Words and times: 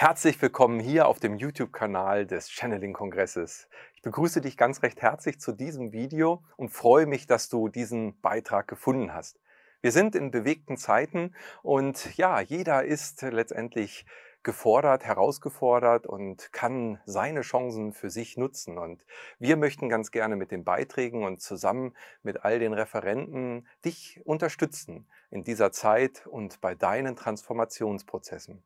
Herzlich 0.00 0.40
willkommen 0.40 0.78
hier 0.78 1.08
auf 1.08 1.18
dem 1.18 1.38
YouTube-Kanal 1.38 2.24
des 2.24 2.50
Channeling-Kongresses. 2.52 3.66
Ich 3.96 4.02
begrüße 4.02 4.40
dich 4.40 4.56
ganz 4.56 4.84
recht 4.84 5.02
herzlich 5.02 5.40
zu 5.40 5.50
diesem 5.50 5.90
Video 5.90 6.44
und 6.56 6.68
freue 6.68 7.06
mich, 7.06 7.26
dass 7.26 7.48
du 7.48 7.68
diesen 7.68 8.20
Beitrag 8.20 8.68
gefunden 8.68 9.12
hast. 9.12 9.40
Wir 9.80 9.90
sind 9.90 10.14
in 10.14 10.30
bewegten 10.30 10.76
Zeiten 10.76 11.34
und 11.64 12.16
ja, 12.16 12.40
jeder 12.40 12.84
ist 12.84 13.22
letztendlich 13.22 14.06
gefordert, 14.44 15.04
herausgefordert 15.04 16.06
und 16.06 16.52
kann 16.52 17.00
seine 17.04 17.40
Chancen 17.40 17.92
für 17.92 18.08
sich 18.08 18.36
nutzen. 18.36 18.78
Und 18.78 19.04
wir 19.40 19.56
möchten 19.56 19.88
ganz 19.88 20.12
gerne 20.12 20.36
mit 20.36 20.52
den 20.52 20.62
Beiträgen 20.62 21.24
und 21.24 21.42
zusammen 21.42 21.92
mit 22.22 22.44
all 22.44 22.60
den 22.60 22.72
Referenten 22.72 23.66
dich 23.84 24.20
unterstützen 24.24 25.08
in 25.32 25.42
dieser 25.42 25.72
Zeit 25.72 26.24
und 26.28 26.60
bei 26.60 26.76
deinen 26.76 27.16
Transformationsprozessen. 27.16 28.62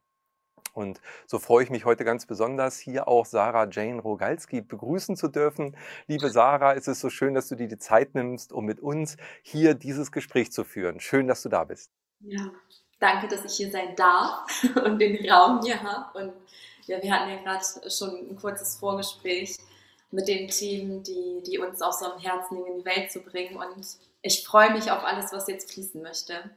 Und 0.72 1.00
so 1.26 1.38
freue 1.38 1.64
ich 1.64 1.70
mich 1.70 1.84
heute 1.84 2.04
ganz 2.04 2.26
besonders, 2.26 2.78
hier 2.78 3.08
auch 3.08 3.26
Sarah 3.26 3.68
Jane 3.70 4.00
Rogalski 4.00 4.62
begrüßen 4.62 5.16
zu 5.16 5.28
dürfen. 5.28 5.76
Liebe 6.06 6.30
Sarah, 6.30 6.74
es 6.74 6.88
ist 6.88 7.00
so 7.00 7.10
schön, 7.10 7.34
dass 7.34 7.48
du 7.48 7.56
dir 7.56 7.68
die 7.68 7.78
Zeit 7.78 8.14
nimmst, 8.14 8.52
um 8.52 8.64
mit 8.64 8.80
uns 8.80 9.16
hier 9.42 9.74
dieses 9.74 10.12
Gespräch 10.12 10.50
zu 10.52 10.64
führen. 10.64 11.00
Schön, 11.00 11.26
dass 11.26 11.42
du 11.42 11.48
da 11.48 11.64
bist. 11.64 11.90
Ja, 12.20 12.50
danke, 12.98 13.28
dass 13.28 13.44
ich 13.44 13.52
hier 13.52 13.70
sein 13.70 13.94
darf 13.96 14.46
und 14.84 14.98
den 14.98 15.28
Raum 15.30 15.60
hier 15.62 15.82
habe. 15.82 16.18
Und 16.18 16.32
ja, 16.86 17.02
wir 17.02 17.12
hatten 17.12 17.30
ja 17.30 17.42
gerade 17.42 17.90
schon 17.90 18.30
ein 18.30 18.36
kurzes 18.36 18.76
Vorgespräch 18.76 19.58
mit 20.10 20.28
den 20.28 20.48
Themen, 20.48 21.02
die, 21.02 21.42
die 21.46 21.58
uns 21.58 21.82
auch 21.82 21.92
so 21.92 22.06
am 22.06 22.20
Herzen 22.20 22.56
liegen, 22.56 22.66
in 22.68 22.78
die 22.78 22.84
Welt 22.84 23.10
zu 23.10 23.20
bringen. 23.20 23.56
Und 23.56 23.86
ich 24.22 24.46
freue 24.46 24.72
mich 24.72 24.90
auf 24.90 25.04
alles, 25.04 25.32
was 25.32 25.48
jetzt 25.48 25.72
fließen 25.72 26.00
möchte. 26.02 26.50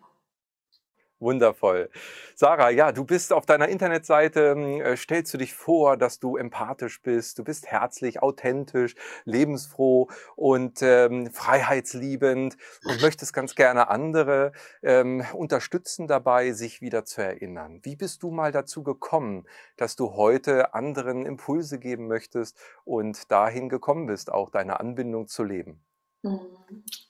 Wundervoll. 1.19 1.89
Sarah, 2.35 2.69
ja, 2.69 2.91
du 2.91 3.05
bist 3.05 3.31
auf 3.31 3.45
deiner 3.45 3.69
Internetseite, 3.69 4.51
hm, 4.51 4.81
äh, 4.81 4.97
stellst 4.97 5.33
du 5.33 5.37
dich 5.37 5.53
vor, 5.53 5.95
dass 5.95 6.19
du 6.19 6.35
empathisch 6.35 7.01
bist, 7.01 7.39
du 7.39 7.43
bist 7.45 7.67
herzlich, 7.67 8.21
authentisch, 8.21 8.95
lebensfroh 9.23 10.09
und 10.35 10.81
ähm, 10.81 11.31
freiheitsliebend 11.31 12.57
und 12.83 13.01
möchtest 13.01 13.33
ganz 13.33 13.55
gerne 13.55 13.87
andere 13.89 14.51
ähm, 14.83 15.23
unterstützen 15.33 16.07
dabei, 16.07 16.51
sich 16.51 16.81
wieder 16.81 17.05
zu 17.05 17.21
erinnern. 17.21 17.79
Wie 17.83 17.95
bist 17.95 18.21
du 18.21 18.31
mal 18.31 18.51
dazu 18.51 18.83
gekommen, 18.83 19.47
dass 19.77 19.95
du 19.95 20.15
heute 20.15 20.73
anderen 20.73 21.25
Impulse 21.25 21.79
geben 21.79 22.07
möchtest 22.07 22.57
und 22.83 23.31
dahin 23.31 23.69
gekommen 23.69 24.05
bist, 24.07 24.31
auch 24.31 24.49
deine 24.49 24.81
Anbindung 24.81 25.27
zu 25.27 25.43
leben? 25.45 25.81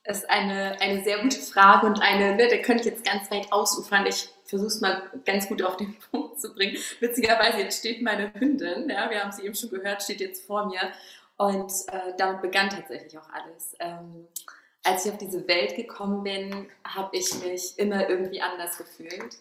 Das 0.04 0.20
ist 0.20 0.30
eine, 0.30 0.80
eine 0.82 1.04
sehr 1.04 1.20
gute 1.20 1.40
Frage 1.40 1.88
und 1.88 2.02
eine, 2.02 2.36
ne, 2.36 2.48
da 2.48 2.58
könnte 2.58 2.84
ich 2.84 2.96
jetzt 2.96 3.06
ganz 3.06 3.32
weit 3.32 3.52
ausufern. 3.52 4.06
Ich 4.06 4.30
versuche 4.46 4.68
es 4.68 4.82
mal 4.82 5.02
ganz 5.26 5.48
gut 5.48 5.64
auf 5.64 5.78
den 5.78 5.96
Punkt 6.12 6.40
zu 6.40 6.54
bringen. 6.54 6.78
Witzigerweise, 7.00 7.60
jetzt 7.60 7.80
steht 7.80 8.02
meine 8.02 8.34
Hündin, 8.34 8.90
ja, 8.90 9.10
wir 9.10 9.24
haben 9.24 9.32
sie 9.32 9.44
eben 9.44 9.56
schon 9.56 9.70
gehört, 9.70 10.04
steht 10.04 10.20
jetzt 10.20 10.46
vor 10.46 10.68
mir. 10.68 10.92
Und 11.38 11.72
äh, 11.92 12.14
damit 12.18 12.42
begann 12.42 12.70
tatsächlich 12.70 13.18
auch 13.18 13.30
alles. 13.30 13.76
Ähm, 13.80 14.28
als 14.84 15.06
ich 15.06 15.12
auf 15.12 15.18
diese 15.18 15.48
Welt 15.48 15.76
gekommen 15.76 16.24
bin, 16.24 16.70
habe 16.86 17.18
ich 17.18 17.34
mich 17.44 17.78
immer 17.78 18.08
irgendwie 18.08 18.42
anders 18.42 18.78
gefühlt. 18.78 19.38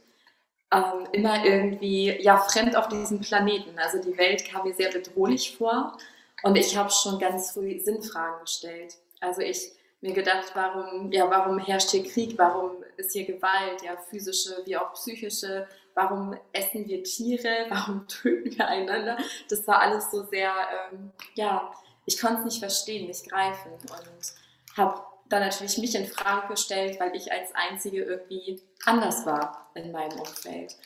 Ähm, 0.72 1.06
immer 1.12 1.44
irgendwie, 1.44 2.10
ja, 2.20 2.38
fremd 2.38 2.74
auf 2.76 2.88
diesem 2.88 3.20
Planeten. 3.20 3.78
Also 3.78 4.00
die 4.00 4.16
Welt 4.16 4.44
kam 4.44 4.66
mir 4.66 4.74
sehr 4.74 4.90
bedrohlich 4.90 5.56
vor 5.56 5.96
und 6.42 6.56
ich 6.56 6.76
habe 6.76 6.90
schon 6.90 7.18
ganz 7.18 7.52
früh 7.52 7.78
Sinnfragen 7.78 8.40
gestellt. 8.40 8.96
Also 9.24 9.40
ich 9.40 9.72
mir 10.00 10.12
gedacht, 10.12 10.52
warum, 10.54 11.10
ja, 11.10 11.28
warum 11.30 11.58
herrscht 11.58 11.90
hier 11.90 12.04
Krieg, 12.04 12.36
warum 12.36 12.84
ist 12.96 13.12
hier 13.12 13.24
Gewalt, 13.24 13.82
ja, 13.82 13.96
physische 13.96 14.62
wie 14.66 14.76
auch 14.76 14.92
psychische, 14.92 15.66
warum 15.94 16.36
essen 16.52 16.86
wir 16.86 17.02
Tiere, 17.02 17.66
warum 17.70 18.06
töten 18.06 18.56
wir 18.56 18.68
einander. 18.68 19.16
Das 19.48 19.66
war 19.66 19.80
alles 19.80 20.10
so 20.10 20.24
sehr, 20.24 20.52
ähm, 20.92 21.10
ja, 21.34 21.72
ich 22.04 22.20
konnte 22.20 22.40
es 22.40 22.44
nicht 22.44 22.58
verstehen, 22.58 23.06
nicht 23.06 23.28
greifen 23.28 23.72
und 23.72 24.76
habe 24.76 25.02
dann 25.30 25.40
natürlich 25.40 25.78
mich 25.78 25.94
in 25.94 26.06
Frage 26.06 26.48
gestellt, 26.48 27.00
weil 27.00 27.16
ich 27.16 27.32
als 27.32 27.54
Einzige 27.54 28.02
irgendwie 28.02 28.60
anders 28.84 29.24
war 29.24 29.70
in 29.74 29.90
meinem 29.90 30.18
Umfeld. 30.18 30.76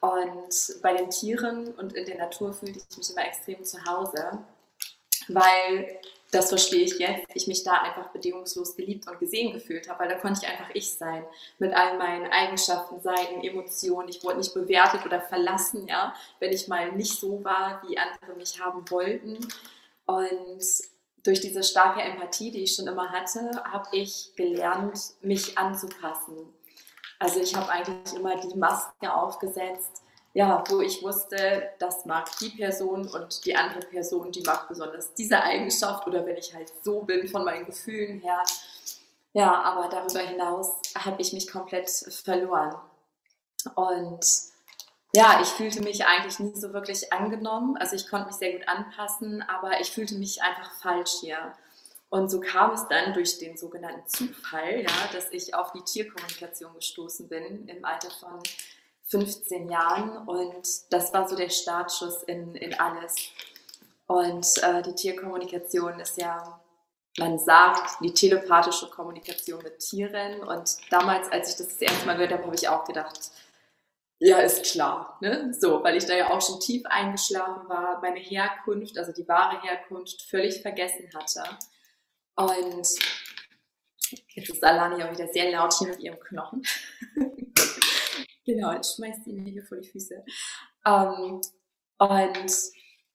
Und 0.00 0.82
bei 0.82 0.94
den 0.94 1.10
Tieren 1.10 1.74
und 1.74 1.94
in 1.94 2.06
der 2.06 2.18
Natur 2.18 2.52
fühlte 2.52 2.78
ich 2.78 2.96
mich 2.96 3.10
immer 3.10 3.26
extrem 3.26 3.64
zu 3.64 3.84
Hause, 3.84 4.38
weil 5.26 5.98
das 6.30 6.50
verstehe 6.50 6.84
ich 6.84 6.98
jetzt, 6.98 7.26
ich 7.34 7.46
mich 7.46 7.64
da 7.64 7.72
einfach 7.72 8.08
bedingungslos 8.08 8.76
geliebt 8.76 9.08
und 9.08 9.18
gesehen 9.18 9.52
gefühlt 9.54 9.88
habe, 9.88 10.00
weil 10.00 10.08
da 10.10 10.16
konnte 10.16 10.40
ich 10.42 10.48
einfach 10.48 10.68
ich 10.74 10.92
sein, 10.94 11.24
mit 11.58 11.72
all 11.72 11.96
meinen 11.96 12.30
Eigenschaften, 12.30 13.00
Seiten, 13.00 13.42
Emotionen. 13.42 14.08
Ich 14.08 14.22
wurde 14.22 14.38
nicht 14.38 14.52
bewertet 14.52 15.06
oder 15.06 15.20
verlassen, 15.20 15.86
ja, 15.88 16.14
wenn 16.38 16.52
ich 16.52 16.68
mal 16.68 16.92
nicht 16.92 17.18
so 17.18 17.42
war, 17.44 17.82
wie 17.86 17.96
andere 17.96 18.36
mich 18.36 18.60
haben 18.60 18.88
wollten. 18.90 19.38
Und 20.04 20.64
durch 21.24 21.40
diese 21.40 21.62
starke 21.62 22.02
Empathie, 22.02 22.50
die 22.50 22.64
ich 22.64 22.74
schon 22.74 22.86
immer 22.86 23.10
hatte, 23.10 23.50
habe 23.64 23.88
ich 23.92 24.32
gelernt, 24.36 24.98
mich 25.22 25.56
anzupassen. 25.56 26.36
Also 27.18 27.40
ich 27.40 27.54
habe 27.56 27.70
eigentlich 27.70 28.14
immer 28.14 28.36
die 28.36 28.56
Maske 28.56 29.12
aufgesetzt, 29.12 30.02
ja, 30.34 30.62
wo 30.68 30.80
ich 30.80 31.02
wusste, 31.02 31.70
das 31.78 32.04
mag 32.04 32.28
die 32.38 32.50
Person 32.50 33.08
und 33.08 33.44
die 33.44 33.56
andere 33.56 33.80
Person, 33.80 34.30
die 34.30 34.42
mag 34.42 34.68
besonders 34.68 35.14
diese 35.14 35.42
Eigenschaft 35.42 36.06
oder 36.06 36.24
wenn 36.26 36.36
ich 36.36 36.54
halt 36.54 36.72
so 36.82 37.00
bin 37.00 37.28
von 37.28 37.44
meinen 37.44 37.66
Gefühlen 37.66 38.20
her. 38.20 38.42
Ja, 39.32 39.62
aber 39.62 39.88
darüber 39.88 40.20
hinaus 40.20 40.80
habe 40.96 41.20
ich 41.20 41.32
mich 41.32 41.50
komplett 41.50 41.88
verloren. 41.88 42.74
Und 43.74 44.24
ja, 45.14 45.40
ich 45.40 45.48
fühlte 45.48 45.82
mich 45.82 46.04
eigentlich 46.04 46.38
nie 46.38 46.54
so 46.54 46.72
wirklich 46.72 47.12
angenommen. 47.12 47.76
Also 47.76 47.96
ich 47.96 48.08
konnte 48.08 48.26
mich 48.26 48.36
sehr 48.36 48.52
gut 48.52 48.68
anpassen, 48.68 49.42
aber 49.42 49.80
ich 49.80 49.90
fühlte 49.90 50.16
mich 50.16 50.42
einfach 50.42 50.70
falsch 50.80 51.12
hier. 51.20 51.52
Und 52.10 52.30
so 52.30 52.40
kam 52.40 52.72
es 52.72 52.86
dann 52.88 53.12
durch 53.12 53.38
den 53.38 53.56
sogenannten 53.56 54.06
Zufall, 54.06 54.82
ja, 54.82 55.12
dass 55.12 55.30
ich 55.30 55.54
auf 55.54 55.72
die 55.72 55.82
Tierkommunikation 55.82 56.74
gestoßen 56.74 57.28
bin 57.28 57.68
im 57.68 57.84
Alter 57.84 58.10
von 58.10 58.38
15 59.08 59.70
Jahren 59.70 60.28
und 60.28 60.92
das 60.92 61.12
war 61.12 61.28
so 61.28 61.36
der 61.36 61.48
Startschuss 61.48 62.22
in, 62.24 62.54
in 62.54 62.78
alles. 62.78 63.16
Und 64.06 64.46
äh, 64.62 64.82
die 64.82 64.94
Tierkommunikation 64.94 66.00
ist 66.00 66.18
ja, 66.18 66.60
man 67.18 67.38
sagt, 67.38 68.02
die 68.02 68.12
telepathische 68.12 68.88
Kommunikation 68.88 69.62
mit 69.62 69.78
Tieren. 69.80 70.40
Und 70.40 70.78
damals, 70.90 71.30
als 71.30 71.50
ich 71.50 71.56
das 71.56 71.68
das 71.68 71.82
erste 71.82 72.06
Mal 72.06 72.14
gehört 72.14 72.32
habe, 72.32 72.44
habe 72.44 72.54
ich 72.54 72.68
auch 72.68 72.84
gedacht, 72.84 73.18
ja, 74.18 74.38
ist 74.38 74.64
klar. 74.64 75.18
Ne? 75.20 75.54
So, 75.58 75.82
weil 75.84 75.96
ich 75.96 76.06
da 76.06 76.14
ja 76.14 76.30
auch 76.30 76.40
schon 76.40 76.58
tief 76.58 76.84
eingeschlafen 76.86 77.68
war, 77.68 78.00
meine 78.00 78.18
Herkunft, 78.18 78.98
also 78.98 79.12
die 79.12 79.28
wahre 79.28 79.62
Herkunft, 79.62 80.22
völlig 80.22 80.60
vergessen 80.62 81.08
hatte. 81.14 81.42
Und 82.34 82.88
jetzt 84.34 84.50
ist 84.50 84.64
Alani 84.64 85.02
auch 85.02 85.12
wieder 85.12 85.28
sehr 85.28 85.50
laut 85.50 85.74
hier 85.74 85.88
mit 85.88 86.00
ihrem 86.00 86.18
Knochen. 86.20 86.62
Genau, 88.48 88.72
jetzt 88.72 88.96
schmeißt 88.96 89.26
mir 89.26 89.42
hier 89.42 89.62
vor 89.62 89.76
die 89.76 89.86
Füße. 89.86 90.24
Ähm, 90.86 91.42
und 91.98 92.52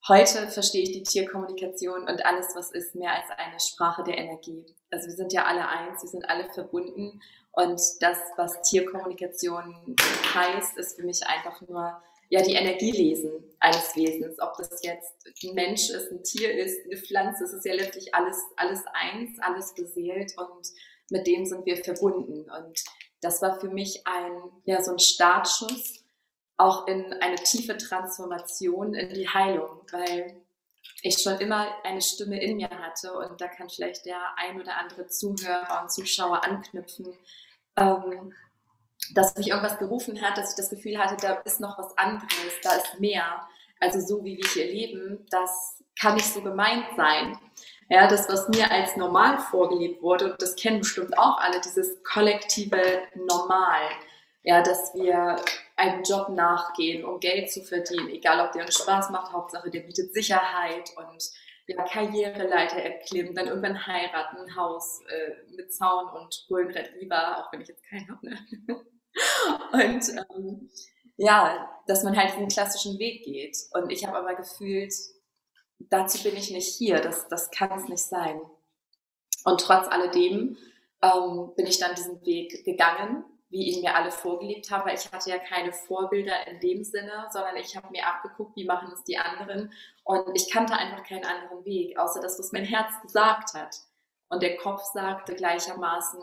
heute 0.07 0.47
verstehe 0.49 0.83
ich 0.83 0.91
die 0.91 1.01
Tierkommunikation 1.01 2.01
und 2.01 2.23
alles, 2.23 2.49
was 2.53 2.71
ist, 2.71 2.93
mehr 2.93 3.13
als 3.13 3.25
eine 3.35 3.59
Sprache 3.59 4.03
der 4.03 4.19
Energie. 4.19 4.63
Also 4.91 5.07
wir 5.07 5.15
sind 5.15 5.33
ja 5.33 5.45
alle 5.45 5.67
eins, 5.67 6.03
wir 6.03 6.09
sind 6.09 6.29
alle 6.29 6.45
verbunden 6.53 7.19
und 7.51 7.81
das, 8.01 8.19
was 8.37 8.61
Tierkommunikation 8.61 9.95
heißt, 10.35 10.77
ist 10.77 10.97
für 10.97 11.03
mich 11.03 11.25
einfach 11.25 11.59
nur 11.61 11.99
ja 12.29 12.43
die 12.43 12.53
Energielesen 12.53 13.31
eines 13.59 13.95
Wesens. 13.95 14.39
Ob 14.39 14.55
das 14.57 14.83
jetzt 14.83 15.15
ein 15.43 15.55
Mensch 15.55 15.89
ist, 15.89 16.11
ein 16.11 16.23
Tier 16.23 16.53
ist, 16.53 16.85
eine 16.85 16.97
Pflanze, 16.97 17.45
es 17.45 17.53
ist 17.53 17.65
ja 17.65 17.73
letztlich 17.73 18.13
alles, 18.13 18.37
alles 18.55 18.83
eins, 18.93 19.39
alles 19.39 19.73
beseelt 19.73 20.37
und 20.37 20.67
mit 21.09 21.25
dem 21.25 21.47
sind 21.47 21.65
wir 21.65 21.77
verbunden. 21.77 22.51
Und 22.51 22.83
das 23.23 23.41
war 23.41 23.59
für 23.59 23.69
mich 23.69 24.05
ein, 24.05 24.31
ja, 24.65 24.81
so 24.81 24.91
ein 24.91 24.99
Startschuss 24.99 26.03
auch 26.57 26.87
in 26.87 27.13
eine 27.13 27.35
tiefe 27.35 27.77
Transformation 27.77 28.93
in 28.93 29.13
die 29.13 29.27
Heilung, 29.27 29.81
weil 29.91 30.41
ich 31.01 31.21
schon 31.21 31.39
immer 31.39 31.67
eine 31.83 32.01
Stimme 32.01 32.41
in 32.41 32.57
mir 32.57 32.69
hatte 32.69 33.13
und 33.13 33.41
da 33.41 33.47
kann 33.47 33.69
vielleicht 33.69 34.05
der 34.05 34.19
ein 34.37 34.59
oder 34.59 34.77
andere 34.77 35.07
Zuhörer 35.07 35.81
und 35.81 35.91
Zuschauer 35.91 36.43
anknüpfen, 36.43 37.13
ähm, 37.75 38.33
dass 39.13 39.35
mich 39.35 39.49
irgendwas 39.49 39.79
gerufen 39.79 40.21
hat, 40.21 40.37
dass 40.37 40.51
ich 40.51 40.55
das 40.55 40.69
Gefühl 40.69 40.97
hatte, 40.97 41.17
da 41.17 41.33
ist 41.41 41.59
noch 41.59 41.77
was 41.77 41.97
anderes, 41.97 42.53
da 42.61 42.75
ist 42.75 42.99
mehr. 42.99 43.47
Also 43.79 43.99
so 43.99 44.23
wie 44.23 44.37
wir 44.37 44.49
hier 44.49 44.67
leben, 44.67 45.25
das 45.29 45.83
kann 45.99 46.15
nicht 46.15 46.31
so 46.31 46.41
gemeint 46.41 46.85
sein. 46.95 47.37
Ja, 47.93 48.07
das, 48.07 48.27
was 48.27 48.49
mir 48.49 48.71
als 48.71 48.97
normal 48.97 49.37
vorgelebt 49.37 50.01
wurde, 50.01 50.31
und 50.31 50.41
das 50.41 50.55
kennen 50.55 50.79
bestimmt 50.79 51.15
auch 51.15 51.37
alle, 51.37 51.61
dieses 51.61 52.01
kollektive 52.01 53.03
Normal. 53.13 53.81
Ja, 54.41 54.63
dass 54.63 54.95
wir 54.95 55.35
einem 55.75 56.01
Job 56.01 56.29
nachgehen, 56.29 57.05
um 57.05 57.19
Geld 57.19 57.51
zu 57.51 57.61
verdienen, 57.61 58.09
egal 58.09 58.43
ob 58.43 58.51
der 58.51 58.65
uns 58.65 58.79
Spaß 58.79 59.11
macht, 59.11 59.31
Hauptsache 59.31 59.69
der 59.69 59.81
bietet 59.81 60.11
Sicherheit 60.11 60.91
und 60.97 61.23
ja, 61.67 61.83
Karriereleiter 61.83 62.77
erklimmen, 62.77 63.35
dann 63.35 63.45
irgendwann 63.45 63.85
heiraten, 63.85 64.37
ein 64.37 64.55
Haus 64.55 65.01
äh, 65.09 65.55
mit 65.55 65.71
Zaun 65.71 66.09
und 66.19 66.45
Golden 66.49 66.71
Red 66.71 66.93
Retriever, 66.93 67.37
auch 67.37 67.53
wenn 67.53 67.61
ich 67.61 67.67
jetzt 67.67 67.83
keinen 67.87 68.09
habe. 68.09 68.25
Ne? 68.25 68.39
Und 69.71 70.09
ähm, 70.09 70.71
ja, 71.17 71.69
dass 71.85 72.03
man 72.03 72.17
halt 72.17 72.31
diesen 72.31 72.47
klassischen 72.47 72.97
Weg 72.97 73.23
geht. 73.23 73.55
Und 73.75 73.91
ich 73.91 74.03
habe 74.03 74.17
aber 74.17 74.33
gefühlt, 74.33 74.91
dazu 75.89 76.23
bin 76.23 76.35
ich 76.35 76.51
nicht 76.51 76.75
hier, 76.77 76.99
das, 76.99 77.27
das 77.27 77.51
kann 77.51 77.71
es 77.79 77.87
nicht 77.87 78.03
sein. 78.03 78.41
Und 79.45 79.61
trotz 79.61 79.87
alledem 79.87 80.57
ähm, 81.01 81.51
bin 81.55 81.67
ich 81.67 81.79
dann 81.79 81.95
diesen 81.95 82.25
Weg 82.25 82.63
gegangen, 82.63 83.25
wie 83.49 83.69
ihn 83.69 83.81
mir 83.81 83.95
alle 83.95 84.11
vorgelebt 84.11 84.71
haben, 84.71 84.87
weil 84.87 84.95
ich 84.95 85.11
hatte 85.11 85.29
ja 85.29 85.37
keine 85.37 85.71
Vorbilder 85.71 86.47
in 86.47 86.59
dem 86.59 86.83
Sinne, 86.83 87.27
sondern 87.31 87.55
ich 87.57 87.75
habe 87.75 87.91
mir 87.91 88.07
abgeguckt, 88.07 88.55
wie 88.55 88.65
machen 88.65 88.91
es 88.91 89.03
die 89.03 89.17
anderen. 89.17 89.71
Und 90.03 90.35
ich 90.35 90.51
kannte 90.51 90.73
einfach 90.73 91.03
keinen 91.03 91.25
anderen 91.25 91.63
Weg, 91.63 91.97
außer 91.99 92.19
das, 92.19 92.39
was 92.39 92.51
mein 92.51 92.65
Herz 92.65 92.89
gesagt 93.03 93.53
hat. 93.53 93.75
Und 94.29 94.41
der 94.41 94.57
Kopf 94.57 94.81
sagte 94.93 95.35
gleichermaßen, 95.35 96.19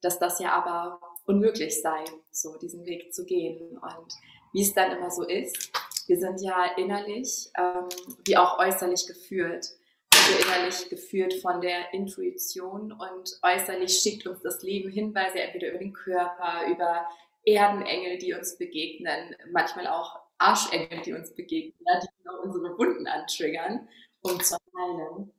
dass 0.00 0.18
das 0.18 0.40
ja 0.40 0.52
aber 0.52 0.98
unmöglich 1.24 1.80
sei, 1.80 2.04
so 2.32 2.58
diesen 2.58 2.84
Weg 2.84 3.14
zu 3.14 3.24
gehen. 3.24 3.78
Und 3.78 4.12
wie 4.52 4.62
es 4.62 4.74
dann 4.74 4.90
immer 4.90 5.10
so 5.10 5.22
ist, 5.22 5.70
wir 6.06 6.18
sind 6.18 6.40
ja 6.40 6.72
innerlich 6.76 7.50
ähm, 7.56 7.88
wie 8.26 8.36
auch 8.36 8.58
äußerlich 8.58 9.06
geführt. 9.06 9.70
Also 10.14 10.38
innerlich 10.46 10.88
geführt 10.88 11.34
von 11.34 11.60
der 11.60 11.92
Intuition 11.92 12.92
und 12.92 13.38
äußerlich 13.42 13.98
schickt 13.98 14.26
uns 14.26 14.40
das 14.42 14.62
Leben 14.62 14.90
Hinweise 14.90 15.40
entweder 15.40 15.70
über 15.70 15.78
den 15.78 15.92
Körper, 15.92 16.66
über 16.68 17.08
Erdenengel, 17.44 18.18
die 18.18 18.34
uns 18.34 18.56
begegnen, 18.56 19.34
manchmal 19.50 19.88
auch 19.88 20.20
Arschengel, 20.38 21.00
die 21.02 21.12
uns 21.12 21.34
begegnen, 21.34 21.74
die 22.02 22.28
auch 22.28 22.44
unsere 22.44 22.78
Wunden 22.78 23.06
antriggern, 23.06 23.88
um 24.20 24.40
zu 24.40 24.56
heilen. 24.76 25.32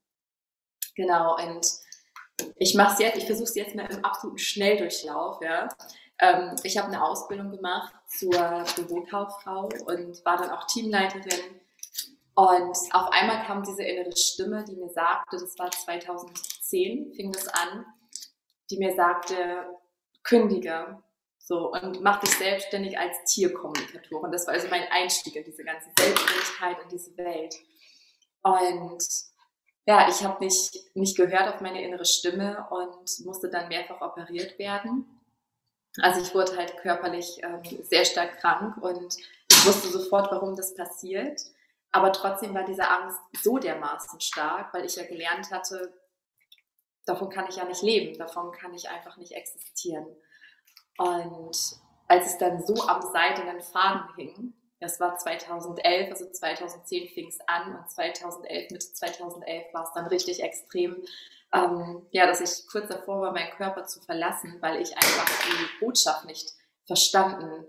Genau, 0.95 1.38
und 1.38 1.65
ich 2.57 2.75
mache 2.75 2.94
es 2.94 3.00
jetzt, 3.00 3.18
ich 3.18 3.25
versuche 3.25 3.50
es 3.50 3.56
jetzt 3.56 3.75
mal 3.75 3.89
im 3.89 4.04
absoluten 4.04 4.38
Schnelldurchlauf, 4.38 5.42
ja. 5.42 5.69
Ähm, 6.19 6.56
ich 6.63 6.77
habe 6.77 6.88
eine 6.88 7.04
Ausbildung 7.04 7.51
gemacht 7.51 7.94
zur 8.07 8.63
Bürokauffrau 8.75 9.69
und 9.86 10.25
war 10.25 10.38
dann 10.38 10.51
auch 10.51 10.65
Teamleiterin. 10.68 11.60
Und 12.36 12.77
auf 12.92 13.12
einmal 13.12 13.45
kam 13.45 13.63
diese 13.63 13.83
innere 13.83 14.15
Stimme, 14.15 14.63
die 14.63 14.75
mir 14.75 14.89
sagte, 14.89 15.38
das 15.38 15.57
war 15.60 15.69
2010, 15.69 17.13
fing 17.13 17.31
das 17.31 17.48
an, 17.48 17.86
die 18.71 18.77
mir 18.77 18.95
sagte, 18.95 19.65
kündige. 20.24 21.01
So, 21.38 21.71
und 21.74 22.01
mach 22.01 22.21
dich 22.21 22.36
selbstständig 22.38 22.98
als 22.98 23.18
Tierkommunikatorin. 23.25 24.31
Das 24.31 24.48
war 24.48 24.54
also 24.54 24.68
mein 24.69 24.88
Einstieg 24.89 25.36
in 25.36 25.44
diese 25.44 25.63
ganze 25.63 25.89
Selbstständigkeit, 26.00 26.77
in 26.81 26.89
diese 26.89 27.18
Welt. 27.18 27.54
Und 28.42 29.04
ja, 29.86 30.07
ich 30.10 30.24
habe 30.24 30.44
nicht, 30.44 30.95
nicht 30.95 31.18
gehört 31.18 31.54
auf 31.54 31.62
meine 31.62 31.83
innere 31.83 32.06
Stimme 32.06 32.65
und 32.71 33.25
musste 33.25 33.50
dann 33.50 33.68
mehrfach 33.68 34.00
operiert 34.01 34.57
werden. 34.57 35.06
Also 36.01 36.22
ich 36.22 36.34
wurde 36.34 36.57
halt 36.57 36.78
körperlich 36.78 37.42
ähm, 37.44 37.62
sehr 37.84 38.06
stark 38.06 38.40
krank 38.40 38.78
und 38.78 39.16
ich 39.50 39.66
wusste 39.66 39.90
sofort, 39.90 40.31
warum 40.31 40.56
das 40.56 40.74
passiert. 40.74 41.40
Aber 41.92 42.12
trotzdem 42.12 42.56
war 42.56 42.63
diese 42.63 42.90
Angst 42.90 43.19
so 43.44 43.60
dermaßen 43.60 44.19
stark, 44.19 44.74
weil 44.74 44.86
ich 44.86 44.95
ja 44.95 45.06
gelernt 45.06 45.51
hatte, 45.51 45.94
davon 47.06 47.30
kann 47.30 47.48
ich 47.48 47.57
ja 47.57 47.66
nicht 47.66 47.84
leben, 47.84 48.18
davon 48.18 48.51
kann 48.51 48.74
ich 48.74 48.90
einfach 48.90 49.18
nicht 49.18 49.34
existieren. 49.34 50.07
Und 50.98 51.57
als 52.07 52.25
es 52.25 52.38
dann 52.39 52.66
so 52.66 52.81
am 52.88 53.01
seidenen 53.01 53.62
Faden 53.62 54.16
hing, 54.16 54.54
das 54.84 55.00
war 55.00 55.18
2011, 55.18 56.12
also 56.12 56.30
2010 56.30 57.08
fing 57.10 57.28
es 57.30 57.40
an 57.48 57.78
und 57.78 57.90
2011, 57.90 58.72
Mitte 58.72 58.94
2011 58.94 59.74
war 59.74 59.84
es 59.86 59.94
dann 59.94 60.08
richtig 60.08 60.44
extrem, 60.44 61.02
ähm, 61.54 62.06
ja, 62.12 62.28
dass 62.28 62.42
ich 62.42 62.68
kurz 62.68 62.90
davor 62.90 63.22
war, 63.22 63.32
meinen 63.32 63.52
Körper 63.52 63.86
zu 63.86 64.02
verlassen, 64.02 64.58
weil 64.60 64.82
ich 64.82 64.94
einfach 64.96 65.26
die 65.46 65.86
Botschaft 65.86 66.26
nicht 66.26 66.50
verstanden 66.86 67.66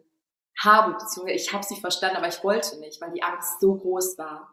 habe, 0.59 0.95
beziehungsweise 0.95 1.37
ich 1.37 1.53
habe 1.53 1.63
sie 1.63 1.81
verstanden, 1.81 2.17
aber 2.17 2.29
ich 2.29 2.43
wollte 2.43 2.81
nicht, 2.81 3.01
weil 3.01 3.13
die 3.13 3.23
Angst 3.23 3.61
so 3.61 3.77
groß 3.77 4.19
war 4.19 4.53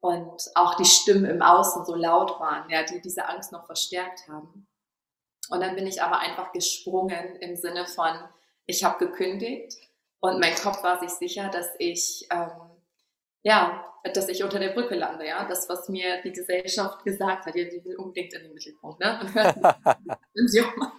und 0.00 0.42
auch 0.54 0.74
die 0.74 0.84
Stimmen 0.84 1.24
im 1.24 1.40
Außen 1.40 1.86
so 1.86 1.94
laut 1.94 2.38
waren, 2.40 2.68
ja, 2.68 2.82
die 2.82 3.00
diese 3.00 3.26
Angst 3.26 3.52
noch 3.52 3.64
verstärkt 3.64 4.28
haben. 4.28 4.66
Und 5.48 5.60
dann 5.60 5.76
bin 5.76 5.86
ich 5.86 6.02
aber 6.02 6.18
einfach 6.18 6.52
gesprungen 6.52 7.36
im 7.36 7.56
Sinne 7.56 7.86
von, 7.86 8.12
ich 8.66 8.84
habe 8.84 8.98
gekündigt 8.98 9.78
und 10.20 10.40
mein 10.40 10.54
Kopf 10.54 10.82
war 10.82 10.98
sich 11.00 11.10
sicher, 11.10 11.50
dass 11.50 11.68
ich, 11.78 12.26
ähm, 12.30 12.50
ja, 13.42 13.84
dass 14.14 14.28
ich 14.28 14.42
unter 14.42 14.58
der 14.58 14.70
Brücke 14.70 14.94
lande, 14.94 15.26
ja. 15.26 15.46
Das, 15.46 15.68
was 15.68 15.88
mir 15.88 16.22
die 16.22 16.32
Gesellschaft 16.32 17.04
gesagt 17.04 17.46
hat, 17.46 17.54
ja, 17.54 17.64
die 17.64 17.84
will 17.84 17.96
unbedingt 17.96 18.32
in 18.34 18.42
den 18.42 18.54
Mittelpunkt, 18.54 19.00
ne? 19.00 19.20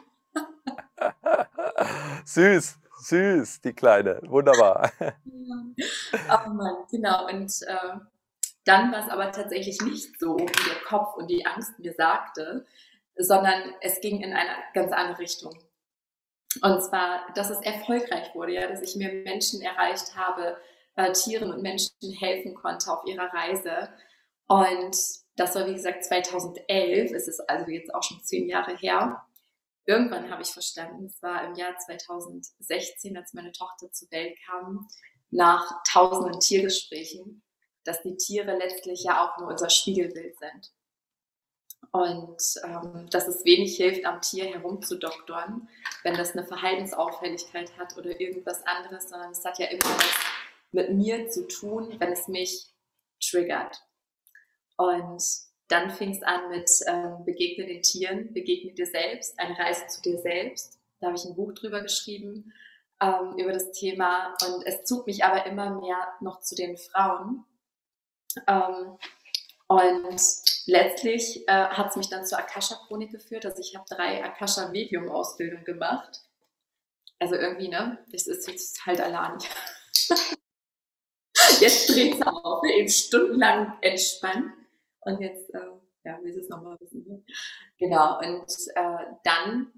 Süß, 2.25 2.77
süß, 2.99 3.61
die 3.61 3.73
Kleine. 3.73 4.19
Wunderbar. 4.25 4.91
oh 4.99 6.49
Mann, 6.49 6.75
genau. 6.91 7.27
Und 7.27 7.51
äh, 7.67 7.99
dann 8.65 8.91
war 8.91 9.05
es 9.05 9.09
aber 9.09 9.31
tatsächlich 9.31 9.79
nicht 9.81 10.19
so, 10.19 10.37
wie 10.37 10.69
der 10.69 10.83
Kopf 10.85 11.15
und 11.15 11.29
die 11.29 11.45
Angst 11.45 11.79
mir 11.79 11.93
sagte, 11.93 12.65
sondern 13.17 13.73
es 13.81 14.01
ging 14.01 14.21
in 14.21 14.33
eine 14.33 14.51
ganz 14.73 14.91
andere 14.91 15.19
Richtung. 15.19 15.57
Und 16.61 16.81
zwar, 16.81 17.31
dass 17.35 17.49
es 17.49 17.61
erfolgreich 17.61 18.33
wurde, 18.33 18.53
ja, 18.53 18.67
dass 18.67 18.81
ich 18.81 18.95
mir 18.95 19.11
Menschen 19.11 19.61
erreicht 19.61 20.15
habe, 20.15 20.57
äh, 20.95 21.11
Tieren 21.11 21.53
und 21.53 21.61
Menschen 21.61 22.11
helfen 22.19 22.55
konnte 22.55 22.91
auf 22.91 23.05
ihrer 23.05 23.31
Reise. 23.33 23.89
Und 24.47 24.97
das 25.35 25.55
war, 25.55 25.67
wie 25.67 25.73
gesagt, 25.73 26.03
2011. 26.03 27.11
Es 27.11 27.27
ist 27.27 27.39
also 27.49 27.69
jetzt 27.69 27.93
auch 27.93 28.03
schon 28.03 28.21
zehn 28.23 28.47
Jahre 28.47 28.75
her. 28.75 29.23
Irgendwann 29.85 30.29
habe 30.29 30.41
ich 30.41 30.49
verstanden, 30.49 31.05
es 31.05 31.21
war 31.21 31.45
im 31.45 31.55
Jahr 31.55 31.77
2016, 31.77 33.15
als 33.15 33.33
meine 33.33 33.53
Tochter 33.53 33.91
zur 33.91 34.11
Welt 34.11 34.37
kam, 34.45 34.87
nach 35.29 35.81
tausenden 35.89 36.39
Tiergesprächen, 36.39 37.43
dass 37.83 38.01
die 38.01 38.17
Tiere 38.17 38.57
letztlich 38.57 39.03
ja 39.03 39.25
auch 39.25 39.37
nur 39.39 39.49
unser 39.49 39.69
Spiegelbild 39.69 40.37
sind. 40.39 40.73
Und 41.91 42.41
ähm, 42.63 43.09
dass 43.09 43.27
es 43.27 43.45
wenig 43.45 43.77
hilft, 43.77 44.05
am 44.05 44.21
Tier 44.21 44.45
herumzudoktern, 44.45 45.67
wenn 46.03 46.15
das 46.15 46.33
eine 46.33 46.45
Verhaltensauffälligkeit 46.45 47.77
hat 47.77 47.97
oder 47.97 48.19
irgendwas 48.19 48.65
anderes, 48.65 49.09
sondern 49.09 49.31
es 49.31 49.43
hat 49.43 49.57
ja 49.57 49.67
immer 49.67 49.83
was 49.83 50.15
mit 50.71 50.91
mir 50.91 51.29
zu 51.29 51.47
tun, 51.47 51.95
wenn 51.99 52.11
es 52.11 52.27
mich 52.27 52.67
triggert. 53.19 53.81
Und 54.75 55.23
dann 55.69 55.89
fing 55.89 56.11
es 56.11 56.23
an 56.23 56.49
mit 56.49 56.69
ähm, 56.87 57.25
Begegne 57.25 57.65
den 57.65 57.81
Tieren, 57.81 58.33
begegne 58.33 58.73
dir 58.73 58.85
selbst, 58.85 59.37
eine 59.39 59.57
Reise 59.57 59.87
zu 59.87 60.01
dir 60.01 60.17
selbst. 60.19 60.79
Da 60.99 61.07
habe 61.07 61.17
ich 61.17 61.25
ein 61.25 61.35
Buch 61.35 61.53
drüber 61.53 61.81
geschrieben, 61.81 62.53
ähm, 63.01 63.37
über 63.37 63.51
das 63.51 63.71
Thema. 63.71 64.35
Und 64.45 64.65
es 64.65 64.83
zog 64.85 65.07
mich 65.07 65.23
aber 65.23 65.45
immer 65.45 65.79
mehr 65.81 66.13
noch 66.21 66.39
zu 66.41 66.55
den 66.55 66.77
Frauen. 66.77 67.45
Ähm, 68.47 68.97
und 69.67 70.21
letztlich 70.65 71.47
äh, 71.47 71.51
hat 71.51 71.89
es 71.89 71.95
mich 71.97 72.09
dann 72.09 72.25
zur 72.25 72.39
Akasha-Chronik 72.39 73.11
geführt. 73.11 73.45
Also 73.45 73.59
ich 73.59 73.75
habe 73.75 73.85
drei 73.89 74.23
Akasha-Medium-Ausbildungen 74.23 75.65
gemacht. 75.65 76.21
Also 77.19 77.35
irgendwie, 77.35 77.67
ne? 77.67 77.97
Das 78.11 78.27
ist 78.27 78.47
jetzt 78.47 78.85
halt 78.85 79.01
allein. 79.01 79.37
jetzt 81.59 81.89
dreht 81.89 82.15
es 82.15 82.21
auf, 82.21 82.63
ne? 82.63 82.73
eben 82.73 82.89
stundenlang 82.89 83.77
entspannt. 83.81 84.53
Und 85.01 85.19
jetzt, 85.19 85.53
äh, 85.53 85.59
ja, 86.05 86.21
will 86.21 86.39
es 86.39 86.47
nochmal? 86.47 86.77
Genau, 87.77 88.19
und 88.19 88.51
äh, 88.75 89.05
dann 89.23 89.76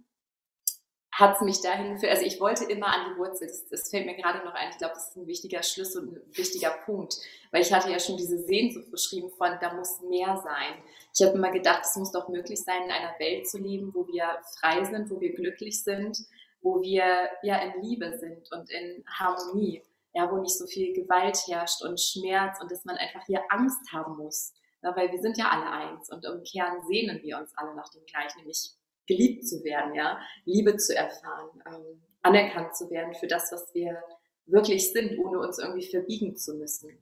hat 1.20 1.36
es 1.36 1.42
mich 1.42 1.62
dahin 1.62 1.94
geführt, 1.94 2.12
also 2.12 2.26
ich 2.26 2.40
wollte 2.40 2.64
immer 2.64 2.88
an 2.88 3.12
die 3.12 3.20
Wurzel, 3.20 3.48
das, 3.48 3.68
das 3.68 3.90
fällt 3.90 4.06
mir 4.06 4.16
gerade 4.16 4.46
noch 4.46 4.54
ein, 4.54 4.70
ich 4.70 4.78
glaube, 4.78 4.94
das 4.94 5.10
ist 5.10 5.18
ein 5.18 5.28
wichtiger 5.28 5.62
Schlüssel 5.62 6.08
und 6.08 6.16
ein 6.16 6.38
wichtiger 6.38 6.72
Punkt, 6.86 7.18
weil 7.52 7.62
ich 7.62 7.74
hatte 7.74 7.92
ja 7.92 8.00
schon 8.00 8.16
diese 8.16 8.38
Sehnsucht 8.38 8.90
beschrieben 8.90 9.30
von, 9.30 9.58
da 9.60 9.74
muss 9.74 10.00
mehr 10.02 10.38
sein. 10.38 10.82
Ich 11.14 11.26
habe 11.26 11.38
immer 11.38 11.52
gedacht, 11.52 11.82
es 11.84 11.96
muss 11.98 12.12
doch 12.12 12.30
möglich 12.30 12.62
sein, 12.62 12.84
in 12.86 12.92
einer 12.92 13.20
Welt 13.20 13.50
zu 13.50 13.58
leben, 13.58 13.94
wo 13.94 14.08
wir 14.08 14.40
frei 14.60 14.86
sind, 14.86 15.10
wo 15.10 15.20
wir 15.20 15.34
glücklich 15.34 15.84
sind, 15.84 16.18
wo 16.62 16.82
wir 16.82 17.30
ja 17.44 17.58
in 17.58 17.82
Liebe 17.82 18.18
sind 18.18 18.50
und 18.54 18.72
in 18.72 19.04
Harmonie, 19.08 19.84
ja, 20.14 20.32
wo 20.32 20.38
nicht 20.38 20.58
so 20.58 20.68
viel 20.68 20.94
Gewalt 20.94 21.38
herrscht 21.48 21.82
und 21.84 22.00
Schmerz 22.00 22.62
und 22.62 22.72
dass 22.72 22.86
man 22.86 22.96
einfach 22.96 23.26
hier 23.26 23.44
Angst 23.50 23.92
haben 23.92 24.16
muss, 24.16 24.54
ja, 24.82 24.96
weil 24.96 25.12
wir 25.12 25.20
sind 25.20 25.38
ja 25.38 25.50
alle 25.50 25.70
eins 25.70 26.10
und 26.10 26.24
im 26.24 26.44
Kern 26.44 26.82
sehnen 26.88 27.22
wir 27.22 27.38
uns 27.38 27.52
alle 27.58 27.76
nach 27.76 27.90
dem 27.90 28.06
Gleichen, 28.06 28.40
nämlich 28.40 28.72
geliebt 29.10 29.48
zu 29.48 29.63
werden, 29.63 29.96
ja, 29.96 30.22
Liebe 30.46 30.78
zu 30.78 30.96
erfahren, 30.96 31.50
ähm, 31.66 32.01
anerkannt 32.22 32.75
zu 32.75 32.89
werden 32.92 33.16
für 33.16 33.28
das, 33.28 33.51
was 33.51 33.74
wir 33.74 34.01
wirklich 34.46 34.94
sind, 34.94 35.18
ohne 35.20 35.39
uns 35.39 35.58
irgendwie 35.58 35.89
verbiegen 35.89 36.38
zu 36.38 36.54
müssen. 36.54 36.98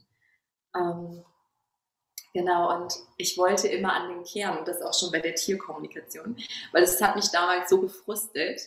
Ähm, 0.75 1.23
genau, 2.33 2.75
und 2.75 2.93
ich 3.17 3.37
wollte 3.37 3.67
immer 3.67 3.93
an 3.93 4.09
den 4.09 4.23
Kern, 4.23 4.57
und 4.57 4.67
das 4.67 4.81
auch 4.81 4.93
schon 4.93 5.11
bei 5.11 5.19
der 5.19 5.35
Tierkommunikation, 5.35 6.37
weil 6.71 6.83
es 6.83 7.01
hat 7.01 7.15
mich 7.15 7.29
damals 7.29 7.69
so 7.69 7.81
gefrustet, 7.81 8.61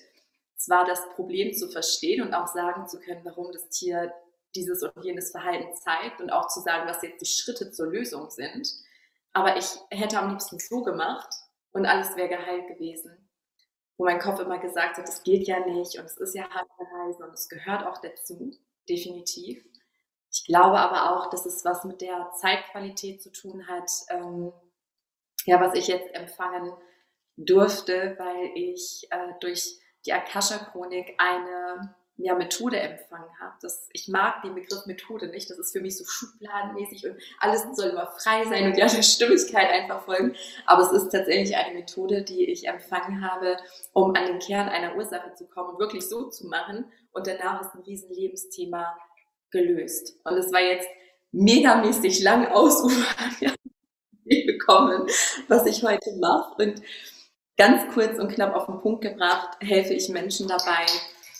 zwar 0.57 0.85
das 0.85 1.09
Problem 1.15 1.55
zu 1.55 1.71
verstehen 1.71 2.21
und 2.21 2.35
auch 2.35 2.47
sagen 2.47 2.87
zu 2.87 3.01
können, 3.01 3.25
warum 3.25 3.51
das 3.53 3.71
Tier 3.71 4.13
dieses 4.55 4.83
und 4.83 5.03
jenes 5.03 5.31
Verhalten 5.31 5.75
zeigt 5.75 6.21
und 6.21 6.31
auch 6.31 6.49
zu 6.49 6.61
sagen, 6.61 6.87
was 6.87 7.03
jetzt 7.03 7.23
die 7.23 7.27
Schritte 7.27 7.71
zur 7.71 7.87
Lösung 7.87 8.29
sind. 8.29 8.69
Aber 9.33 9.57
ich 9.57 9.67
hätte 9.91 10.19
am 10.19 10.31
liebsten 10.31 10.59
so 10.59 10.83
gemacht 10.83 11.33
und 11.73 11.87
alles 11.87 12.15
wäre 12.17 12.29
geheilt 12.29 12.67
gewesen 12.67 13.30
wo 14.01 14.05
mein 14.07 14.19
Kopf 14.19 14.41
immer 14.41 14.59
gesagt 14.59 14.97
hat, 14.97 15.07
das 15.07 15.23
geht 15.25 15.47
ja 15.47 15.61
nicht 15.61 15.99
und 15.99 16.07
es 16.07 16.17
ist 16.17 16.35
ja 16.35 16.49
harte 16.49 16.73
Reise 16.91 17.23
und 17.23 17.35
es 17.35 17.51
gehört 17.51 17.85
auch 17.85 18.01
dazu, 18.01 18.51
definitiv. 18.89 19.63
Ich 20.33 20.47
glaube 20.47 20.79
aber 20.79 21.13
auch, 21.13 21.29
dass 21.29 21.45
es 21.45 21.67
was 21.67 21.85
mit 21.85 22.01
der 22.01 22.33
Zeitqualität 22.41 23.23
zu 23.23 23.31
tun 23.31 23.69
hat, 23.69 23.91
ähm, 24.09 24.55
ja, 25.45 25.61
was 25.61 25.75
ich 25.75 25.87
jetzt 25.89 26.15
empfangen 26.15 26.73
durfte, 27.37 28.15
weil 28.19 28.53
ich 28.55 29.07
äh, 29.11 29.35
durch 29.41 29.79
die 30.07 30.15
Akasha-Chronik 30.15 31.17
eine 31.19 31.95
ja, 32.23 32.35
Methode 32.35 32.79
empfangen 32.79 33.29
habe. 33.41 33.55
Das, 33.61 33.89
ich 33.93 34.09
mag 34.09 34.43
den 34.43 34.55
Begriff 34.55 34.87
Methode 34.87 35.29
nicht. 35.29 35.51
Das 35.51 35.59
ist 35.59 35.73
für 35.73 35.81
mich 35.81 35.97
so 35.97 36.05
schubladenmäßig 36.05 37.07
und 37.07 37.17
alles 37.39 37.65
soll 37.73 37.91
immer 37.91 38.07
frei 38.07 38.45
sein 38.45 38.67
und 38.67 38.77
ja 38.77 38.87
der 38.87 39.03
Stimmigkeit 39.03 39.71
einfach 39.71 40.05
folgen. 40.05 40.35
Aber 40.67 40.83
es 40.83 40.93
ist 40.93 41.11
tatsächlich 41.11 41.57
eine 41.57 41.75
Methode, 41.75 42.23
die 42.23 42.51
ich 42.51 42.67
empfangen 42.69 43.25
habe, 43.29 43.57
um 43.93 44.15
an 44.15 44.27
den 44.27 44.39
Kern 44.39 44.69
einer 44.69 44.97
Ursache 44.97 45.35
zu 45.35 45.47
kommen 45.47 45.71
und 45.71 45.79
wirklich 45.79 46.09
so 46.09 46.29
zu 46.29 46.47
machen. 46.47 46.85
Und 47.13 47.27
danach 47.27 47.63
ist 47.63 47.75
ein 47.75 47.83
riesen 47.83 48.11
Lebensthema 48.11 48.97
gelöst. 49.51 50.17
Und 50.25 50.35
es 50.35 50.53
war 50.53 50.61
jetzt 50.61 50.89
megamäßig 51.33 52.23
lang 52.23 52.47
ausufern 52.49 53.55
bekommen, 54.47 55.07
was 55.49 55.67
ich 55.67 55.83
heute 55.83 56.17
mache. 56.21 56.63
Und 56.63 56.83
ganz 57.57 57.93
kurz 57.93 58.19
und 58.19 58.33
knapp 58.33 58.55
auf 58.55 58.67
den 58.67 58.81
Punkt 58.81 59.03
gebracht, 59.03 59.59
helfe 59.61 59.95
ich 59.95 60.09
Menschen 60.09 60.49
dabei, 60.49 60.87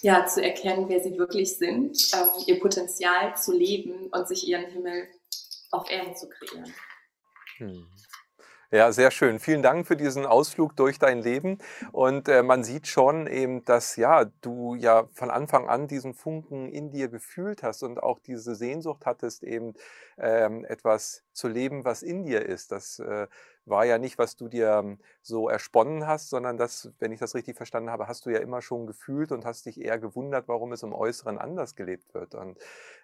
ja, 0.03 0.27
zu 0.27 0.43
erkennen, 0.43 0.89
wer 0.89 1.01
sie 1.01 1.19
wirklich 1.19 1.57
sind, 1.57 1.97
ähm, 2.15 2.29
ihr 2.47 2.61
Potenzial 2.61 3.37
zu 3.37 3.53
leben 3.53 4.09
und 4.09 4.29
sich 4.29 4.47
ihren 4.47 4.67
Himmel 4.67 5.09
auf 5.71 5.91
Erden 5.91 6.17
zu 6.17 6.29
kreieren. 6.29 6.73
Hm. 7.59 7.87
Ja, 8.73 8.93
sehr 8.93 9.11
schön. 9.11 9.41
Vielen 9.41 9.63
Dank 9.63 9.85
für 9.85 9.97
diesen 9.97 10.27
Ausflug 10.27 10.77
durch 10.77 11.01
dein 11.01 11.23
Leben. 11.23 11.59
Und 11.91 12.29
äh, 12.29 12.45
man 12.45 12.63
sieht 12.63 12.87
schon 12.87 13.27
eben, 13.27 13.65
dass 13.65 13.97
ja, 13.97 14.27
du 14.43 14.77
ja 14.77 15.09
von 15.13 15.29
Anfang 15.29 15.69
an 15.69 15.89
diesen 15.89 16.15
Funken 16.15 16.69
in 16.69 16.93
dir 16.93 17.09
gefühlt 17.09 17.65
hast 17.65 17.83
und 17.83 18.01
auch 18.01 18.21
diese 18.21 18.55
Sehnsucht 18.55 19.07
hattest, 19.07 19.43
eben 19.43 19.75
ähm, 20.19 20.65
etwas 20.65 21.25
zu 21.33 21.49
leben, 21.49 21.85
was 21.85 22.05
in 22.05 22.23
dir 22.23 22.47
ist. 22.47 22.71
Das 22.71 23.01
äh, 23.01 23.27
war 23.67 23.85
ja 23.85 23.99
nicht, 23.99 24.19
was 24.19 24.37
du 24.37 24.49
dir 24.49 24.71
ähm, 24.71 24.99
so 25.23 25.49
ersponnen 25.49 26.07
hast, 26.07 26.31
sondern 26.31 26.57
das, 26.57 26.93
wenn 26.99 27.13
ich 27.13 27.21
das 27.21 27.35
richtig 27.35 27.57
verstanden 27.57 27.91
habe, 27.91 28.09
hast 28.09 28.27
du 28.27 28.31
ja 28.31 28.39
immer 28.39 28.63
schon 28.63 28.87
gefühlt 28.87 29.33
und 29.33 29.45
hast 29.45 29.67
dich 29.67 29.81
eher 29.81 29.99
gewundert, 29.99 30.49
warum 30.49 30.73
es 30.73 30.83
im 30.83 30.93
Äußeren 30.93 31.39
anders 31.39 31.77
gelebt 31.77 32.15
wird. 32.15 32.35
Und 32.35 32.59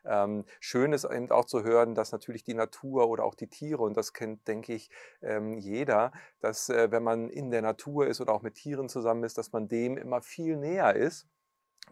ähm, 0.05 0.45
schön 0.61 0.93
ist 0.93 1.05
eben 1.05 1.31
auch 1.31 1.45
zu 1.45 1.63
hören, 1.63 1.95
dass 1.95 2.13
natürlich 2.13 2.45
die 2.45 2.55
Natur 2.55 3.09
oder 3.09 3.25
auch 3.25 3.35
die 3.35 3.49
Tiere, 3.49 3.83
und 3.83 3.97
das 3.97 4.13
kennt, 4.13 4.47
denke 4.49 4.75
ich, 4.75 4.91
ähm, 5.23 5.59
jeder, 5.59 6.13
dass 6.41 6.69
äh, 6.69 6.91
wenn 6.91 7.03
man 7.03 7.29
in 7.31 7.51
der 7.51 7.63
Natur 7.63 8.07
ist 8.07 8.21
oder 8.21 8.33
auch 8.33 8.43
mit 8.43 8.55
Tieren 8.55 8.89
zusammen 8.89 9.25
ist, 9.25 9.39
dass 9.39 9.53
man 9.53 9.69
dem 9.69 9.97
immer 9.97 10.23
viel 10.23 10.57
näher 10.57 10.95
ist 10.95 11.29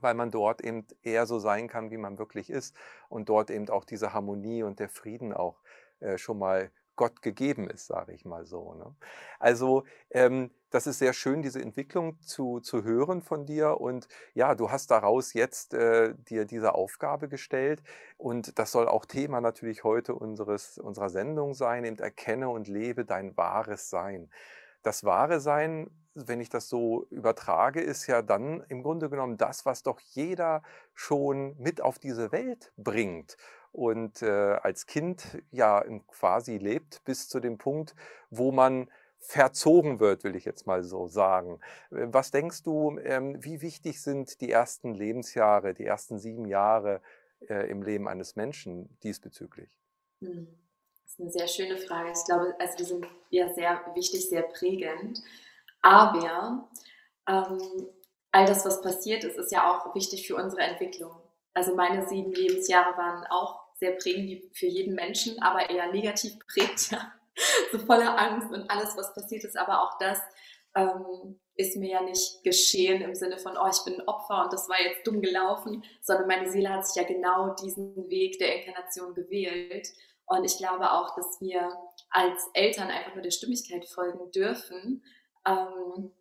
weil 0.00 0.14
man 0.14 0.30
dort 0.30 0.60
eben 0.60 0.86
eher 1.02 1.24
so 1.24 1.38
sein 1.38 1.68
kann, 1.68 1.90
wie 1.90 1.96
man 1.96 2.18
wirklich 2.18 2.50
ist 2.50 2.76
und 3.08 3.28
dort 3.28 3.50
eben 3.50 3.68
auch 3.68 3.84
diese 3.84 4.12
Harmonie 4.12 4.62
und 4.64 4.80
der 4.80 4.88
Frieden 4.88 5.32
auch 5.32 5.62
äh, 6.00 6.18
schon 6.18 6.38
mal 6.38 6.70
Gott 6.96 7.22
gegeben 7.22 7.68
ist, 7.68 7.86
sage 7.86 8.12
ich 8.12 8.24
mal 8.24 8.44
so. 8.44 8.74
Ne? 8.74 8.94
Also 9.38 9.84
ähm, 10.10 10.50
das 10.70 10.86
ist 10.86 10.98
sehr 10.98 11.12
schön, 11.12 11.42
diese 11.42 11.62
Entwicklung 11.62 12.20
zu, 12.20 12.60
zu 12.60 12.82
hören 12.82 13.22
von 13.22 13.46
dir. 13.46 13.80
Und 13.80 14.08
ja, 14.34 14.54
du 14.54 14.70
hast 14.70 14.90
daraus 14.90 15.32
jetzt 15.32 15.74
äh, 15.74 16.14
dir 16.16 16.44
diese 16.44 16.74
Aufgabe 16.74 17.28
gestellt. 17.28 17.82
Und 18.16 18.58
das 18.58 18.72
soll 18.72 18.88
auch 18.88 19.06
Thema 19.06 19.40
natürlich 19.40 19.84
heute 19.84 20.14
unseres, 20.14 20.78
unserer 20.78 21.10
Sendung 21.10 21.54
sein. 21.54 21.84
Eben 21.84 21.98
erkenne 21.98 22.48
und 22.48 22.66
lebe 22.66 23.04
dein 23.04 23.36
wahres 23.36 23.88
Sein. 23.88 24.30
Das 24.82 25.04
wahre 25.04 25.40
Sein, 25.40 25.90
wenn 26.14 26.40
ich 26.40 26.48
das 26.48 26.68
so 26.68 27.06
übertrage, 27.10 27.80
ist 27.80 28.06
ja 28.06 28.22
dann 28.22 28.64
im 28.68 28.82
Grunde 28.82 29.10
genommen 29.10 29.36
das, 29.36 29.64
was 29.64 29.82
doch 29.82 30.00
jeder 30.00 30.62
schon 30.92 31.56
mit 31.58 31.80
auf 31.80 31.98
diese 31.98 32.32
Welt 32.32 32.72
bringt 32.76 33.36
und 33.74 34.22
äh, 34.22 34.56
als 34.62 34.86
Kind 34.86 35.42
ja 35.50 35.84
quasi 36.06 36.58
lebt 36.58 37.02
bis 37.04 37.28
zu 37.28 37.40
dem 37.40 37.58
Punkt, 37.58 37.96
wo 38.30 38.52
man 38.52 38.88
verzogen 39.18 39.98
wird, 39.98 40.22
will 40.22 40.36
ich 40.36 40.44
jetzt 40.44 40.66
mal 40.66 40.84
so 40.84 41.08
sagen. 41.08 41.58
Äh, 41.90 42.06
was 42.12 42.30
denkst 42.30 42.62
du, 42.62 42.98
ähm, 43.00 43.42
wie 43.42 43.62
wichtig 43.62 44.00
sind 44.00 44.40
die 44.40 44.50
ersten 44.50 44.94
Lebensjahre, 44.94 45.74
die 45.74 45.84
ersten 45.84 46.20
sieben 46.20 46.46
Jahre 46.46 47.00
äh, 47.48 47.68
im 47.68 47.82
Leben 47.82 48.06
eines 48.06 48.36
Menschen 48.36 48.96
diesbezüglich? 49.02 49.76
Hm, 50.20 50.46
das 51.02 51.12
ist 51.12 51.20
eine 51.20 51.30
sehr 51.30 51.48
schöne 51.48 51.76
Frage. 51.76 52.12
Ich 52.12 52.24
glaube, 52.24 52.54
also 52.60 52.76
die 52.76 52.84
sind 52.84 53.06
ja 53.30 53.52
sehr 53.54 53.80
wichtig, 53.94 54.28
sehr 54.28 54.42
prägend. 54.42 55.20
Aber 55.82 56.68
ähm, 57.28 57.88
all 58.30 58.46
das, 58.46 58.64
was 58.64 58.82
passiert 58.82 59.24
ist, 59.24 59.36
ist 59.36 59.50
ja 59.50 59.68
auch 59.68 59.94
wichtig 59.96 60.28
für 60.28 60.36
unsere 60.36 60.62
Entwicklung. 60.62 61.10
Also 61.54 61.74
meine 61.74 62.06
sieben 62.06 62.32
Lebensjahre 62.32 62.96
waren 62.96 63.26
auch 63.30 63.63
sehr 63.84 63.96
prägend 63.96 64.56
für 64.56 64.66
jeden 64.66 64.94
Menschen, 64.94 65.40
aber 65.42 65.68
eher 65.68 65.92
negativ 65.92 66.32
prägt, 66.52 66.90
ja. 66.90 67.12
so 67.72 67.78
voller 67.78 68.18
Angst 68.18 68.50
und 68.50 68.70
alles, 68.70 68.96
was 68.96 69.14
passiert 69.14 69.44
ist. 69.44 69.56
Aber 69.56 69.82
auch 69.82 69.98
das 69.98 70.18
ähm, 70.74 71.38
ist 71.56 71.76
mir 71.76 71.90
ja 71.90 72.02
nicht 72.02 72.42
geschehen 72.42 73.02
im 73.02 73.14
Sinne 73.14 73.38
von, 73.38 73.56
oh, 73.56 73.68
ich 73.70 73.84
bin 73.84 74.00
ein 74.00 74.08
Opfer 74.08 74.44
und 74.44 74.52
das 74.52 74.68
war 74.68 74.80
jetzt 74.80 75.06
dumm 75.06 75.20
gelaufen, 75.20 75.84
sondern 76.00 76.26
meine 76.26 76.50
Seele 76.50 76.70
hat 76.70 76.86
sich 76.86 77.00
ja 77.00 77.06
genau 77.06 77.54
diesen 77.54 78.08
Weg 78.08 78.38
der 78.38 78.56
Inkarnation 78.56 79.14
gewählt. 79.14 79.88
Und 80.26 80.44
ich 80.44 80.56
glaube 80.56 80.90
auch, 80.90 81.14
dass 81.14 81.40
wir 81.40 81.70
als 82.10 82.48
Eltern 82.54 82.88
einfach 82.88 83.14
nur 83.14 83.22
der 83.22 83.30
Stimmigkeit 83.30 83.86
folgen 83.86 84.30
dürfen. 84.30 85.04
Ähm, 85.46 86.12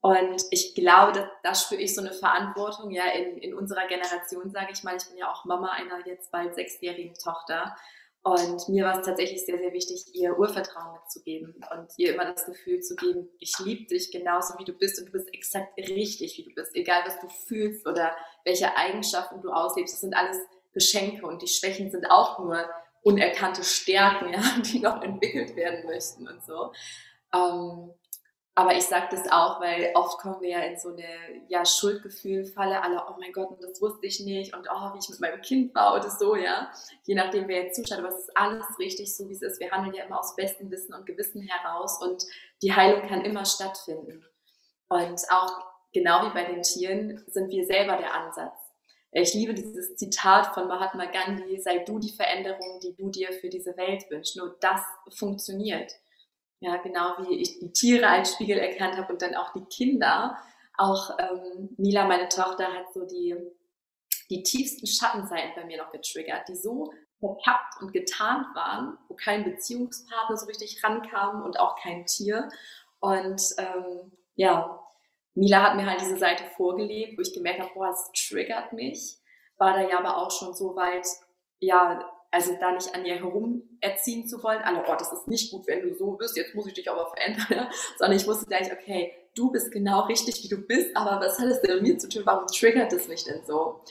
und 0.00 0.44
ich 0.50 0.74
glaube, 0.74 1.28
da, 1.42 1.54
spüre 1.54 1.80
ich 1.80 1.94
so 1.94 2.00
eine 2.00 2.12
Verantwortung 2.12 2.90
ja 2.90 3.04
in, 3.10 3.38
in 3.38 3.54
unserer 3.54 3.86
Generation, 3.88 4.50
sage 4.50 4.68
ich 4.72 4.84
mal. 4.84 4.96
Ich 4.96 5.08
bin 5.08 5.16
ja 5.16 5.30
auch 5.30 5.44
Mama 5.44 5.70
einer 5.72 6.06
jetzt 6.06 6.30
bald 6.30 6.54
sechsjährigen 6.54 7.14
Tochter. 7.14 7.74
Und 8.22 8.68
mir 8.68 8.84
war 8.84 8.98
es 8.98 9.06
tatsächlich 9.06 9.44
sehr, 9.44 9.58
sehr 9.58 9.72
wichtig, 9.72 10.04
ihr 10.12 10.38
Urvertrauen 10.38 10.98
mitzugeben 11.00 11.54
und 11.72 11.88
ihr 11.96 12.14
immer 12.14 12.30
das 12.30 12.44
Gefühl 12.44 12.80
zu 12.80 12.94
geben, 12.96 13.28
ich 13.38 13.58
liebe 13.60 13.86
dich 13.86 14.10
genauso 14.10 14.58
wie 14.58 14.64
du 14.64 14.72
bist 14.72 14.98
und 14.98 15.06
du 15.06 15.12
bist 15.12 15.32
exakt 15.32 15.76
richtig, 15.78 16.36
wie 16.36 16.44
du 16.44 16.54
bist. 16.54 16.74
Egal, 16.74 17.02
was 17.06 17.18
du 17.20 17.28
fühlst 17.28 17.86
oder 17.86 18.14
welche 18.44 18.76
Eigenschaften 18.76 19.40
du 19.40 19.50
auslebst, 19.50 19.94
das 19.94 20.00
sind 20.00 20.14
alles 20.14 20.36
Geschenke 20.74 21.26
und 21.26 21.42
die 21.42 21.48
Schwächen 21.48 21.90
sind 21.90 22.06
auch 22.10 22.38
nur 22.38 22.68
unerkannte 23.02 23.64
Stärken, 23.64 24.32
ja, 24.32 24.42
die 24.62 24.80
noch 24.80 25.00
entwickelt 25.02 25.56
werden 25.56 25.86
möchten 25.86 26.28
und 26.28 26.44
so. 26.44 26.72
Ähm, 27.32 27.94
aber 28.58 28.74
ich 28.74 28.86
sage 28.86 29.06
das 29.12 29.30
auch, 29.30 29.60
weil 29.60 29.92
oft 29.94 30.18
kommen 30.18 30.40
wir 30.40 30.48
ja 30.48 30.58
in 30.62 30.76
so 30.76 30.88
eine 30.88 31.06
ja, 31.46 31.64
Schuldgefühlfalle, 31.64 32.82
alle, 32.82 33.00
oh 33.08 33.14
mein 33.20 33.30
Gott, 33.30 33.50
das 33.60 33.80
wusste 33.80 34.08
ich 34.08 34.18
nicht 34.18 34.52
und 34.52 34.66
oh, 34.68 34.94
wie 34.94 34.98
ich 34.98 35.08
mit 35.08 35.20
meinem 35.20 35.40
Kind 35.42 35.72
war 35.76 35.94
oder 35.94 36.10
so, 36.10 36.34
ja. 36.34 36.68
Je 37.04 37.14
nachdem, 37.14 37.46
wer 37.46 37.62
jetzt 37.62 37.76
zuschaut, 37.76 38.00
aber 38.00 38.08
es 38.08 38.18
ist 38.18 38.36
alles 38.36 38.66
richtig, 38.80 39.14
so 39.14 39.28
wie 39.28 39.34
es 39.34 39.42
ist. 39.42 39.60
Wir 39.60 39.70
handeln 39.70 39.94
ja 39.94 40.06
immer 40.06 40.18
aus 40.18 40.34
bestem 40.34 40.72
Wissen 40.72 40.92
und 40.92 41.06
Gewissen 41.06 41.40
heraus 41.42 42.02
und 42.02 42.24
die 42.60 42.74
Heilung 42.74 43.06
kann 43.06 43.24
immer 43.24 43.44
stattfinden. 43.44 44.24
Und 44.88 45.20
auch 45.30 45.52
genau 45.92 46.26
wie 46.26 46.34
bei 46.34 46.42
den 46.42 46.62
Tieren 46.62 47.22
sind 47.28 47.50
wir 47.50 47.64
selber 47.64 47.96
der 47.96 48.12
Ansatz. 48.12 48.58
Ich 49.12 49.34
liebe 49.34 49.54
dieses 49.54 49.94
Zitat 49.94 50.52
von 50.52 50.66
Mahatma 50.66 51.04
Gandhi, 51.04 51.60
sei 51.60 51.78
du 51.84 52.00
die 52.00 52.12
Veränderung, 52.12 52.80
die 52.82 52.96
du 52.96 53.08
dir 53.08 53.32
für 53.34 53.50
diese 53.50 53.76
Welt 53.76 54.10
wünschst. 54.10 54.36
Nur 54.36 54.56
das 54.60 54.80
funktioniert. 55.16 55.92
Ja, 56.60 56.76
genau 56.78 57.14
wie 57.18 57.36
ich 57.36 57.60
die 57.60 57.72
Tiere 57.72 58.08
als 58.08 58.32
Spiegel 58.32 58.58
erkannt 58.58 58.96
habe 58.96 59.12
und 59.12 59.22
dann 59.22 59.36
auch 59.36 59.52
die 59.52 59.64
Kinder. 59.66 60.36
Auch 60.76 61.16
ähm, 61.18 61.70
Mila, 61.76 62.06
meine 62.06 62.28
Tochter, 62.28 62.72
hat 62.72 62.92
so 62.92 63.06
die, 63.06 63.36
die 64.30 64.42
tiefsten 64.42 64.86
Schattenseiten 64.86 65.52
bei 65.54 65.64
mir 65.64 65.78
noch 65.78 65.92
getriggert, 65.92 66.48
die 66.48 66.56
so 66.56 66.92
verkappt 67.20 67.80
und 67.80 67.92
getarnt 67.92 68.54
waren, 68.54 68.96
wo 69.08 69.14
kein 69.14 69.44
Beziehungspartner 69.44 70.36
so 70.36 70.46
richtig 70.46 70.82
rankam 70.82 71.42
und 71.42 71.58
auch 71.58 71.76
kein 71.76 72.06
Tier. 72.06 72.48
Und 73.00 73.42
ähm, 73.58 74.12
ja, 74.34 74.80
Mila 75.34 75.62
hat 75.62 75.76
mir 75.76 75.86
halt 75.86 76.00
diese 76.00 76.16
Seite 76.16 76.44
vorgelebt, 76.56 77.16
wo 77.16 77.22
ich 77.22 77.34
gemerkt 77.34 77.60
habe, 77.60 77.70
boah, 77.74 77.90
es 77.90 78.10
triggert 78.28 78.72
mich. 78.72 79.18
War 79.56 79.74
da 79.74 79.88
ja 79.88 79.98
aber 79.98 80.16
auch 80.16 80.30
schon 80.30 80.54
so 80.54 80.74
weit, 80.76 81.06
ja, 81.60 82.04
also 82.30 82.54
da 82.60 82.72
nicht 82.72 82.94
an 82.94 83.04
ihr 83.06 83.16
herum 83.16 83.62
erziehen 83.80 84.26
zu 84.26 84.42
wollen, 84.42 84.60
alle, 84.62 84.84
oh, 84.86 84.96
das 84.98 85.12
ist 85.12 85.28
nicht 85.28 85.50
gut, 85.50 85.66
wenn 85.66 85.82
du 85.82 85.94
so 85.94 86.12
bist, 86.12 86.36
jetzt 86.36 86.54
muss 86.54 86.66
ich 86.66 86.74
dich 86.74 86.90
aber 86.90 87.06
verändern, 87.06 87.46
ja? 87.50 87.70
sondern 87.98 88.16
ich 88.16 88.26
wusste 88.26 88.46
gleich, 88.46 88.70
okay, 88.72 89.12
du 89.34 89.50
bist 89.50 89.70
genau 89.70 90.02
richtig, 90.02 90.42
wie 90.42 90.48
du 90.48 90.58
bist, 90.58 90.94
aber 90.96 91.24
was 91.24 91.38
hat 91.38 91.46
es 91.46 91.60
denn 91.62 91.74
mit 91.76 91.82
mir 91.82 91.98
zu 91.98 92.08
tun, 92.08 92.22
warum 92.26 92.46
triggert 92.46 92.92
es 92.92 93.08
mich 93.08 93.24
denn 93.24 93.44
so? 93.46 93.82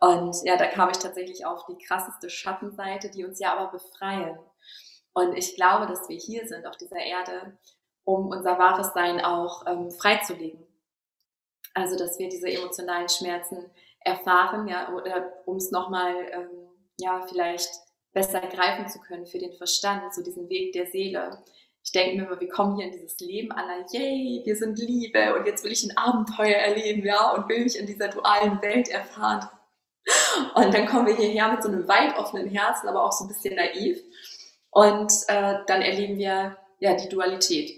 Und 0.00 0.36
ja, 0.44 0.56
da 0.56 0.66
kam 0.66 0.90
ich 0.90 0.98
tatsächlich 0.98 1.46
auf 1.46 1.64
die 1.66 1.78
krasseste 1.78 2.28
Schattenseite, 2.28 3.10
die 3.10 3.24
uns 3.24 3.38
ja 3.38 3.56
aber 3.56 3.70
befreien. 3.70 4.38
Und 5.14 5.36
ich 5.36 5.54
glaube, 5.54 5.86
dass 5.86 6.08
wir 6.08 6.16
hier 6.16 6.46
sind 6.46 6.66
auf 6.66 6.76
dieser 6.76 6.98
Erde, 6.98 7.56
um 8.02 8.28
unser 8.28 8.58
wahres 8.58 8.92
Sein 8.92 9.24
auch 9.24 9.64
ähm, 9.66 9.90
freizulegen. 9.90 10.66
Also, 11.72 11.96
dass 11.96 12.18
wir 12.18 12.28
diese 12.28 12.50
emotionalen 12.50 13.08
Schmerzen 13.08 13.70
erfahren, 14.00 14.68
ja, 14.68 14.92
oder 14.92 15.32
um 15.46 15.56
es 15.56 15.70
nochmal, 15.70 16.14
ähm, 16.32 16.63
ja, 16.98 17.24
vielleicht 17.28 17.68
besser 18.12 18.40
greifen 18.40 18.88
zu 18.88 19.00
können 19.00 19.26
für 19.26 19.38
den 19.38 19.52
Verstand, 19.52 20.14
so 20.14 20.22
diesen 20.22 20.48
Weg 20.48 20.72
der 20.72 20.86
Seele. 20.86 21.42
Ich 21.82 21.92
denke 21.92 22.16
mir 22.16 22.26
immer, 22.26 22.40
wir 22.40 22.48
kommen 22.48 22.76
hier 22.76 22.86
in 22.86 22.92
dieses 22.92 23.18
Leben 23.20 23.52
aller, 23.52 23.84
yay, 23.92 24.42
wir 24.44 24.56
sind 24.56 24.78
Liebe 24.78 25.34
und 25.34 25.46
jetzt 25.46 25.64
will 25.64 25.72
ich 25.72 25.84
ein 25.84 25.96
Abenteuer 25.96 26.56
erleben, 26.56 27.04
ja, 27.04 27.32
und 27.32 27.48
will 27.48 27.64
mich 27.64 27.78
in 27.78 27.86
dieser 27.86 28.08
dualen 28.08 28.62
Welt 28.62 28.88
erfahren. 28.88 29.48
Und 30.54 30.74
dann 30.74 30.86
kommen 30.86 31.06
wir 31.06 31.16
hierher 31.16 31.50
mit 31.50 31.62
so 31.62 31.68
einem 31.68 31.86
weit 31.88 32.16
offenen 32.18 32.48
Herzen, 32.48 32.88
aber 32.88 33.04
auch 33.04 33.12
so 33.12 33.24
ein 33.24 33.28
bisschen 33.28 33.54
naiv. 33.54 34.00
Und 34.70 35.12
äh, 35.28 35.58
dann 35.66 35.82
erleben 35.82 36.18
wir 36.18 36.56
ja 36.80 36.94
die 36.94 37.08
Dualität. 37.08 37.70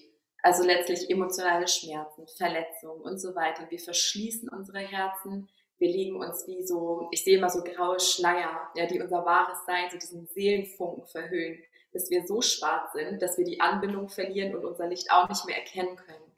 Also 0.43 0.65
letztlich 0.65 1.11
emotionale 1.11 1.67
Schmerzen, 1.67 2.27
Verletzungen 2.37 3.03
und 3.03 3.19
so 3.19 3.35
weiter. 3.35 3.67
Wir 3.69 3.79
verschließen 3.79 4.49
unsere 4.49 4.79
Herzen. 4.79 5.49
Wir 5.79 5.89
legen 5.89 6.17
uns 6.17 6.47
wie 6.47 6.67
so, 6.67 7.09
ich 7.11 7.23
sehe 7.23 7.39
immer 7.39 7.51
so 7.51 7.63
graue 7.63 8.01
Schleier, 8.01 8.71
ja, 8.75 8.87
die 8.87 9.01
unser 9.01 9.25
wahres 9.25 9.59
Sein, 9.67 9.91
so 9.91 9.99
diesen 9.99 10.27
Seelenfunken 10.27 11.07
verhüllen, 11.07 11.59
bis 11.93 12.11
wir 12.11 12.27
so 12.27 12.41
schwarz 12.41 12.93
sind, 12.93 13.21
dass 13.21 13.37
wir 13.37 13.45
die 13.45 13.61
Anbindung 13.61 14.09
verlieren 14.09 14.55
und 14.55 14.65
unser 14.65 14.89
Licht 14.89 15.11
auch 15.11 15.29
nicht 15.29 15.45
mehr 15.47 15.57
erkennen 15.57 15.97
können. 15.97 16.33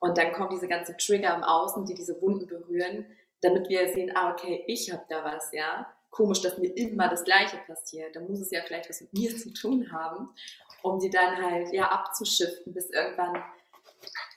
Und 0.00 0.16
dann 0.16 0.32
kommen 0.32 0.50
diese 0.50 0.68
ganzen 0.68 0.96
Trigger 0.96 1.34
im 1.34 1.42
Außen, 1.42 1.86
die 1.86 1.94
diese 1.94 2.20
Wunden 2.22 2.46
berühren, 2.46 3.06
damit 3.40 3.68
wir 3.68 3.92
sehen, 3.92 4.12
ah, 4.14 4.32
okay, 4.32 4.64
ich 4.66 4.92
habe 4.92 5.04
da 5.08 5.24
was, 5.24 5.52
ja. 5.52 5.92
Komisch, 6.10 6.40
dass 6.40 6.58
mir 6.58 6.74
immer 6.76 7.08
das 7.08 7.24
Gleiche 7.24 7.58
passiert. 7.66 8.16
Da 8.16 8.20
muss 8.20 8.40
es 8.40 8.50
ja 8.50 8.62
vielleicht 8.66 8.88
was 8.88 9.00
mit 9.02 9.12
mir 9.12 9.36
zu 9.36 9.52
tun 9.52 9.92
haben, 9.92 10.30
um 10.82 10.98
sie 11.00 11.10
dann 11.10 11.36
halt, 11.36 11.72
ja, 11.72 11.88
abzuschiften, 11.90 12.72
bis 12.72 12.90
irgendwann 12.90 13.42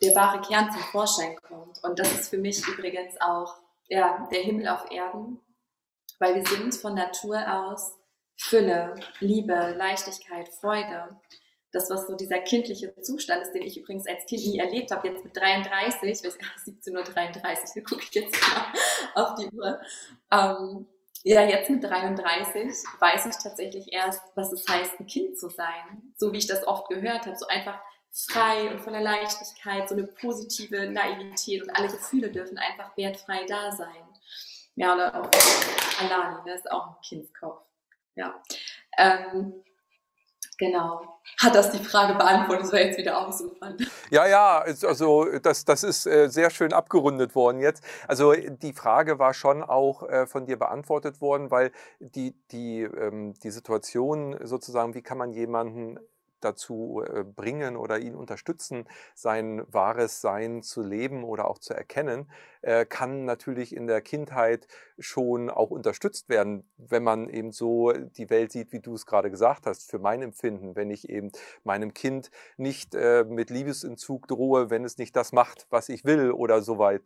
der 0.02 0.16
wahre 0.16 0.42
Kern 0.42 0.72
zum 0.72 0.82
Vorschein 0.82 1.36
kommt. 1.38 1.82
Und 1.84 1.98
das 1.98 2.12
ist 2.12 2.30
für 2.30 2.38
mich 2.38 2.68
übrigens 2.68 3.16
auch, 3.22 3.61
ja, 3.92 4.28
der 4.32 4.42
Himmel 4.42 4.68
auf 4.68 4.90
Erden, 4.90 5.40
weil 6.20 6.36
wir 6.36 6.46
sind 6.46 6.76
von 6.76 6.96
Natur 6.96 7.38
aus 7.48 7.98
Fülle, 8.38 8.96
Liebe, 9.20 9.76
Leichtigkeit, 9.78 10.50
Freude 10.50 11.20
das, 11.72 11.90
was 11.90 12.08
so 12.08 12.16
dieser 12.16 12.40
kindliche 12.40 12.94
Zustand 13.02 13.44
ist, 13.44 13.54
den 13.54 13.64
ich 13.64 13.78
übrigens 13.78 14.08
als 14.08 14.26
Kind 14.26 14.46
nie 14.46 14.60
erlebt 14.60 14.92
habe, 14.92 15.08
jetzt 15.08 15.24
mit 15.24 15.36
33, 15.36 16.02
ich 16.04 16.24
weiß 16.24 16.38
17.33 16.86 17.78
Uhr, 17.78 17.84
gucke 17.84 18.04
ich 18.04 18.14
jetzt 18.14 18.36
mal 18.42 18.66
auf 19.16 19.36
die 19.36 19.50
Uhr. 19.56 19.80
Ähm, 20.32 20.88
ja, 21.24 21.44
jetzt 21.44 21.70
mit 21.70 21.84
33 21.84 22.68
weiß 23.00 23.28
ich 23.28 23.36
tatsächlich 23.42 23.94
erst, 23.94 24.22
was 24.36 24.52
es 24.52 24.68
heißt, 24.68 25.00
ein 25.00 25.08
Kind 25.08 25.40
zu 25.40 25.50
sein. 25.50 26.14
So 26.18 26.34
wie 26.34 26.40
ich 26.40 26.48
das 26.48 26.68
oft 26.68 26.90
gehört 26.90 27.26
habe, 27.26 27.38
so 27.38 27.48
einfach 27.48 27.80
frei 28.12 28.72
und 28.72 28.82
voller 28.82 29.02
Leichtigkeit, 29.02 29.88
so 29.88 29.96
eine 29.96 30.06
positive 30.06 30.90
Naivität 30.90 31.64
und 31.64 31.70
alle 31.72 31.88
Gefühle 31.88 32.30
dürfen 32.30 32.58
einfach 32.58 32.96
wertfrei 32.98 33.46
da 33.48 33.72
sein. 33.72 34.04
Ja, 34.76 34.94
oder 34.94 35.16
auch 35.16 35.30
Alani, 36.00 36.38
das 36.38 36.46
ne, 36.46 36.54
ist 36.56 36.72
auch 36.72 36.88
ein 36.88 36.96
Kindskopf. 37.02 37.62
Ja. 38.16 38.42
Ähm, 38.98 39.64
Genau. 40.62 41.02
Hat 41.40 41.56
das 41.56 41.72
die 41.72 41.84
Frage 41.84 42.14
beantwortet? 42.14 42.66
Das 42.66 42.72
war 42.72 42.82
jetzt 42.82 43.00
wieder 43.00 43.26
ausufern. 43.26 43.78
Ja, 44.12 44.28
ja, 44.28 44.60
also 44.60 45.26
das, 45.40 45.66
das 45.66 45.84
ist 45.84 46.06
äh, 46.06 46.30
sehr 46.30 46.52
schön 46.52 46.72
abgerundet 46.72 47.34
worden 47.34 47.60
jetzt. 47.60 47.84
Also 48.08 48.34
die 48.34 48.74
Frage 48.74 49.18
war 49.18 49.34
schon 49.34 49.64
auch 49.64 50.04
äh, 50.04 50.28
von 50.28 50.46
dir 50.46 50.60
beantwortet 50.60 51.20
worden, 51.20 51.50
weil 51.50 51.72
die, 52.00 52.36
die, 52.52 52.82
ähm, 52.82 53.34
die 53.42 53.50
Situation 53.50 54.38
sozusagen, 54.44 54.94
wie 54.94 55.02
kann 55.02 55.18
man 55.18 55.32
jemanden 55.32 55.98
dazu 56.42 57.04
äh, 57.06 57.24
bringen 57.24 57.78
oder 57.78 58.00
ihn 58.00 58.16
unterstützen, 58.16 58.86
sein 59.16 59.64
wahres 59.72 60.22
Sein 60.22 60.64
zu 60.64 60.82
leben 60.82 61.24
oder 61.24 61.48
auch 61.48 61.60
zu 61.60 61.74
erkennen, 61.74 62.30
äh, 62.62 62.86
kann 62.86 63.26
natürlich 63.26 63.76
in 63.76 63.88
der 63.88 64.02
Kindheit 64.02 64.68
schon 65.00 65.50
auch 65.50 65.72
unterstützt 65.72 66.30
werden, 66.30 66.70
wenn 66.78 67.04
man 67.04 67.30
eben 67.30 67.52
so 67.52 67.92
die 67.92 68.30
Welt 68.30 68.52
sieht, 68.52 68.72
wie 68.72 68.80
du 68.80 68.94
es 68.94 69.06
gerade 69.06 69.32
gesagt 69.32 69.66
hast, 69.66 69.90
für 69.90 70.00
mein 70.00 70.22
Empfinden, 70.22 70.76
wenn 70.76 70.90
ich 70.90 71.10
eben 71.10 71.32
meinem 71.64 71.94
Kind 71.94 72.32
nicht 72.58 72.94
äh, 72.96 73.24
mit 73.24 73.50
Liebesentzug 73.50 74.28
drohe, 74.28 74.70
wenn 74.70 74.86
es 74.86 74.98
nicht 74.98 75.16
das 75.16 75.32
macht, 75.32 75.68
was 75.70 75.90
ich 75.90 76.06
will 76.06 76.32
oder 76.32 76.62
so 76.62 76.78
weit 76.78 77.02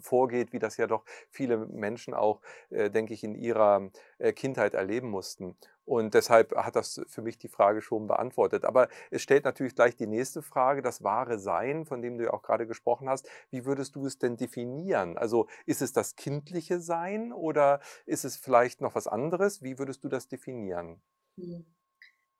vorgeht, 0.00 0.52
wie 0.52 0.58
das 0.58 0.76
ja 0.76 0.86
doch 0.86 1.04
viele 1.30 1.56
Menschen 1.56 2.14
auch, 2.14 2.40
denke 2.70 3.14
ich, 3.14 3.24
in 3.24 3.34
ihrer 3.34 3.90
Kindheit 4.34 4.74
erleben 4.74 5.08
mussten. 5.10 5.56
Und 5.84 6.14
deshalb 6.14 6.54
hat 6.54 6.76
das 6.76 7.00
für 7.08 7.22
mich 7.22 7.38
die 7.38 7.48
Frage 7.48 7.82
schon 7.82 8.06
beantwortet. 8.06 8.64
Aber 8.64 8.88
es 9.10 9.22
stellt 9.22 9.44
natürlich 9.44 9.74
gleich 9.74 9.96
die 9.96 10.06
nächste 10.06 10.40
Frage, 10.40 10.80
das 10.80 11.02
wahre 11.02 11.38
Sein, 11.38 11.86
von 11.86 12.02
dem 12.02 12.18
du 12.18 12.24
ja 12.24 12.32
auch 12.32 12.42
gerade 12.42 12.66
gesprochen 12.66 13.08
hast. 13.08 13.28
Wie 13.50 13.64
würdest 13.64 13.96
du 13.96 14.06
es 14.06 14.18
denn 14.18 14.36
definieren? 14.36 14.71
Also 15.18 15.48
ist 15.66 15.82
es 15.82 15.92
das 15.92 16.16
kindliche 16.16 16.80
Sein 16.80 17.32
oder 17.32 17.80
ist 18.06 18.24
es 18.24 18.36
vielleicht 18.36 18.80
noch 18.80 18.94
was 18.94 19.06
anderes? 19.06 19.62
Wie 19.62 19.78
würdest 19.78 20.04
du 20.04 20.08
das 20.08 20.28
definieren? 20.28 21.00
Hm. 21.38 21.64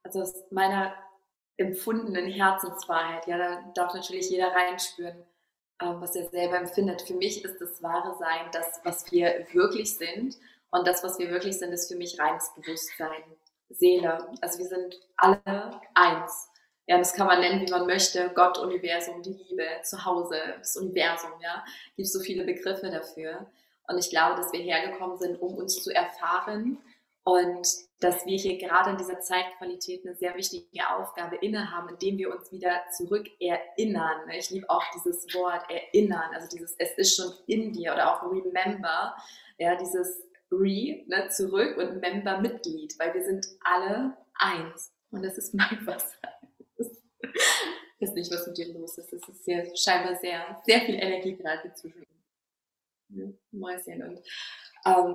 Also 0.05 0.23
aus 0.23 0.35
meiner 0.51 0.95
empfundenen 1.57 2.27
Herzenswahrheit, 2.27 3.27
ja, 3.27 3.39
da 3.39 3.73
darf 3.75 3.95
natürlich 3.95 4.31
jeder 4.31 4.49
reinspüren, 4.49 5.25
ähm, 5.81 6.01
was 6.01 6.17
er 6.17 6.29
selber 6.29 6.57
empfindet. 6.57 7.03
Für 7.03 7.15
mich 7.15 7.45
ist 7.45 7.61
das 7.61 7.83
wahre 7.83 8.17
Sein 8.19 8.51
das, 8.53 8.81
was 8.85 9.11
wir 9.13 9.47
wirklich 9.53 9.97
sind 9.97 10.39
und 10.71 10.87
das, 10.87 11.05
was 11.05 11.19
wir 11.19 11.31
wirklich 11.31 11.59
sind, 11.59 11.73
ist 11.73 11.91
für 11.91 11.99
mich 11.99 12.19
reines 12.19 12.53
Bewusstsein, 12.57 13.23
Seele. 13.69 14.29
Also 14.41 14.59
wir 14.59 14.67
sind 14.67 15.01
alle 15.17 15.81
eins. 15.95 16.52
Ja, 16.93 16.99
das 16.99 17.15
kann 17.15 17.27
man 17.27 17.41
nennen, 17.41 17.67
wie 17.67 17.71
man 17.71 17.87
möchte. 17.87 18.31
Gott, 18.35 18.59
Universum, 18.59 19.23
die 19.23 19.31
Liebe, 19.31 19.65
Zuhause, 19.83 20.37
das 20.59 20.77
Universum, 20.77 21.31
ja. 21.43 21.65
Gibt 21.97 22.07
so 22.07 22.21
viele 22.21 22.45
Begriffe 22.45 22.91
dafür. 22.91 23.51
Und 23.89 23.97
ich 23.97 24.11
glaube, 24.11 24.37
dass 24.37 24.53
wir 24.53 24.61
hergekommen 24.61 25.17
sind, 25.17 25.41
um 25.41 25.55
uns 25.55 25.83
zu 25.83 25.91
erfahren 25.91 26.77
und 27.25 27.67
dass 28.01 28.27
wir 28.27 28.37
hier 28.37 28.59
gerade 28.59 28.91
in 28.91 28.99
dieser 28.99 29.21
Zeitqualität 29.21 30.05
eine 30.05 30.15
sehr 30.17 30.37
wichtige 30.37 30.87
Aufgabe 30.91 31.37
innehaben, 31.37 31.89
indem 31.89 32.19
wir 32.19 32.31
uns 32.31 32.53
wieder 32.53 32.83
zurück 32.95 33.27
erinnern. 33.41 34.29
Ich 34.37 34.51
liebe 34.51 34.69
auch 34.69 34.85
dieses 34.95 35.25
Wort 35.33 35.65
erinnern, 35.71 36.35
also 36.35 36.47
dieses 36.47 36.75
es 36.77 36.93
ist 36.99 37.17
schon 37.17 37.33
in 37.47 37.73
dir 37.73 37.95
oder 37.95 38.13
auch 38.13 38.31
remember, 38.31 39.17
ja, 39.57 39.77
dieses 39.77 40.29
Re, 40.51 41.05
ne, 41.07 41.29
zurück 41.31 41.79
und 41.79 42.03
Member-Mitglied, 42.03 42.99
weil 42.99 43.15
wir 43.15 43.25
sind 43.25 43.47
alle 43.65 44.15
eins. 44.35 44.93
Und 45.11 45.25
das 45.25 45.39
ist 45.39 45.55
mein 45.55 45.79
Wasser. 45.87 46.19
Ich 47.99 48.09
weiß 48.09 48.15
nicht, 48.17 48.33
was 48.33 48.49
mit 48.49 48.59
dir 48.59 48.73
los 48.73 48.99
ist. 48.99 49.13
Es 49.13 49.29
ist 49.29 49.45
hier 49.45 49.65
scheinbar 49.77 50.17
sehr, 50.17 50.61
sehr 50.67 50.81
viel 50.81 50.97
Energie 50.97 51.37
gerade 51.37 51.73
zwischen 51.73 52.05
Mäuschen. 53.53 54.03
Und 54.03 54.21
ähm, 54.85 55.15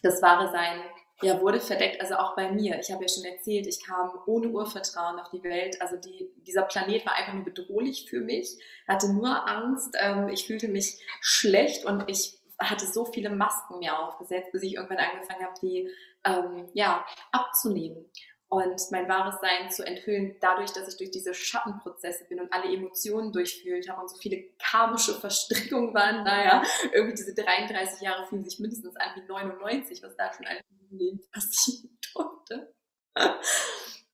das 0.00 0.22
wahre 0.22 0.52
Sein 0.52 0.82
ja, 1.22 1.40
wurde 1.40 1.60
verdeckt, 1.60 2.00
also 2.00 2.14
auch 2.14 2.34
bei 2.34 2.50
mir. 2.50 2.78
Ich 2.78 2.90
habe 2.90 3.04
ja 3.04 3.08
schon 3.08 3.24
erzählt, 3.24 3.66
ich 3.66 3.84
kam 3.84 4.10
ohne 4.26 4.48
Urvertrauen 4.48 5.18
auf 5.18 5.30
die 5.30 5.42
Welt. 5.42 5.80
Also 5.82 5.96
die, 5.96 6.30
dieser 6.46 6.62
Planet 6.62 7.04
war 7.04 7.14
einfach 7.14 7.34
nur 7.34 7.44
bedrohlich 7.44 8.08
für 8.08 8.20
mich, 8.20 8.56
hatte 8.88 9.12
nur 9.12 9.48
Angst, 9.48 9.96
ähm, 10.00 10.28
ich 10.28 10.46
fühlte 10.46 10.68
mich 10.68 11.04
schlecht 11.20 11.84
und 11.84 12.04
ich 12.08 12.38
hatte 12.58 12.86
so 12.86 13.04
viele 13.04 13.30
Masken 13.30 13.78
mir 13.78 13.98
aufgesetzt, 13.98 14.52
bis 14.52 14.62
ich 14.62 14.74
irgendwann 14.74 14.98
angefangen 14.98 15.44
habe, 15.44 15.54
die 15.62 15.90
ähm, 16.24 16.68
ja, 16.74 17.04
abzunehmen 17.32 18.10
und 18.50 18.80
mein 18.90 19.08
wahres 19.08 19.40
Sein 19.40 19.70
zu 19.70 19.86
enthüllen, 19.86 20.36
dadurch, 20.40 20.72
dass 20.72 20.88
ich 20.88 20.96
durch 20.96 21.12
diese 21.12 21.32
Schattenprozesse 21.32 22.24
bin 22.28 22.40
und 22.40 22.52
alle 22.52 22.74
Emotionen 22.74 23.32
durchfühlt 23.32 23.88
habe 23.88 24.00
und 24.00 24.10
so 24.10 24.16
viele 24.16 24.42
karmische 24.58 25.14
Verstrickungen 25.14 25.94
waren. 25.94 26.24
Naja, 26.24 26.60
irgendwie 26.92 27.14
diese 27.14 27.32
33 27.32 28.00
Jahre 28.00 28.26
fühlen 28.26 28.44
sich 28.44 28.58
mindestens 28.58 28.96
an 28.96 29.10
wie 29.14 29.26
99, 29.26 30.02
was 30.02 30.16
da 30.16 30.32
schon 30.32 30.46
alles 30.46 30.64
im 30.90 30.98
Leben 30.98 31.20
passieren 31.32 31.96
durfte. 32.12 32.74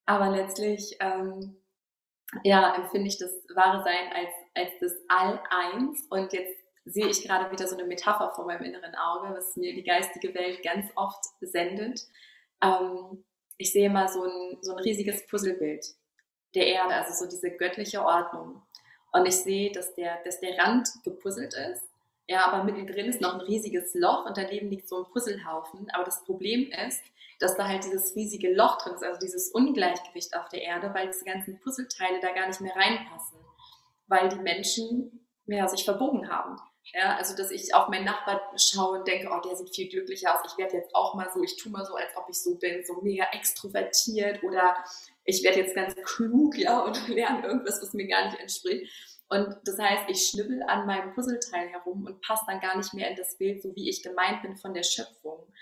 Aber 0.05 0.29
letztlich, 0.29 0.99
ähm, 1.01 1.57
ja, 2.45 2.75
empfinde 2.75 3.09
ich 3.09 3.19
das 3.19 3.31
wahre 3.55 3.83
Sein 3.85 4.13
als, 4.13 4.35
als 4.55 4.79
das 4.81 4.93
All-Eins 5.09 6.07
und 6.11 6.35
jetzt 6.35 6.61
sehe 6.85 7.09
ich 7.09 7.23
gerade 7.23 7.51
wieder 7.51 7.67
so 7.67 7.75
eine 7.75 7.87
Metapher 7.87 8.33
vor 8.35 8.45
meinem 8.45 8.65
inneren 8.65 8.95
Auge, 8.97 9.35
was 9.35 9.57
mir 9.57 9.75
die 9.75 9.83
geistige 9.83 10.35
Welt 10.35 10.63
ganz 10.63 10.91
oft 10.95 11.25
sendet. 11.41 12.03
Ähm, 12.63 13.25
ich 13.59 13.73
sehe 13.73 13.91
mal 13.91 14.09
so 14.09 14.25
ein, 14.25 14.59
so 14.61 14.73
ein 14.73 14.79
riesiges 14.79 15.27
Puzzlebild 15.27 15.85
der 16.55 16.67
Erde, 16.67 16.95
also 16.95 17.25
so 17.25 17.31
diese 17.31 17.51
göttliche 17.51 18.03
Ordnung. 18.03 18.63
Und 19.13 19.27
ich 19.27 19.37
sehe, 19.37 19.73
dass 19.73 19.95
der, 19.95 20.23
dass 20.25 20.41
der 20.41 20.59
Rand 20.59 20.89
gepuzzelt 21.05 21.55
ist. 21.55 21.83
Ja, 22.29 22.47
aber 22.49 22.65
mittendrin 22.65 23.07
ist 23.07 23.21
noch 23.21 23.35
ein 23.35 23.41
riesiges 23.41 23.95
Loch 23.95 24.27
und 24.27 24.37
daneben 24.37 24.69
liegt 24.69 24.89
so 24.89 24.99
ein 24.99 25.11
Puzzlehaufen. 25.13 25.89
Aber 25.93 26.05
das 26.05 26.25
Problem 26.25 26.71
ist, 26.87 27.01
dass 27.39 27.57
da 27.57 27.69
halt 27.69 27.85
dieses 27.85 28.17
riesige 28.17 28.53
Loch 28.53 28.79
drin 28.79 28.95
ist, 28.95 29.05
also 29.05 29.21
dieses 29.21 29.51
Ungleichgewicht 29.51 30.37
auf 30.37 30.49
der 30.49 30.63
Erde, 30.63 30.93
weil 30.93 31.07
diese 31.09 31.25
ganzen 31.25 31.61
Puzzleteile 31.61 32.21
da 32.21 32.33
gar 32.33 32.49
nicht 32.49 32.61
mehr 32.61 32.75
reinpassen, 32.75 33.39
weil 34.09 34.29
die 34.29 34.41
Menschen 34.41 35.27
ja, 35.47 35.69
sich 35.69 35.85
verbogen 35.85 36.29
haben. 36.29 36.57
Ja, 36.95 37.17
also 37.17 37.37
dass 37.37 37.51
ich 37.51 37.75
auf 37.75 37.89
meinen 37.89 38.05
Nachbarn 38.05 38.41
schaue 38.57 38.99
und 38.99 39.09
denke, 39.09 39.29
oh, 39.31 39.41
der 39.41 39.57
sieht 39.57 39.75
viel 39.75 39.89
glücklicher 39.89 40.35
aus. 40.35 40.51
Ich 40.51 40.57
werde 40.57 40.77
jetzt 40.77 40.95
auch 40.95 41.15
mal 41.15 41.29
so, 41.33 41.43
ich 41.43 41.57
tue 41.57 41.71
mal 41.71 41.85
so, 41.85 41.95
als 41.95 42.17
ob 42.17 42.29
ich 42.29 42.41
so 42.41 42.55
bin, 42.57 42.85
so 42.85 43.01
mega 43.03 43.25
extrovertiert 43.33 44.43
oder 44.43 44.77
ich 45.25 45.43
werde 45.43 45.61
jetzt 45.61 45.75
ganz 45.75 45.95
klug, 46.05 46.57
ja, 46.57 46.81
und 46.81 47.09
lerne 47.09 47.47
irgendwas, 47.47 47.83
was 47.83 47.93
mir 47.93 48.07
gar 48.07 48.27
nicht 48.27 48.41
entspricht. 48.41 48.91
Und 49.29 49.57
das 49.65 49.79
heißt, 49.79 50.05
ich 50.09 50.29
schnibbel 50.29 50.63
an 50.63 50.87
meinem 50.87 51.13
Puzzleteil 51.13 51.69
herum 51.69 52.07
und 52.07 52.23
passe 52.23 52.45
dann 52.47 52.61
gar 52.61 52.77
nicht 52.77 52.95
mehr 52.95 53.11
in 53.11 53.17
das 53.17 53.37
Bild, 53.37 53.61
so 53.63 53.75
wie 53.75 53.91
ich 53.91 54.03
gemeint 54.03 54.43
bin 54.43 54.57
von 54.57 54.73
der 54.73 54.85
Schöpfung. 54.85 55.53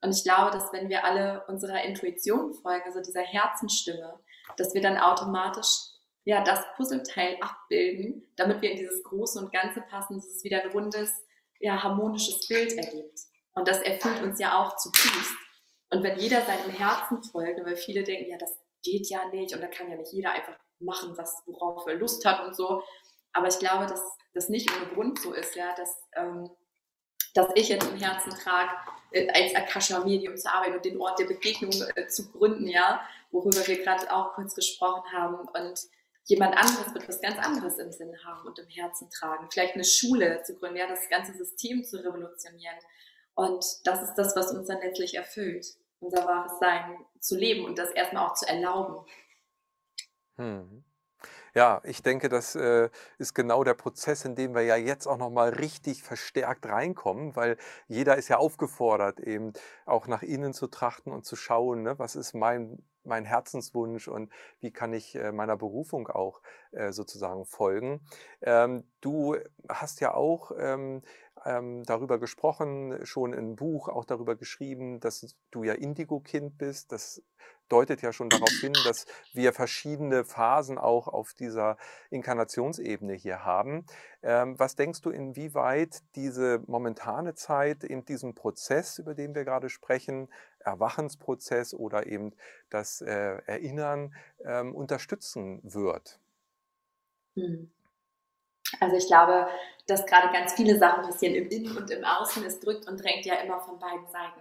Und 0.00 0.14
ich 0.14 0.24
glaube, 0.24 0.50
dass 0.50 0.72
wenn 0.72 0.88
wir 0.88 1.04
alle 1.04 1.44
unserer 1.46 1.82
Intuition 1.84 2.52
folgen, 2.52 2.84
also 2.86 3.00
dieser 3.00 3.22
Herzenstimme, 3.22 4.18
dass 4.56 4.74
wir 4.74 4.82
dann 4.82 4.98
automatisch 4.98 5.93
ja, 6.24 6.42
das 6.42 6.60
Puzzleteil 6.76 7.36
abbilden, 7.40 8.26
damit 8.36 8.62
wir 8.62 8.70
in 8.70 8.78
dieses 8.78 9.02
Große 9.02 9.38
und 9.38 9.52
Ganze 9.52 9.82
passen, 9.82 10.16
dass 10.16 10.26
es 10.26 10.44
wieder 10.44 10.62
ein 10.62 10.70
rundes, 10.70 11.12
ja, 11.60 11.82
harmonisches 11.82 12.46
Bild 12.48 12.72
ergibt. 12.72 13.20
Und 13.54 13.68
das 13.68 13.80
erfüllt 13.80 14.22
uns 14.22 14.38
ja 14.40 14.58
auch 14.58 14.76
zutiefst. 14.76 15.34
Und 15.90 16.02
wenn 16.02 16.18
jeder 16.18 16.42
seinem 16.42 16.70
Herzen 16.70 17.22
folgt, 17.22 17.64
weil 17.64 17.76
viele 17.76 18.02
denken, 18.02 18.30
ja, 18.30 18.38
das 18.38 18.58
geht 18.82 19.08
ja 19.08 19.28
nicht 19.28 19.54
und 19.54 19.60
da 19.60 19.68
kann 19.68 19.90
ja 19.90 19.96
nicht 19.96 20.12
jeder 20.12 20.32
einfach 20.32 20.56
machen, 20.80 21.16
was, 21.16 21.42
worauf 21.46 21.86
er 21.86 21.94
Lust 21.94 22.24
hat 22.24 22.44
und 22.44 22.56
so. 22.56 22.82
Aber 23.32 23.48
ich 23.48 23.58
glaube, 23.58 23.86
dass 23.86 24.02
das 24.32 24.48
nicht 24.48 24.70
ohne 24.74 24.86
Grund 24.92 25.20
so 25.20 25.32
ist, 25.32 25.54
ja, 25.54 25.74
dass, 25.76 25.96
ähm, 26.16 26.50
dass 27.34 27.48
ich 27.54 27.68
jetzt 27.68 27.88
im 27.88 27.96
Herzen 27.96 28.30
trage, 28.30 28.70
äh, 29.12 29.28
als 29.30 29.54
Akasha-Medium 29.54 30.36
zu 30.36 30.52
arbeiten 30.52 30.76
und 30.76 30.84
den 30.84 31.00
Ort 31.00 31.18
der 31.18 31.26
Begegnung 31.26 31.72
äh, 31.94 32.06
zu 32.08 32.30
gründen, 32.32 32.66
ja, 32.66 33.06
worüber 33.30 33.66
wir 33.66 33.82
gerade 33.82 34.12
auch 34.12 34.34
kurz 34.34 34.54
gesprochen 34.54 35.04
haben. 35.12 35.36
Und 35.36 35.78
jemand 36.24 36.56
anderes 36.56 36.92
wird 36.94 37.08
was 37.08 37.20
ganz 37.20 37.38
anderes 37.38 37.78
im 37.78 37.92
Sinne 37.92 38.16
haben 38.24 38.46
und 38.46 38.58
im 38.58 38.68
Herzen 38.68 39.10
tragen. 39.10 39.48
Vielleicht 39.50 39.74
eine 39.74 39.84
Schule 39.84 40.42
zu 40.42 40.54
gründen, 40.54 40.76
ja, 40.76 40.88
das 40.88 41.08
ganze 41.08 41.34
System 41.34 41.84
zu 41.84 41.98
revolutionieren. 41.98 42.76
Und 43.34 43.64
das 43.84 44.02
ist 44.02 44.14
das, 44.14 44.34
was 44.36 44.52
uns 44.52 44.68
dann 44.68 44.80
letztlich 44.80 45.14
erfüllt, 45.14 45.66
unser 46.00 46.24
wahres 46.26 46.58
Sein 46.60 47.04
zu 47.20 47.36
leben 47.36 47.64
und 47.64 47.78
das 47.78 47.90
erstmal 47.90 48.26
auch 48.26 48.34
zu 48.34 48.46
erlauben. 48.46 49.06
Hm. 50.36 50.84
Ja, 51.54 51.80
ich 51.84 52.02
denke, 52.02 52.28
das 52.28 52.56
äh, 52.56 52.90
ist 53.18 53.32
genau 53.34 53.62
der 53.62 53.74
Prozess, 53.74 54.24
in 54.24 54.34
dem 54.34 54.56
wir 54.56 54.62
ja 54.62 54.74
jetzt 54.74 55.06
auch 55.06 55.18
nochmal 55.18 55.50
richtig 55.50 56.02
verstärkt 56.02 56.66
reinkommen, 56.66 57.36
weil 57.36 57.56
jeder 57.86 58.16
ist 58.16 58.28
ja 58.28 58.38
aufgefordert, 58.38 59.20
eben 59.20 59.52
auch 59.86 60.08
nach 60.08 60.22
innen 60.22 60.52
zu 60.52 60.66
trachten 60.66 61.12
und 61.12 61.24
zu 61.24 61.36
schauen, 61.36 61.82
ne, 61.82 61.96
was 61.98 62.16
ist 62.16 62.34
mein, 62.34 62.82
mein 63.04 63.24
Herzenswunsch 63.24 64.08
und 64.08 64.30
wie 64.60 64.70
kann 64.70 64.92
ich 64.92 65.14
äh, 65.14 65.32
meiner 65.32 65.56
Berufung 65.56 66.08
auch 66.08 66.40
äh, 66.72 66.92
sozusagen 66.92 67.44
folgen. 67.44 68.00
Ähm, 68.42 68.84
du 69.00 69.36
hast 69.68 70.00
ja 70.00 70.14
auch 70.14 70.52
ähm, 71.44 71.84
darüber 71.84 72.18
gesprochen, 72.18 73.04
schon 73.04 73.32
im 73.32 73.56
Buch 73.56 73.88
auch 73.88 74.04
darüber 74.04 74.36
geschrieben, 74.36 75.00
dass 75.00 75.36
du 75.50 75.64
ja 75.64 75.74
Indigo-Kind 75.74 76.58
bist. 76.58 76.92
Das 76.92 77.22
deutet 77.68 78.02
ja 78.02 78.12
schon 78.12 78.28
darauf 78.28 78.50
hin, 78.60 78.72
dass 78.84 79.06
wir 79.32 79.52
verschiedene 79.52 80.24
Phasen 80.24 80.78
auch 80.78 81.08
auf 81.08 81.34
dieser 81.34 81.76
Inkarnationsebene 82.10 83.14
hier 83.14 83.44
haben. 83.44 83.86
Ähm, 84.22 84.58
was 84.58 84.76
denkst 84.76 85.00
du, 85.02 85.10
inwieweit 85.10 86.02
diese 86.14 86.62
momentane 86.66 87.34
Zeit 87.34 87.84
in 87.84 88.04
diesem 88.04 88.34
Prozess, 88.34 88.98
über 88.98 89.14
den 89.14 89.34
wir 89.34 89.44
gerade 89.44 89.68
sprechen, 89.68 90.28
Erwachensprozess 90.60 91.74
oder 91.74 92.06
eben 92.06 92.32
das 92.70 93.00
äh, 93.00 93.38
Erinnern 93.46 94.14
ähm, 94.44 94.74
unterstützen 94.74 95.60
wird? 95.62 96.20
Hm. 97.36 97.73
Also 98.80 98.96
ich 98.96 99.06
glaube, 99.06 99.48
dass 99.86 100.06
gerade 100.06 100.32
ganz 100.32 100.54
viele 100.54 100.78
Sachen 100.78 101.04
passieren 101.04 101.34
im 101.34 101.48
Innen 101.48 101.76
und 101.76 101.90
im 101.90 102.04
Außen. 102.04 102.44
Es 102.44 102.60
drückt 102.60 102.88
und 102.88 103.02
drängt 103.02 103.26
ja 103.26 103.34
immer 103.36 103.60
von 103.60 103.78
beiden 103.78 104.06
Seiten 104.06 104.40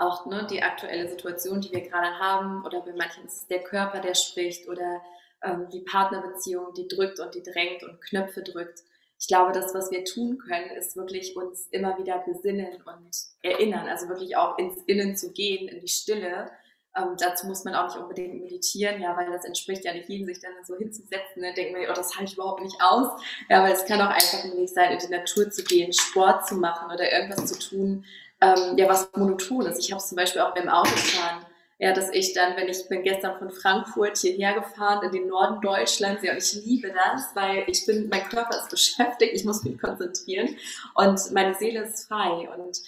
auch 0.00 0.24
ne, 0.26 0.46
die 0.50 0.62
aktuelle 0.62 1.08
Situation, 1.08 1.60
die 1.60 1.70
wir 1.72 1.82
gerade 1.82 2.18
haben, 2.18 2.64
oder 2.64 2.80
bei 2.80 2.92
manchen 2.92 3.26
ist 3.26 3.42
es 3.42 3.46
der 3.48 3.62
Körper, 3.62 4.00
der 4.00 4.14
spricht, 4.14 4.66
oder 4.66 5.02
ähm, 5.42 5.68
die 5.70 5.80
Partnerbeziehung, 5.80 6.72
die 6.74 6.88
drückt 6.88 7.20
und 7.20 7.34
die 7.34 7.42
drängt 7.42 7.82
und 7.82 8.00
Knöpfe 8.00 8.42
drückt. 8.42 8.80
Ich 9.18 9.28
glaube, 9.28 9.52
das, 9.52 9.74
was 9.74 9.90
wir 9.90 10.04
tun 10.06 10.38
können, 10.38 10.70
ist 10.70 10.96
wirklich 10.96 11.36
uns 11.36 11.66
immer 11.68 11.98
wieder 11.98 12.24
besinnen 12.26 12.82
und 12.86 13.10
erinnern, 13.42 13.86
also 13.88 14.08
wirklich 14.08 14.36
auch 14.36 14.56
ins 14.56 14.82
Innen 14.84 15.16
zu 15.16 15.32
gehen, 15.32 15.68
in 15.68 15.80
die 15.80 15.88
Stille. 15.88 16.50
Ähm, 16.96 17.16
dazu 17.18 17.46
muss 17.46 17.64
man 17.64 17.74
auch 17.74 17.86
nicht 17.86 17.96
unbedingt 17.96 18.40
meditieren, 18.40 19.00
ja, 19.00 19.16
weil 19.16 19.30
das 19.30 19.44
entspricht 19.44 19.84
ja 19.84 19.92
nicht 19.92 20.08
jedem, 20.08 20.26
sich 20.26 20.40
dann 20.40 20.52
so 20.64 20.76
hinzusetzen. 20.76 21.42
Ne? 21.42 21.54
Denken 21.54 21.76
wir, 21.76 21.88
oh, 21.88 21.94
das 21.94 22.16
halte 22.16 22.32
ich 22.32 22.34
überhaupt 22.34 22.62
nicht 22.62 22.76
aus. 22.82 23.20
Ja, 23.48 23.62
weil 23.62 23.72
es 23.72 23.84
kann 23.84 24.00
auch 24.00 24.10
einfach 24.10 24.44
möglich 24.44 24.72
sein, 24.72 24.92
in 24.92 24.98
die 24.98 25.14
Natur 25.14 25.50
zu 25.50 25.62
gehen, 25.62 25.92
Sport 25.92 26.48
zu 26.48 26.56
machen 26.56 26.92
oder 26.92 27.12
irgendwas 27.12 27.46
zu 27.46 27.58
tun, 27.58 28.04
ähm, 28.40 28.76
ja 28.76 28.88
was 28.88 29.10
Monotones. 29.14 29.78
Ich 29.78 29.92
habe 29.92 30.00
es 30.00 30.08
zum 30.08 30.16
Beispiel 30.16 30.42
auch 30.42 30.54
beim 30.54 30.68
Autofahren, 30.68 31.44
ja, 31.78 31.94
dass 31.94 32.10
ich 32.12 32.34
dann, 32.34 32.56
wenn 32.56 32.68
ich 32.68 32.88
bin 32.88 33.02
gestern 33.02 33.38
von 33.38 33.50
Frankfurt 33.50 34.18
hierher 34.18 34.54
gefahren 34.54 35.02
in 35.02 35.12
den 35.12 35.28
Norden 35.28 35.62
Deutschlands, 35.62 36.22
ja, 36.22 36.32
und 36.32 36.38
ich 36.38 36.52
liebe 36.52 36.92
das, 36.92 37.30
weil 37.34 37.64
ich 37.68 37.86
bin, 37.86 38.08
mein 38.10 38.28
Körper 38.28 38.58
ist 38.58 38.68
beschäftigt, 38.68 39.32
ich 39.34 39.44
muss 39.44 39.62
mich 39.64 39.78
konzentrieren 39.78 40.56
und 40.94 41.32
meine 41.32 41.54
Seele 41.54 41.84
ist 41.84 42.06
frei 42.06 42.50
und 42.54 42.78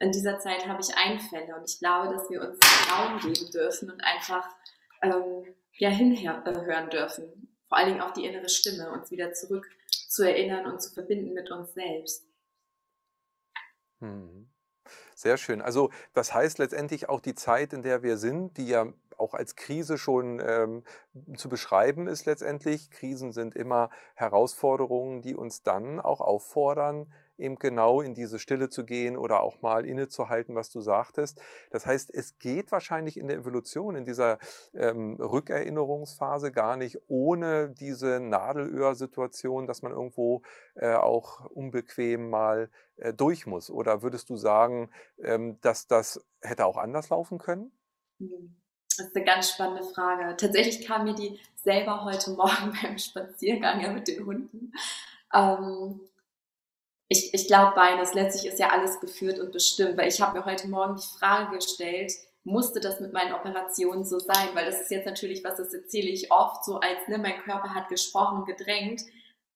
in 0.00 0.12
dieser 0.12 0.38
Zeit 0.38 0.66
habe 0.66 0.80
ich 0.80 0.96
Einfälle 0.96 1.54
und 1.54 1.68
ich 1.68 1.78
glaube, 1.78 2.14
dass 2.14 2.28
wir 2.30 2.40
uns 2.40 2.58
Raum 2.90 3.20
geben 3.20 3.50
dürfen 3.52 3.90
und 3.90 4.00
einfach 4.02 4.48
ähm, 5.02 5.54
ja 5.74 5.90
hinhören 5.90 6.90
dürfen. 6.90 7.56
Vor 7.68 7.78
allen 7.78 7.90
Dingen 7.90 8.00
auch 8.00 8.12
die 8.12 8.24
innere 8.24 8.48
Stimme, 8.48 8.90
uns 8.90 9.10
wieder 9.10 9.32
zurück 9.34 9.68
zu 10.08 10.24
erinnern 10.24 10.66
und 10.66 10.82
zu 10.82 10.92
verbinden 10.92 11.34
mit 11.34 11.50
uns 11.50 11.74
selbst. 11.74 12.26
Hm. 14.00 14.50
Sehr 15.14 15.36
schön. 15.36 15.60
Also 15.60 15.90
das 16.14 16.32
heißt 16.32 16.58
letztendlich 16.58 17.10
auch 17.10 17.20
die 17.20 17.34
Zeit, 17.34 17.74
in 17.74 17.82
der 17.82 18.02
wir 18.02 18.16
sind, 18.16 18.56
die 18.56 18.68
ja 18.68 18.90
auch 19.18 19.34
als 19.34 19.54
Krise 19.54 19.98
schon 19.98 20.40
ähm, 20.44 20.82
zu 21.36 21.50
beschreiben 21.50 22.06
ist 22.06 22.24
letztendlich. 22.24 22.90
Krisen 22.90 23.32
sind 23.32 23.54
immer 23.54 23.90
Herausforderungen, 24.14 25.20
die 25.20 25.36
uns 25.36 25.62
dann 25.62 26.00
auch 26.00 26.22
auffordern, 26.22 27.12
eben 27.40 27.56
genau 27.56 28.00
in 28.00 28.14
diese 28.14 28.38
Stille 28.38 28.68
zu 28.68 28.84
gehen 28.84 29.16
oder 29.16 29.40
auch 29.40 29.62
mal 29.62 29.84
innezuhalten, 29.84 30.54
was 30.54 30.70
du 30.70 30.80
sagtest. 30.80 31.40
Das 31.70 31.86
heißt, 31.86 32.12
es 32.12 32.38
geht 32.38 32.70
wahrscheinlich 32.72 33.16
in 33.16 33.28
der 33.28 33.38
Evolution, 33.38 33.96
in 33.96 34.04
dieser 34.04 34.38
ähm, 34.74 35.16
Rückerinnerungsphase 35.16 36.52
gar 36.52 36.76
nicht 36.76 36.98
ohne 37.08 37.70
diese 37.70 38.20
Nadelöhr-Situation, 38.20 39.66
dass 39.66 39.82
man 39.82 39.92
irgendwo 39.92 40.42
äh, 40.74 40.94
auch 40.94 41.46
unbequem 41.46 42.30
mal 42.30 42.70
äh, 42.96 43.14
durch 43.14 43.46
muss. 43.46 43.70
Oder 43.70 44.02
würdest 44.02 44.30
du 44.30 44.36
sagen, 44.36 44.90
ähm, 45.22 45.58
dass 45.60 45.86
das 45.86 46.24
hätte 46.42 46.66
auch 46.66 46.76
anders 46.76 47.08
laufen 47.08 47.38
können? 47.38 47.72
Hm, 48.18 48.56
das 48.96 49.06
ist 49.06 49.16
eine 49.16 49.24
ganz 49.24 49.50
spannende 49.50 49.84
Frage. 49.84 50.36
Tatsächlich 50.36 50.86
kam 50.86 51.04
mir 51.04 51.14
die 51.14 51.40
selber 51.56 52.04
heute 52.04 52.30
Morgen 52.32 52.72
beim 52.82 52.98
Spaziergang 52.98 53.80
ja 53.80 53.92
mit 53.92 54.08
den 54.08 54.24
Hunden. 54.26 54.72
Ähm, 55.32 56.00
ich, 57.10 57.34
ich 57.34 57.46
glaube 57.48 57.72
beides. 57.74 58.14
Letztlich 58.14 58.50
ist 58.50 58.60
ja 58.60 58.70
alles 58.70 59.00
geführt 59.00 59.40
und 59.40 59.52
bestimmt, 59.52 59.98
weil 59.98 60.08
ich 60.08 60.20
habe 60.20 60.38
mir 60.38 60.44
heute 60.44 60.68
Morgen 60.68 60.94
die 60.94 61.18
Frage 61.18 61.56
gestellt, 61.56 62.12
musste 62.44 62.80
das 62.80 63.00
mit 63.00 63.12
meinen 63.12 63.34
Operationen 63.34 64.04
so 64.04 64.20
sein? 64.20 64.48
Weil 64.54 64.64
das 64.64 64.80
ist 64.80 64.92
jetzt 64.92 65.06
natürlich 65.06 65.44
was, 65.44 65.56
das 65.56 65.74
erzähle 65.74 66.08
ich 66.08 66.30
oft 66.30 66.64
so 66.64 66.76
als, 66.76 67.08
ne, 67.08 67.18
mein 67.18 67.42
Körper 67.42 67.74
hat 67.74 67.88
gesprochen 67.88 68.38
und 68.38 68.46
gedrängt. 68.46 69.02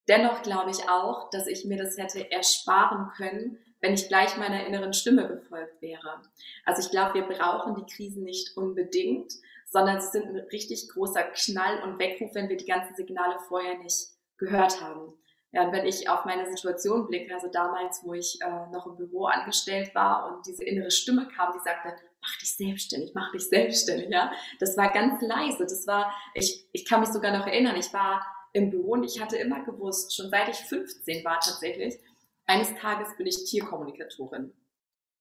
Dennoch 0.09 0.43
glaube 0.43 0.73
ich 0.73 0.89
auch, 0.89 1.31
dass 1.31 1.47
ich 1.47 1.65
mir 1.65 1.79
das 1.79 1.97
hätte 1.97 2.31
ersparen 2.31 3.11
können, 3.17 3.59
wenn 3.81 3.95
ich 3.95 4.09
gleich 4.09 4.37
meiner 4.37 4.67
inneren 4.67 4.93
Stimme 4.93 5.29
gefolgt 5.29 5.81
wäre. 5.81 6.23
Also 6.65 6.83
ich 6.83 6.91
glaube, 6.91 7.15
wir 7.15 7.23
brauchen 7.23 7.77
die 7.77 7.95
Krisen 7.95 8.25
nicht 8.25 8.57
unbedingt, 8.57 9.33
sondern 9.71 10.01
sie 10.01 10.09
sind 10.09 10.27
ein 10.27 10.41
richtig 10.51 10.89
großer 10.89 11.23
Knall 11.23 11.85
und 11.85 12.01
Weckruf, 12.01 12.35
wenn 12.35 12.49
wir 12.49 12.57
die 12.57 12.67
ganzen 12.67 12.97
Signale 12.97 13.39
vorher 13.47 13.79
nicht 13.79 14.09
gehört 14.39 14.81
haben. 14.81 15.15
Ja, 15.55 15.63
und 15.63 15.73
wenn 15.73 15.87
ich 15.87 16.09
auf 16.09 16.25
meine 16.25 16.49
Situation 16.51 17.07
blicke, 17.07 17.33
also 17.33 17.47
damals, 17.47 18.03
wo 18.03 18.13
ich 18.13 18.41
äh, 18.43 18.67
noch 18.73 18.87
im 18.87 18.97
Büro 18.97 19.27
angestellt 19.27 19.95
war 19.95 20.27
und 20.27 20.45
diese 20.47 20.65
innere 20.65 20.91
Stimme 20.91 21.29
kam, 21.29 21.53
die 21.53 21.61
sagte, 21.61 21.95
mach 22.21 22.37
dich 22.39 22.57
selbstständig, 22.57 23.13
mach 23.15 23.31
dich 23.31 23.49
selbstständig, 23.49 24.09
ja. 24.11 24.33
Das 24.59 24.77
war 24.77 24.93
ganz 24.93 25.23
leise. 25.23 25.63
Das 25.63 25.87
war, 25.87 26.13
ich, 26.35 26.67
ich 26.73 26.85
kann 26.85 27.01
mich 27.01 27.11
sogar 27.11 27.37
noch 27.39 27.47
erinnern, 27.47 27.77
ich 27.77 27.93
war 27.93 28.27
im 28.53 28.71
Büro 28.71 28.93
und 28.93 29.05
ich 29.05 29.23
hatte 29.23 29.37
immer 29.37 29.63
gewusst, 29.63 30.17
schon 30.17 30.29
seit 30.29 30.49
ich 30.49 30.57
15 30.57 31.25
war 31.25 31.39
tatsächlich, 31.39 32.01
eines 32.47 32.75
Tages 32.75 33.17
bin 33.17 33.29
ich 33.29 33.45
Tierkommunikatorin. 33.45 34.53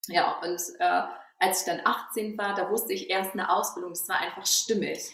Ja, 0.08 0.40
und 0.42 0.60
äh, 0.80 1.02
als 1.38 1.60
ich 1.60 1.66
dann 1.68 1.82
18 1.86 2.36
war, 2.40 2.56
da 2.56 2.72
wusste 2.72 2.94
ich 2.94 3.12
erst 3.12 3.34
eine 3.34 3.56
Ausbildung, 3.56 3.92
es 3.92 4.10
war 4.10 4.20
einfach 4.20 4.48
stimmig. 4.48 5.12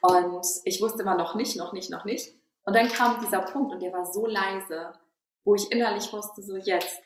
Und 0.00 0.44
ich 0.64 0.80
wusste 0.80 1.02
immer 1.02 1.16
noch 1.16 1.36
nicht, 1.36 1.56
noch 1.56 1.72
nicht, 1.72 1.88
noch 1.88 2.04
nicht. 2.04 2.34
Und 2.66 2.76
dann 2.76 2.88
kam 2.88 3.20
dieser 3.20 3.40
Punkt 3.40 3.72
und 3.72 3.80
der 3.80 3.92
war 3.92 4.04
so 4.04 4.26
leise, 4.26 4.92
wo 5.44 5.54
ich 5.54 5.70
innerlich 5.72 6.12
wusste, 6.12 6.42
so 6.42 6.56
jetzt, 6.56 7.00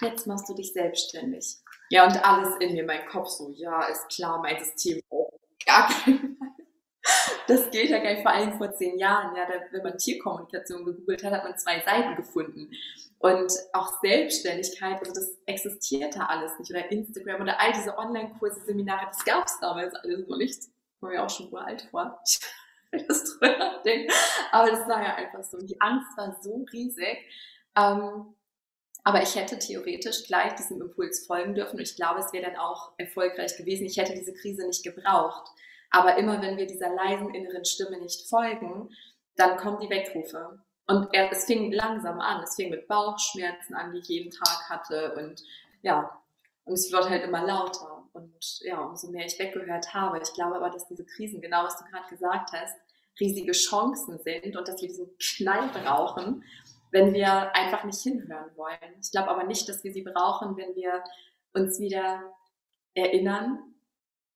jetzt 0.00 0.26
machst 0.26 0.48
du 0.48 0.54
dich 0.54 0.72
selbstständig. 0.72 1.58
Ja, 1.90 2.06
und 2.06 2.24
alles 2.24 2.56
in 2.60 2.72
mir, 2.72 2.84
mein 2.84 3.06
Kopf 3.08 3.28
so, 3.28 3.50
ja, 3.50 3.82
ist 3.84 4.08
klar, 4.08 4.40
mein 4.40 4.58
System, 4.62 5.00
oh, 5.10 5.30
gar 5.66 5.88
kein 5.88 6.38
Das 7.46 7.70
geht 7.70 7.90
ja 7.90 7.98
gar 7.98 8.12
nicht, 8.12 8.22
vor 8.22 8.32
allem 8.32 8.56
vor 8.56 8.72
zehn 8.72 8.98
Jahren. 8.98 9.36
Ja, 9.36 9.46
da, 9.46 9.54
wenn 9.70 9.82
man 9.82 9.98
Tierkommunikation 9.98 10.84
gegoogelt 10.84 11.22
hat, 11.24 11.32
hat 11.32 11.44
man 11.44 11.58
zwei 11.58 11.80
Seiten 11.80 12.16
gefunden. 12.16 12.70
Und 13.18 13.52
auch 13.72 14.00
Selbstständigkeit, 14.00 14.98
also 15.00 15.12
das 15.12 15.36
existierte 15.46 16.28
alles 16.28 16.58
nicht. 16.58 16.70
Oder 16.70 16.90
Instagram 16.90 17.42
oder 17.42 17.60
all 17.60 17.72
diese 17.72 17.96
Online-Kurse, 17.96 18.60
Seminare, 18.64 19.06
das 19.06 19.24
gab 19.24 19.46
es 19.46 19.58
damals 19.60 19.94
alles 19.94 20.26
noch 20.26 20.38
nicht. 20.38 20.62
War 21.00 21.10
mir 21.10 21.22
auch 21.22 21.30
schon 21.30 21.52
uralt 21.52 21.82
vor. 21.90 22.20
Das 23.08 23.24
drüber 23.24 23.56
nachdenke. 23.58 24.12
Aber 24.52 24.70
das 24.70 24.88
war 24.88 25.02
ja 25.02 25.14
einfach 25.14 25.42
so. 25.44 25.58
Die 25.58 25.80
Angst 25.80 26.16
war 26.16 26.36
so 26.40 26.64
riesig. 26.72 27.18
Ähm, 27.76 28.34
aber 29.02 29.22
ich 29.22 29.34
hätte 29.34 29.58
theoretisch 29.58 30.24
gleich 30.26 30.54
diesem 30.54 30.80
Impuls 30.80 31.26
folgen 31.26 31.54
dürfen 31.54 31.76
und 31.76 31.82
ich 31.82 31.94
glaube, 31.94 32.20
es 32.20 32.32
wäre 32.32 32.46
dann 32.46 32.56
auch 32.56 32.92
erfolgreich 32.96 33.56
gewesen. 33.56 33.84
Ich 33.84 33.98
hätte 33.98 34.14
diese 34.14 34.32
Krise 34.32 34.66
nicht 34.66 34.82
gebraucht. 34.82 35.50
Aber 35.90 36.16
immer 36.16 36.40
wenn 36.40 36.56
wir 36.56 36.66
dieser 36.66 36.92
leisen 36.94 37.34
inneren 37.34 37.64
Stimme 37.64 38.00
nicht 38.00 38.28
folgen, 38.28 38.88
dann 39.36 39.58
kommen 39.58 39.80
die 39.80 39.90
Weckrufe. 39.90 40.58
Und 40.86 41.08
es 41.12 41.44
fing 41.44 41.70
langsam 41.72 42.18
an. 42.20 42.42
Es 42.42 42.56
fing 42.56 42.70
mit 42.70 42.88
Bauchschmerzen 42.88 43.74
an, 43.74 43.92
die 43.92 43.98
ich 43.98 44.08
jeden 44.08 44.30
Tag 44.30 44.68
hatte. 44.70 45.14
Und 45.14 45.42
ja, 45.82 46.10
Und 46.64 46.74
es 46.74 46.90
wird 46.90 47.08
halt 47.08 47.24
immer 47.24 47.44
lauter. 47.46 48.08
Und 48.12 48.60
ja, 48.62 48.80
umso 48.80 49.10
mehr 49.10 49.26
ich 49.26 49.38
weggehört 49.38 49.92
habe. 49.92 50.20
Ich 50.22 50.32
glaube 50.34 50.56
aber, 50.56 50.70
dass 50.70 50.86
diese 50.88 51.04
Krisen, 51.04 51.40
genau 51.40 51.64
was 51.64 51.78
du 51.78 51.84
gerade 51.84 52.08
gesagt 52.08 52.52
hast, 52.52 52.76
riesige 53.20 53.52
Chancen 53.52 54.18
sind 54.18 54.56
und 54.56 54.68
dass 54.68 54.80
wir 54.80 54.88
diesen 54.88 55.10
Knall 55.18 55.68
brauchen, 55.68 56.44
wenn 56.90 57.12
wir 57.12 57.54
einfach 57.54 57.84
nicht 57.84 58.00
hinhören 58.00 58.50
wollen. 58.56 58.78
Ich 59.02 59.10
glaube 59.10 59.30
aber 59.30 59.44
nicht, 59.44 59.68
dass 59.68 59.82
wir 59.84 59.92
sie 59.92 60.02
brauchen, 60.02 60.56
wenn 60.56 60.74
wir 60.74 61.02
uns 61.52 61.80
wieder 61.80 62.32
erinnern. 62.94 63.58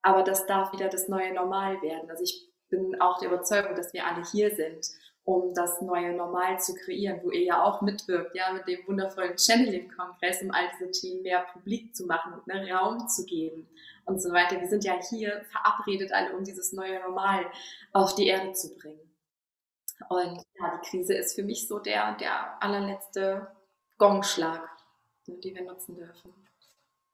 Aber 0.03 0.23
das 0.23 0.47
darf 0.47 0.73
wieder 0.73 0.89
das 0.89 1.09
neue 1.09 1.35
Normal 1.35 1.81
werden. 1.83 2.11
Also 2.11 2.25
ich 2.25 2.49
bin 2.69 3.01
auch 3.01 3.19
der 3.19 3.29
Überzeugung, 3.29 3.75
dass 3.77 3.93
wir 3.93 4.07
alle 4.07 4.25
hier 4.25 4.55
sind, 4.55 4.87
um 5.25 5.53
das 5.55 5.83
neue 5.83 6.15
Normal 6.15 6.59
zu 6.59 6.75
kreieren, 6.75 7.21
wo 7.23 7.31
ihr 7.31 7.45
ja 7.45 7.63
auch 7.63 7.83
mitwirkt, 7.83 8.35
ja, 8.35 8.53
mit 8.53 8.67
dem 8.67 8.87
wundervollen 8.87 9.37
Channeling-Kongress, 9.37 10.43
um 10.43 10.51
all 10.51 10.65
diese 10.79 10.91
Themen 10.91 11.23
mehr 11.23 11.47
publik 11.53 11.95
zu 11.95 12.07
machen, 12.07 12.41
ne, 12.47 12.73
Raum 12.73 13.09
zu 13.09 13.25
geben 13.27 13.69
und 14.09 14.21
so 14.21 14.33
weiter. 14.33 14.61
Wir 14.61 14.69
sind 14.69 14.85
ja 14.85 14.99
hier 15.09 15.45
verabredet 15.51 16.13
alle, 16.13 16.37
um 16.37 16.45
dieses 16.45 16.73
neue 16.73 17.01
Normal 17.01 17.47
auf 17.93 18.15
die 18.15 18.27
Erde 18.27 18.53
zu 18.53 18.75
bringen. 18.77 19.01
Und 20.09 20.43
ja, 20.55 20.77
die 20.77 20.89
Krise 20.89 21.15
ist 21.15 21.35
für 21.35 21.43
mich 21.43 21.69
so 21.69 21.79
der, 21.79 22.17
der 22.17 22.63
allerletzte 22.63 23.49
Gongschlag, 23.99 24.69
den 25.27 25.55
wir 25.55 25.65
nutzen 25.65 25.97
dürfen. 25.97 26.33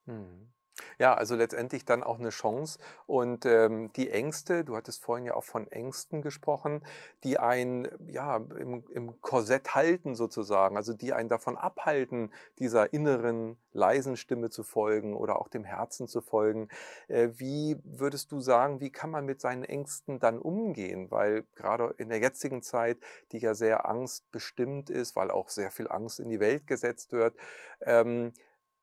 Hm. 0.07 0.54
Ja, 0.99 1.15
also 1.15 1.35
letztendlich 1.35 1.85
dann 1.85 2.03
auch 2.03 2.19
eine 2.19 2.31
Chance. 2.31 2.79
Und 3.07 3.47
ähm, 3.47 3.93
die 3.95 4.11
Ängste, 4.11 4.65
du 4.65 4.77
hattest 4.77 5.03
vorhin 5.03 5.27
ja 5.27 5.35
auch 5.35 5.45
von 5.45 5.71
Ängsten 5.71 6.23
gesprochen, 6.23 6.83
die 7.23 7.39
einen 7.39 7.89
ja 8.07 8.37
im, 8.37 8.85
im 8.93 9.21
Korsett 9.21 9.75
halten 9.75 10.15
sozusagen, 10.15 10.77
also 10.77 10.93
die 10.93 11.13
einen 11.13 11.29
davon 11.29 11.57
abhalten, 11.57 12.33
dieser 12.59 12.93
inneren 12.93 13.57
leisen 13.73 14.17
Stimme 14.17 14.51
zu 14.51 14.63
folgen 14.63 15.15
oder 15.15 15.41
auch 15.41 15.49
dem 15.49 15.65
Herzen 15.65 16.09
zu 16.09 16.21
folgen. 16.21 16.69
Äh, 17.09 17.31
wie 17.37 17.77
würdest 17.85 18.33
du 18.33 18.41
sagen, 18.41 18.81
wie 18.81 18.91
kann 18.91 19.11
man 19.11 19.25
mit 19.27 19.41
seinen 19.41 19.65
Ängsten 19.65 20.19
dann 20.19 20.39
umgehen? 20.39 21.11
Weil 21.11 21.45
gerade 21.55 21.95
in 21.99 22.09
der 22.09 22.19
jetzigen 22.19 22.63
Zeit, 22.63 22.99
die 23.33 23.39
ja 23.39 23.55
sehr 23.55 23.89
angstbestimmt 23.89 24.91
ist, 24.91 25.17
weil 25.17 25.31
auch 25.31 25.49
sehr 25.49 25.71
viel 25.71 25.89
Angst 25.89 26.21
in 26.21 26.29
die 26.29 26.41
Welt 26.41 26.67
gesetzt 26.67 27.13
wird, 27.13 27.37
ähm, 27.81 28.33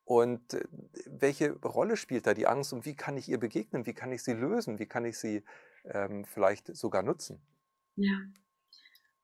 und 0.04 0.54
äh, 0.54 0.64
welche 1.06 1.52
Rolle 1.60 1.96
spielt 1.96 2.26
da 2.26 2.34
die 2.34 2.46
Angst 2.46 2.72
und 2.72 2.84
wie 2.86 2.96
kann 2.96 3.16
ich 3.16 3.28
ihr 3.28 3.38
begegnen? 3.38 3.86
Wie 3.86 3.94
kann 3.94 4.12
ich 4.12 4.22
sie 4.22 4.32
lösen? 4.32 4.78
Wie 4.78 4.86
kann 4.86 5.04
ich 5.04 5.18
sie 5.18 5.44
ähm, 5.84 6.24
vielleicht 6.24 6.74
sogar 6.76 7.02
nutzen? 7.02 7.40
Ja, 7.96 8.16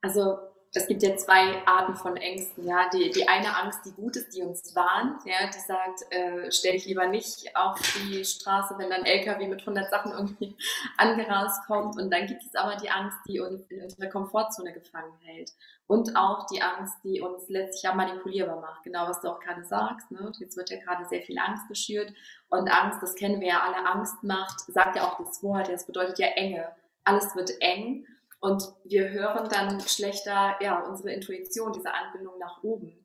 also 0.02 0.57
es 0.74 0.86
gibt 0.86 1.02
ja 1.02 1.16
zwei 1.16 1.66
Arten 1.66 1.96
von 1.96 2.16
Ängsten. 2.16 2.66
Ja, 2.66 2.88
die, 2.92 3.10
die 3.10 3.26
eine 3.26 3.56
Angst, 3.56 3.80
die 3.86 3.92
gut 3.92 4.16
ist, 4.16 4.34
die 4.36 4.42
uns 4.42 4.74
warnt, 4.74 5.24
ja, 5.24 5.46
die 5.46 5.58
sagt, 5.58 6.04
äh, 6.10 6.50
stell 6.52 6.72
dich 6.72 6.86
lieber 6.86 7.06
nicht 7.06 7.56
auf 7.56 7.80
die 7.96 8.24
Straße, 8.24 8.74
wenn 8.78 8.90
dann 8.90 9.04
LKW 9.04 9.46
mit 9.46 9.60
100 9.60 9.90
Sachen 9.90 10.12
irgendwie 10.12 10.56
angerast 10.96 11.66
kommt. 11.66 11.96
Und 11.96 12.10
dann 12.12 12.26
gibt 12.26 12.42
es 12.44 12.54
aber 12.54 12.76
die 12.76 12.90
Angst, 12.90 13.18
die 13.26 13.40
uns 13.40 13.70
in 13.70 13.82
unserer 13.82 14.08
Komfortzone 14.08 14.72
gefangen 14.72 15.12
hält. 15.22 15.52
Und 15.86 16.16
auch 16.16 16.46
die 16.46 16.60
Angst, 16.60 16.96
die 17.02 17.22
uns 17.22 17.48
letztlich 17.48 17.84
ja 17.84 17.94
manipulierbar 17.94 18.60
macht. 18.60 18.84
Genau, 18.84 19.08
was 19.08 19.22
du 19.22 19.28
auch 19.28 19.40
gerade 19.40 19.64
sagst. 19.64 20.10
Ne? 20.10 20.30
Jetzt 20.38 20.56
wird 20.56 20.68
ja 20.68 20.78
gerade 20.78 21.06
sehr 21.06 21.22
viel 21.22 21.38
Angst 21.38 21.66
geschürt. 21.66 22.12
Und 22.50 22.70
Angst, 22.70 23.02
das 23.02 23.14
kennen 23.14 23.40
wir 23.40 23.48
ja 23.48 23.62
alle, 23.62 23.86
Angst 23.88 24.22
macht, 24.22 24.60
sagt 24.60 24.96
ja 24.96 25.04
auch 25.04 25.18
das 25.18 25.42
Wort, 25.42 25.68
das 25.68 25.86
bedeutet 25.86 26.18
ja 26.18 26.26
Enge. 26.26 26.68
Alles 27.04 27.34
wird 27.34 27.52
eng. 27.60 28.06
Und 28.40 28.62
wir 28.84 29.10
hören 29.10 29.48
dann 29.48 29.80
schlechter, 29.80 30.56
ja, 30.60 30.84
unsere 30.86 31.12
Intuition, 31.12 31.72
diese 31.72 31.92
Anbindung 31.92 32.38
nach 32.38 32.62
oben. 32.62 33.04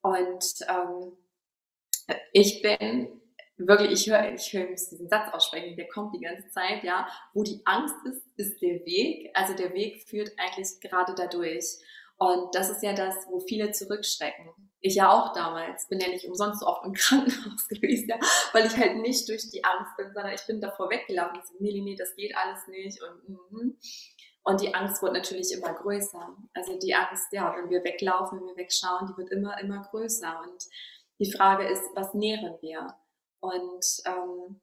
Und 0.00 0.44
ähm, 0.68 1.12
ich 2.32 2.62
bin 2.62 3.20
wirklich, 3.56 3.92
ich 3.92 4.10
höre, 4.10 4.32
ich 4.32 4.52
höre 4.52 4.66
diesen 4.66 5.08
Satz 5.08 5.32
aussprechen, 5.32 5.76
der 5.76 5.88
kommt 5.88 6.14
die 6.14 6.20
ganze 6.20 6.48
Zeit, 6.50 6.82
ja, 6.82 7.06
wo 7.32 7.42
die 7.42 7.60
Angst 7.64 7.94
ist, 8.06 8.22
ist 8.36 8.60
der 8.60 8.84
Weg. 8.84 9.30
Also 9.34 9.54
der 9.54 9.72
Weg 9.74 10.02
führt 10.08 10.32
eigentlich 10.38 10.80
gerade 10.80 11.14
dadurch. 11.14 11.78
Und 12.18 12.54
das 12.54 12.70
ist 12.70 12.82
ja 12.82 12.92
das, 12.92 13.14
wo 13.28 13.40
viele 13.40 13.72
zurückschrecken. 13.72 14.50
Ich 14.80 14.96
ja 14.96 15.10
auch 15.10 15.32
damals, 15.32 15.88
bin 15.88 16.00
ja 16.00 16.08
nicht 16.08 16.26
umsonst 16.26 16.60
so 16.60 16.66
oft 16.66 16.84
im 16.84 16.92
Krankenhaus 16.94 17.68
gewesen, 17.68 18.08
ja, 18.08 18.18
weil 18.52 18.66
ich 18.66 18.76
halt 18.76 18.96
nicht 18.96 19.28
durch 19.28 19.48
die 19.50 19.62
Angst 19.64 19.96
bin, 19.96 20.12
sondern 20.12 20.32
ich 20.32 20.44
bin 20.46 20.60
davor 20.60 20.90
weggelaufen. 20.90 21.40
So, 21.44 21.54
nee, 21.60 21.72
nee, 21.72 21.80
nee, 21.80 21.96
das 21.96 22.14
geht 22.16 22.36
alles 22.36 22.66
nicht. 22.68 23.00
Und, 23.02 23.28
mm, 23.28 23.56
mm. 23.56 23.78
Und 24.44 24.60
die 24.60 24.74
Angst 24.74 25.02
wird 25.02 25.12
natürlich 25.12 25.52
immer 25.52 25.72
größer. 25.72 26.36
Also 26.54 26.78
die 26.78 26.94
Angst, 26.94 27.32
ja, 27.32 27.54
wenn 27.56 27.70
wir 27.70 27.84
weglaufen, 27.84 28.40
wenn 28.40 28.48
wir 28.48 28.56
wegschauen, 28.56 29.06
die 29.06 29.16
wird 29.16 29.30
immer, 29.30 29.58
immer 29.60 29.82
größer. 29.82 30.40
Und 30.42 30.64
die 31.20 31.32
Frage 31.32 31.68
ist, 31.68 31.84
was 31.94 32.12
nähren 32.14 32.58
wir? 32.60 32.94
Und 33.40 33.84
ähm, 34.04 34.60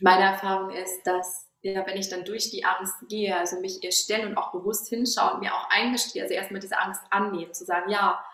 meine 0.00 0.24
Erfahrung 0.24 0.70
ist, 0.70 1.02
dass 1.04 1.48
ja, 1.62 1.86
wenn 1.86 1.96
ich 1.96 2.08
dann 2.08 2.24
durch 2.24 2.50
die 2.50 2.64
Angst 2.64 2.96
gehe, 3.08 3.36
also 3.36 3.60
mich 3.60 3.82
ihr 3.84 3.92
stelle 3.92 4.26
und 4.26 4.36
auch 4.36 4.50
bewusst 4.50 4.88
hinschaue 4.88 5.34
und 5.34 5.40
mir 5.40 5.54
auch 5.54 5.68
eingestehe, 5.70 6.22
also 6.22 6.34
erstmal 6.34 6.60
diese 6.60 6.78
Angst 6.78 7.02
annehmen, 7.10 7.54
zu 7.54 7.64
sagen, 7.64 7.88
ja, 7.90 8.24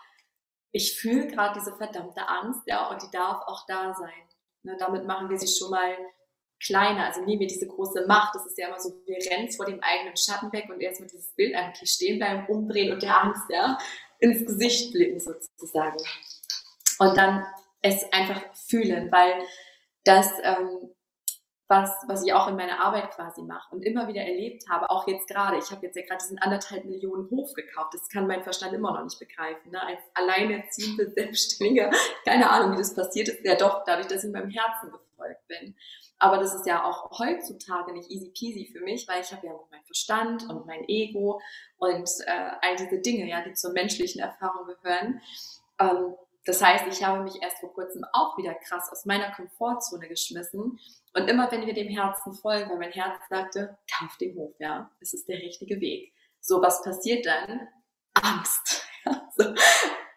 ich 0.71 0.99
fühle 0.99 1.27
gerade 1.27 1.59
diese 1.59 1.75
verdammte 1.75 2.27
Angst, 2.27 2.61
ja, 2.65 2.89
und 2.89 3.01
die 3.01 3.11
darf 3.11 3.41
auch 3.45 3.65
da 3.67 3.93
sein. 3.93 4.29
Ne, 4.63 4.75
damit 4.77 5.05
machen 5.05 5.29
wir 5.29 5.37
sie 5.37 5.47
schon 5.47 5.69
mal 5.69 5.95
kleiner, 6.59 7.05
also 7.05 7.21
nehmen 7.21 7.39
wir 7.39 7.47
diese 7.47 7.67
große 7.67 8.05
Macht, 8.07 8.35
das 8.35 8.45
ist 8.45 8.57
ja 8.57 8.67
immer 8.67 8.79
so, 8.79 8.93
wir 9.05 9.17
rennen 9.31 9.51
vor 9.51 9.65
dem 9.65 9.81
eigenen 9.81 10.15
Schatten 10.17 10.51
weg 10.51 10.67
und 10.69 10.81
erstmal 10.81 11.09
dieses 11.09 11.33
Bild 11.35 11.55
einfach 11.55 11.85
stehen 11.85 12.19
bleiben, 12.19 12.45
umdrehen 12.47 12.93
und 12.93 13.01
der 13.01 13.23
Angst, 13.23 13.43
ja, 13.49 13.77
ins 14.19 14.45
Gesicht 14.45 14.91
blicken 14.91 15.19
sozusagen. 15.19 15.97
Und 16.99 17.17
dann 17.17 17.45
es 17.81 18.03
einfach 18.11 18.41
fühlen, 18.53 19.11
weil 19.11 19.41
das, 20.03 20.31
ähm, 20.43 20.91
was, 21.67 21.91
was 22.07 22.25
ich 22.25 22.33
auch 22.33 22.47
in 22.47 22.55
meiner 22.55 22.83
Arbeit 22.83 23.11
quasi 23.11 23.43
mache 23.43 23.75
und 23.75 23.83
immer 23.83 24.07
wieder 24.07 24.21
erlebt 24.21 24.63
habe, 24.69 24.89
auch 24.89 25.07
jetzt 25.07 25.27
gerade, 25.27 25.59
ich 25.59 25.69
habe 25.69 25.85
jetzt 25.85 25.95
ja 25.95 26.01
gerade 26.03 26.21
diesen 26.21 26.39
anderthalb 26.39 26.83
Millionen 26.85 27.29
Hof 27.29 27.53
gekauft, 27.53 27.93
das 27.93 28.09
kann 28.09 28.25
mein 28.25 28.43
Verstand 28.43 28.73
immer 28.73 28.91
noch 28.93 29.03
nicht 29.03 29.19
begreifen, 29.19 29.71
ne? 29.71 29.81
als 29.81 29.99
alleinerziehende 30.15 31.11
Selbstständige, 31.11 31.91
keine 32.25 32.49
Ahnung, 32.49 32.73
wie 32.73 32.77
das 32.77 32.95
passiert 32.95 33.29
ist, 33.29 33.45
ja 33.45 33.55
doch, 33.55 33.83
dadurch, 33.85 34.07
dass 34.07 34.23
ich 34.23 34.31
meinem 34.31 34.49
Herzen 34.49 34.91
gefolgt 34.91 35.47
bin. 35.47 35.75
Aber 36.19 36.37
das 36.37 36.53
ist 36.53 36.65
ja 36.65 36.83
auch 36.83 37.17
heutzutage 37.17 37.93
nicht 37.93 38.11
easy 38.11 38.29
peasy 38.29 38.69
für 38.71 38.81
mich, 38.81 39.07
weil 39.07 39.21
ich 39.21 39.31
habe 39.31 39.47
ja 39.47 39.53
noch 39.53 39.69
meinen 39.71 39.85
Verstand 39.85 40.47
und 40.49 40.65
mein 40.65 40.83
Ego 40.87 41.41
und 41.77 42.09
äh, 42.25 42.51
all 42.61 42.75
diese 42.77 42.99
Dinge, 42.99 43.27
ja, 43.27 43.41
die 43.41 43.53
zur 43.53 43.71
menschlichen 43.71 44.21
Erfahrung 44.21 44.67
gehören. 44.67 45.21
Ähm, 45.79 46.15
das 46.45 46.61
heißt, 46.61 46.87
ich 46.87 47.03
habe 47.03 47.23
mich 47.23 47.41
erst 47.41 47.59
vor 47.59 47.73
kurzem 47.73 48.03
auch 48.11 48.37
wieder 48.37 48.53
krass 48.53 48.89
aus 48.91 49.05
meiner 49.05 49.31
Komfortzone 49.31 50.07
geschmissen. 50.07 50.79
Und 51.13 51.27
immer 51.29 51.51
wenn 51.51 51.65
wir 51.65 51.73
dem 51.73 51.87
Herzen 51.87 52.33
folgen, 52.33 52.69
weil 52.69 52.79
mein 52.79 52.91
Herz 52.91 53.21
sagte, 53.29 53.77
kauf 53.97 54.17
den 54.17 54.35
Hof, 54.35 54.53
ja, 54.59 54.91
es 54.99 55.13
ist 55.13 55.27
der 55.27 55.37
richtige 55.37 55.79
Weg. 55.79 56.13
So, 56.41 56.61
was 56.61 56.81
passiert 56.83 57.25
dann? 57.25 57.67
Angst, 58.13 58.83
ja, 59.05 59.29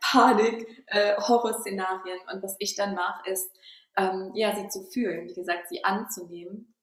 Panik, 0.00 0.84
äh, 0.86 1.16
Horrorszenarien. 1.16 2.18
Und 2.32 2.42
was 2.42 2.56
ich 2.58 2.74
dann 2.74 2.94
mache, 2.94 3.28
ist, 3.30 3.50
ähm, 3.96 4.32
ja, 4.34 4.54
sie 4.54 4.68
zu 4.68 4.82
fühlen, 4.84 5.28
wie 5.28 5.34
gesagt, 5.34 5.68
sie 5.68 5.84
anzunehmen 5.84 6.74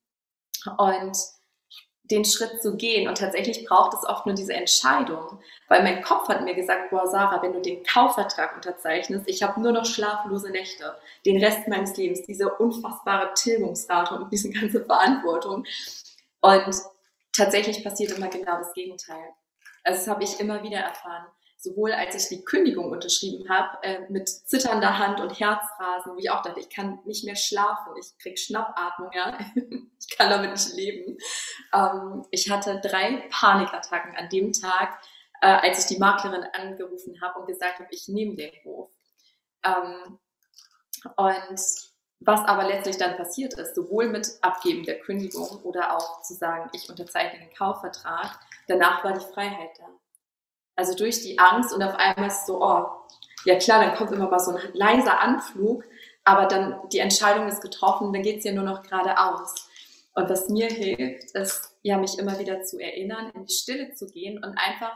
und 0.78 1.18
den 2.04 2.26
Schritt 2.26 2.62
zu 2.62 2.76
gehen. 2.76 3.08
Und 3.08 3.18
tatsächlich 3.18 3.66
braucht 3.66 3.94
es 3.94 4.08
oft 4.08 4.26
nur 4.26 4.36
diese 4.36 4.54
Entscheidung, 4.54 5.40
weil 5.68 5.84
mein 5.84 6.02
Kopf 6.02 6.28
hat 6.28 6.44
mir 6.44 6.56
gesagt, 6.56 6.90
boah, 6.90 7.08
Sarah, 7.08 7.42
wenn 7.42 7.54
du 7.54 7.62
den 7.62 7.84
Kaufvertrag 7.84 8.56
unterzeichnest, 8.56 9.28
ich 9.28 9.44
habe 9.44 9.62
nur 9.62 9.72
noch 9.72 9.86
schlaflose 9.86 10.50
Nächte, 10.50 10.96
den 11.26 11.44
Rest 11.44 11.68
meines 11.68 11.96
Lebens, 11.98 12.24
diese 12.24 12.50
unfassbare 12.56 13.34
Tilgungsrate 13.36 14.16
und 14.16 14.32
diese 14.32 14.50
ganze 14.50 14.84
Verantwortung. 14.86 15.66
Und 16.42 16.76
tatsächlich 17.36 17.84
passiert 17.84 18.12
immer 18.12 18.28
genau 18.28 18.58
das 18.58 18.74
Gegenteil. 18.74 19.34
Also 19.84 20.00
das 20.00 20.08
habe 20.08 20.24
ich 20.24 20.40
immer 20.40 20.64
wieder 20.64 20.80
erfahren 20.80 21.28
sowohl 21.60 21.92
als 21.92 22.16
ich 22.16 22.30
die 22.30 22.46
Kündigung 22.46 22.90
unterschrieben 22.90 23.50
habe, 23.50 23.84
äh, 23.84 24.10
mit 24.10 24.30
zitternder 24.30 24.98
Hand 24.98 25.20
und 25.20 25.38
Herzrasen, 25.38 26.14
wo 26.14 26.18
ich 26.18 26.32
auch 26.32 26.42
dachte, 26.42 26.62
ich 26.62 26.70
kann 26.70 27.00
nicht 27.04 27.26
mehr 27.26 27.36
schlafen, 27.36 27.94
ich 28.00 28.18
krieg 28.18 28.40
Schnappatmung, 28.40 29.12
ja, 29.14 29.38
ich 29.56 30.18
kann 30.18 30.30
damit 30.30 30.52
nicht 30.52 30.74
leben. 30.74 31.18
Ähm, 31.74 32.26
ich 32.32 32.50
hatte 32.50 32.80
drei 32.82 33.28
Panikattacken 33.30 34.16
an 34.16 34.30
dem 34.30 34.54
Tag, 34.54 35.02
äh, 35.42 35.48
als 35.48 35.80
ich 35.80 35.86
die 35.88 36.00
Maklerin 36.00 36.46
angerufen 36.54 37.20
habe 37.22 37.40
und 37.40 37.48
gesagt 37.48 37.80
habe, 37.80 37.90
ich 37.92 38.08
nehme 38.08 38.36
den 38.36 38.54
Hof. 38.64 38.90
Ähm, 39.66 40.18
und 41.18 41.60
was 42.22 42.40
aber 42.46 42.68
letztlich 42.68 42.98
dann 42.98 43.18
passiert 43.18 43.54
ist, 43.56 43.76
sowohl 43.76 44.08
mit 44.08 44.30
Abgeben 44.42 44.86
der 44.86 45.00
Kündigung 45.02 45.62
oder 45.64 45.98
auch 45.98 46.22
zu 46.22 46.36
sagen, 46.36 46.70
ich 46.72 46.90
unterzeichne 46.90 47.40
den 47.40 47.54
Kaufvertrag, 47.54 48.40
danach 48.68 49.04
war 49.04 49.12
die 49.12 49.34
Freiheit 49.34 49.72
da. 49.78 49.99
Also 50.80 50.96
durch 50.96 51.22
die 51.22 51.38
Angst 51.38 51.74
und 51.74 51.84
auf 51.84 51.94
einmal 51.96 52.30
ist 52.30 52.48
so, 52.48 52.64
oh, 52.64 52.86
ja 53.44 53.58
klar, 53.58 53.84
dann 53.84 53.96
kommt 53.96 54.14
immer 54.14 54.30
mal 54.30 54.40
so 54.40 54.52
ein 54.52 54.62
leiser 54.72 55.20
Anflug, 55.20 55.84
aber 56.24 56.46
dann 56.46 56.80
die 56.94 57.00
Entscheidung 57.00 57.50
ist 57.50 57.62
getroffen, 57.62 58.14
dann 58.14 58.24
geht 58.24 58.38
es 58.38 58.46
ja 58.46 58.54
nur 58.54 58.64
noch 58.64 58.82
geradeaus. 58.82 59.68
Und 60.16 60.30
was 60.30 60.48
mir 60.48 60.68
hilft, 60.68 61.36
ist 61.36 61.76
ja 61.82 61.98
mich 61.98 62.18
immer 62.18 62.40
wieder 62.40 62.62
zu 62.62 62.80
erinnern, 62.80 63.30
in 63.36 63.46
die 63.46 63.54
Stille 63.54 63.94
zu 63.94 64.08
gehen 64.08 64.38
und 64.42 64.58
einfach 64.58 64.94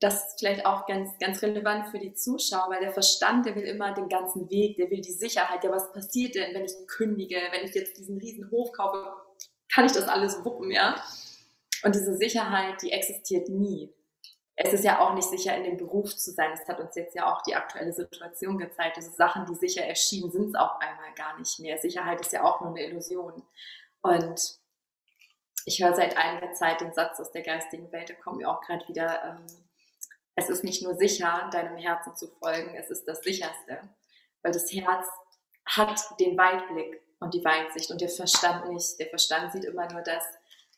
das 0.00 0.16
ist 0.16 0.40
vielleicht 0.40 0.66
auch 0.66 0.86
ganz, 0.86 1.16
ganz 1.20 1.40
relevant 1.40 1.86
für 1.88 2.00
die 2.00 2.14
Zuschauer, 2.14 2.68
weil 2.68 2.80
der 2.80 2.92
Verstand, 2.92 3.46
der 3.46 3.54
will 3.54 3.62
immer 3.62 3.94
den 3.94 4.08
ganzen 4.08 4.50
Weg, 4.50 4.76
der 4.76 4.90
will 4.90 5.00
die 5.00 5.12
Sicherheit. 5.12 5.62
Ja, 5.62 5.70
was 5.70 5.92
passiert 5.92 6.34
denn, 6.34 6.52
wenn 6.52 6.64
ich 6.64 6.72
kündige, 6.88 7.36
wenn 7.52 7.64
ich 7.64 7.74
jetzt 7.74 7.96
diesen 7.96 8.18
riesen 8.18 8.50
Hof 8.50 8.72
kaufe, 8.72 9.06
kann 9.72 9.86
ich 9.86 9.92
das 9.92 10.08
alles 10.08 10.44
wuppen, 10.44 10.72
ja? 10.72 11.00
Und 11.84 11.94
diese 11.94 12.16
Sicherheit, 12.16 12.82
die 12.82 12.90
existiert 12.90 13.48
nie. 13.48 13.94
Es 14.56 14.72
ist 14.72 14.84
ja 14.84 15.00
auch 15.00 15.14
nicht 15.14 15.28
sicher, 15.28 15.56
in 15.56 15.64
dem 15.64 15.76
Beruf 15.76 16.16
zu 16.16 16.30
sein. 16.30 16.50
Das 16.52 16.68
hat 16.68 16.78
uns 16.78 16.94
jetzt 16.94 17.14
ja 17.14 17.32
auch 17.32 17.42
die 17.42 17.56
aktuelle 17.56 17.92
Situation 17.92 18.56
gezeigt. 18.56 18.96
Diese 18.96 19.10
Sachen, 19.10 19.46
die 19.46 19.54
sicher 19.54 19.84
erschienen, 19.84 20.30
sind 20.30 20.50
es 20.50 20.54
auf 20.54 20.80
einmal 20.80 21.12
gar 21.16 21.36
nicht 21.38 21.58
mehr. 21.58 21.78
Sicherheit 21.78 22.20
ist 22.20 22.32
ja 22.32 22.44
auch 22.44 22.60
nur 22.60 22.70
eine 22.70 22.84
Illusion. 22.84 23.42
Und 24.02 24.58
ich 25.64 25.82
höre 25.82 25.94
seit 25.94 26.16
einiger 26.16 26.52
Zeit 26.52 26.80
den 26.80 26.92
Satz 26.92 27.18
aus 27.18 27.32
der 27.32 27.42
geistigen 27.42 27.90
Welt, 27.90 28.10
da 28.10 28.14
kommt 28.14 28.36
mir 28.36 28.48
auch 28.48 28.60
gerade 28.60 28.86
wieder, 28.86 29.24
ähm, 29.24 29.46
es 30.36 30.48
ist 30.50 30.64
nicht 30.64 30.82
nur 30.82 30.94
sicher, 30.94 31.48
deinem 31.52 31.76
Herzen 31.76 32.14
zu 32.16 32.28
folgen, 32.28 32.74
es 32.76 32.90
ist 32.90 33.06
das 33.08 33.20
sicherste. 33.20 33.80
Weil 34.42 34.52
das 34.52 34.70
Herz 34.72 35.06
hat 35.64 36.00
den 36.20 36.36
Weitblick 36.36 37.00
und 37.20 37.34
die 37.34 37.44
Weitsicht 37.44 37.90
und 37.90 38.00
der 38.00 38.08
Verstand 38.08 38.68
nicht. 38.68 38.98
Der 39.00 39.06
Verstand 39.06 39.52
sieht 39.52 39.64
immer 39.64 39.90
nur 39.90 40.02
das, 40.02 40.24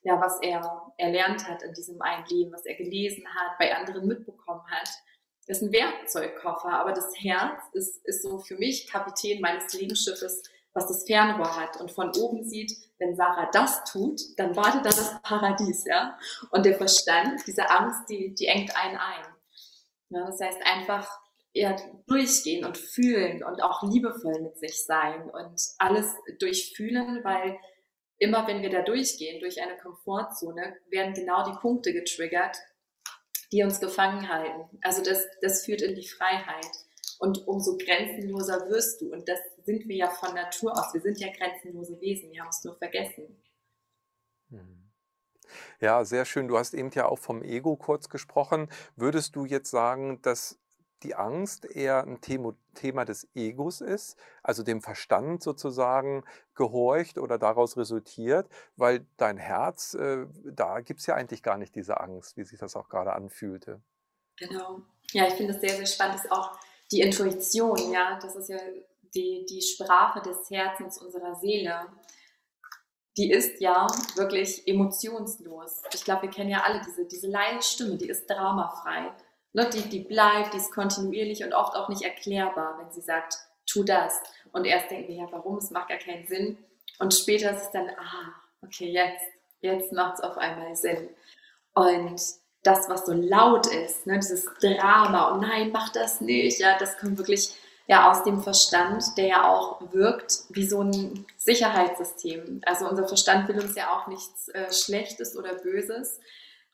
ja, 0.07 0.21
was 0.21 0.39
er 0.41 0.93
erlernt 0.99 1.49
hat 1.49 1.65
in 1.65 1.75
diesem 1.75 2.01
einen 2.01 2.25
Leben, 2.27 2.53
was 2.53 2.65
er 2.65 2.77
gelesen 2.77 3.27
hat, 3.27 3.59
bei 3.59 3.75
anderen 3.75 4.07
mitbekommen 4.07 4.63
hat. 4.71 4.89
Ist 5.49 5.63
ein 5.63 5.73
Werkzeugkoffer, 5.73 6.71
aber 6.71 6.93
das 6.93 7.13
Herz 7.19 7.61
ist, 7.73 8.05
ist 8.05 8.23
so 8.23 8.39
für 8.39 8.57
mich 8.57 8.89
Kapitän 8.89 9.41
meines 9.41 9.73
Lebensschiffes, 9.73 10.45
was 10.75 10.87
das 10.87 11.07
Fernrohr 11.07 11.57
hat 11.57 11.81
und 11.81 11.91
von 11.91 12.13
oben 12.17 12.45
sieht, 12.45 12.73
wenn 12.99 13.17
Sarah 13.17 13.51
das 13.51 13.83
tut, 13.85 14.21
dann 14.37 14.55
wartet 14.55 14.85
da 14.85 14.91
das 14.91 15.21
Paradies, 15.23 15.85
ja. 15.87 16.17
Und 16.51 16.65
der 16.65 16.77
Verstand, 16.77 17.45
diese 17.45 17.69
Angst, 17.69 18.09
die, 18.09 18.33
die 18.33 18.47
engt 18.47 18.77
einen 18.77 18.97
ein. 18.97 19.25
Ja, 20.11 20.27
das 20.27 20.41
heißt 20.41 20.61
einfach 20.65 21.09
ja, 21.53 21.75
durchgehen 22.07 22.65
und 22.65 22.79
fühlen 22.79 23.43
und 23.43 23.61
auch 23.61 23.83
liebevoll 23.83 24.41
mit 24.41 24.59
sich 24.59 24.85
sein 24.85 25.29
und 25.31 25.61
alles 25.79 26.15
durchfühlen, 26.39 27.25
weil 27.25 27.59
immer 28.19 28.47
wenn 28.47 28.63
wir 28.63 28.71
da 28.71 28.83
durchgehen, 28.83 29.41
durch 29.41 29.61
eine 29.61 29.77
Komfortzone, 29.77 30.77
werden 30.91 31.15
genau 31.15 31.45
die 31.45 31.59
Punkte 31.59 31.93
getriggert, 31.93 32.57
die 33.53 33.63
uns 33.63 33.81
gefangen 33.81 34.29
halten. 34.29 34.79
Also 34.83 35.03
das, 35.03 35.27
das 35.41 35.65
führt 35.65 35.83
in 35.83 35.95
die 35.95 36.07
Freiheit. 36.07 36.67
Und 37.19 37.47
umso 37.47 37.79
grenzenloser 37.79 38.69
wirst 38.69 39.01
du. 39.01 39.13
Und 39.13 39.29
das 39.29 39.39
sind 39.65 39.89
wir 39.89 39.97
ja 39.97 40.11
von 40.11 40.35
Natur 40.35 40.73
aus. 40.73 40.93
Wir 40.93 41.01
sind 41.01 41.19
ja 41.19 41.29
grenzenlose 41.33 42.01
Wesen. 42.01 42.31
Wir 42.31 42.43
haben 42.43 42.51
es 42.51 42.65
nur 42.65 42.77
vergessen. 42.77 43.43
Hm. 44.51 44.93
Ja, 45.81 46.05
sehr 46.05 46.25
schön. 46.25 46.49
Du 46.49 46.59
hast 46.59 46.75
eben 46.75 46.91
ja 46.91 47.07
auch 47.07 47.19
vom 47.19 47.43
Ego 47.43 47.77
kurz 47.77 48.09
gesprochen. 48.09 48.69
Würdest 48.97 49.37
du 49.37 49.45
jetzt 49.45 49.71
sagen, 49.71 50.21
dass 50.23 50.59
die 51.03 51.15
Angst 51.15 51.65
eher 51.65 52.03
ein 52.03 52.21
Thema 52.21 53.05
des 53.05 53.29
Egos 53.35 53.81
ist, 53.81 54.17
also 54.43 54.63
dem 54.63 54.81
Verstand 54.81 55.43
sozusagen 55.43 56.25
gehorcht 56.55 57.19
oder 57.19 57.39
daraus 57.39 57.77
resultiert, 57.77 58.49
weil 58.77 59.07
dein 59.17 59.37
Herz, 59.37 59.95
äh, 59.95 60.27
da 60.45 60.81
gibt 60.81 61.01
es 61.01 61.07
ja 61.07 61.15
eigentlich 61.15 61.43
gar 61.43 61.59
nicht 61.59 61.75
diese 61.75 62.01
Angst, 62.01 62.37
wie 62.37 62.45
sich 62.45 62.59
das 62.59 62.77
auch 62.77 62.89
gerade 62.89 63.13
anfühlte. 63.13 63.81
Genau. 64.37 64.83
Ja, 65.13 65.27
ich 65.27 65.35
finde 65.35 65.55
es 65.55 65.61
sehr, 65.61 65.77
sehr 65.77 65.87
spannend, 65.87 66.17
ist 66.17 66.33
auch 66.33 66.59
die 66.91 67.01
Intuition, 67.01 67.93
ja, 67.93 68.19
das 68.21 68.37
ist 68.37 68.49
ja 68.49 68.59
die, 69.15 69.47
die 69.49 69.63
Sprache 69.63 70.21
des 70.23 70.51
Herzens 70.51 70.99
unserer 70.99 71.35
Seele 71.37 71.87
die 73.17 73.31
ist 73.31 73.61
ja 73.61 73.87
wirklich 74.15 74.67
emotionslos. 74.69 75.83
Ich 75.95 76.05
glaube, 76.05 76.23
wir 76.23 76.31
kennen 76.31 76.51
ja 76.51 76.63
alle 76.63 76.83
diese, 76.87 77.07
diese 77.07 77.29
leise 77.29 77.63
Stimme, 77.63 77.97
die 77.97 78.09
ist 78.09 78.29
dramafrei. 78.29 79.11
Ne, 79.57 79.71
die, 79.71 79.89
die 79.89 80.01
bleibt, 80.01 80.53
die 80.53 80.59
ist 80.59 80.71
kontinuierlich 80.71 81.43
und 81.43 81.55
oft 81.55 81.77
auch 81.77 81.89
nicht 81.89 82.03
erklärbar, 82.03 82.79
wenn 82.79 82.93
sie 82.93 83.01
sagt, 83.01 83.39
tu 83.65 83.85
das. 83.85 84.21
Und 84.53 84.67
erst 84.67 84.91
denken 84.91 85.09
wir, 85.09 85.17
ja, 85.17 85.29
warum? 85.31 85.57
Es 85.57 85.71
macht 85.71 85.89
gar 85.89 85.97
keinen 85.97 86.27
Sinn. 86.27 86.59
Und 86.99 87.15
später 87.15 87.53
ist 87.53 87.63
es 87.63 87.71
dann, 87.71 87.89
ah, 87.89 88.35
okay, 88.63 88.91
jetzt, 88.91 89.25
jetzt 89.63 89.93
macht 89.95 90.17
es 90.17 90.21
auf 90.21 90.37
einmal 90.37 90.77
Sinn. 90.77 91.09
Und 91.73 92.21
das, 92.65 92.91
was 92.91 93.07
so 93.07 93.15
laut 93.15 93.67
ist, 93.67 94.07
ne, 94.07 94.19
dieses 94.19 94.45
Drama, 94.61 95.31
und 95.31 95.39
oh 95.39 95.47
nein, 95.47 95.71
mach 95.73 95.89
das 95.89 96.21
nicht, 96.21 96.61
ja, 96.61 96.77
das 96.79 96.99
kommt 96.99 97.17
wirklich 97.17 97.55
ja 97.87 98.11
aus 98.11 98.25
dem 98.25 98.43
Verstand, 98.43 99.17
der 99.17 99.27
ja 99.27 99.49
auch 99.49 99.81
wirkt 99.91 100.43
wie 100.51 100.69
so 100.69 100.83
ein 100.83 101.25
Sicherheitssystem. 101.39 102.61
Also 102.67 102.87
unser 102.91 103.09
Verstand 103.09 103.49
will 103.49 103.59
uns 103.59 103.75
ja 103.75 103.91
auch 103.97 104.07
nichts 104.07 104.49
äh, 104.49 104.71
Schlechtes 104.71 105.35
oder 105.35 105.55
Böses. 105.55 106.21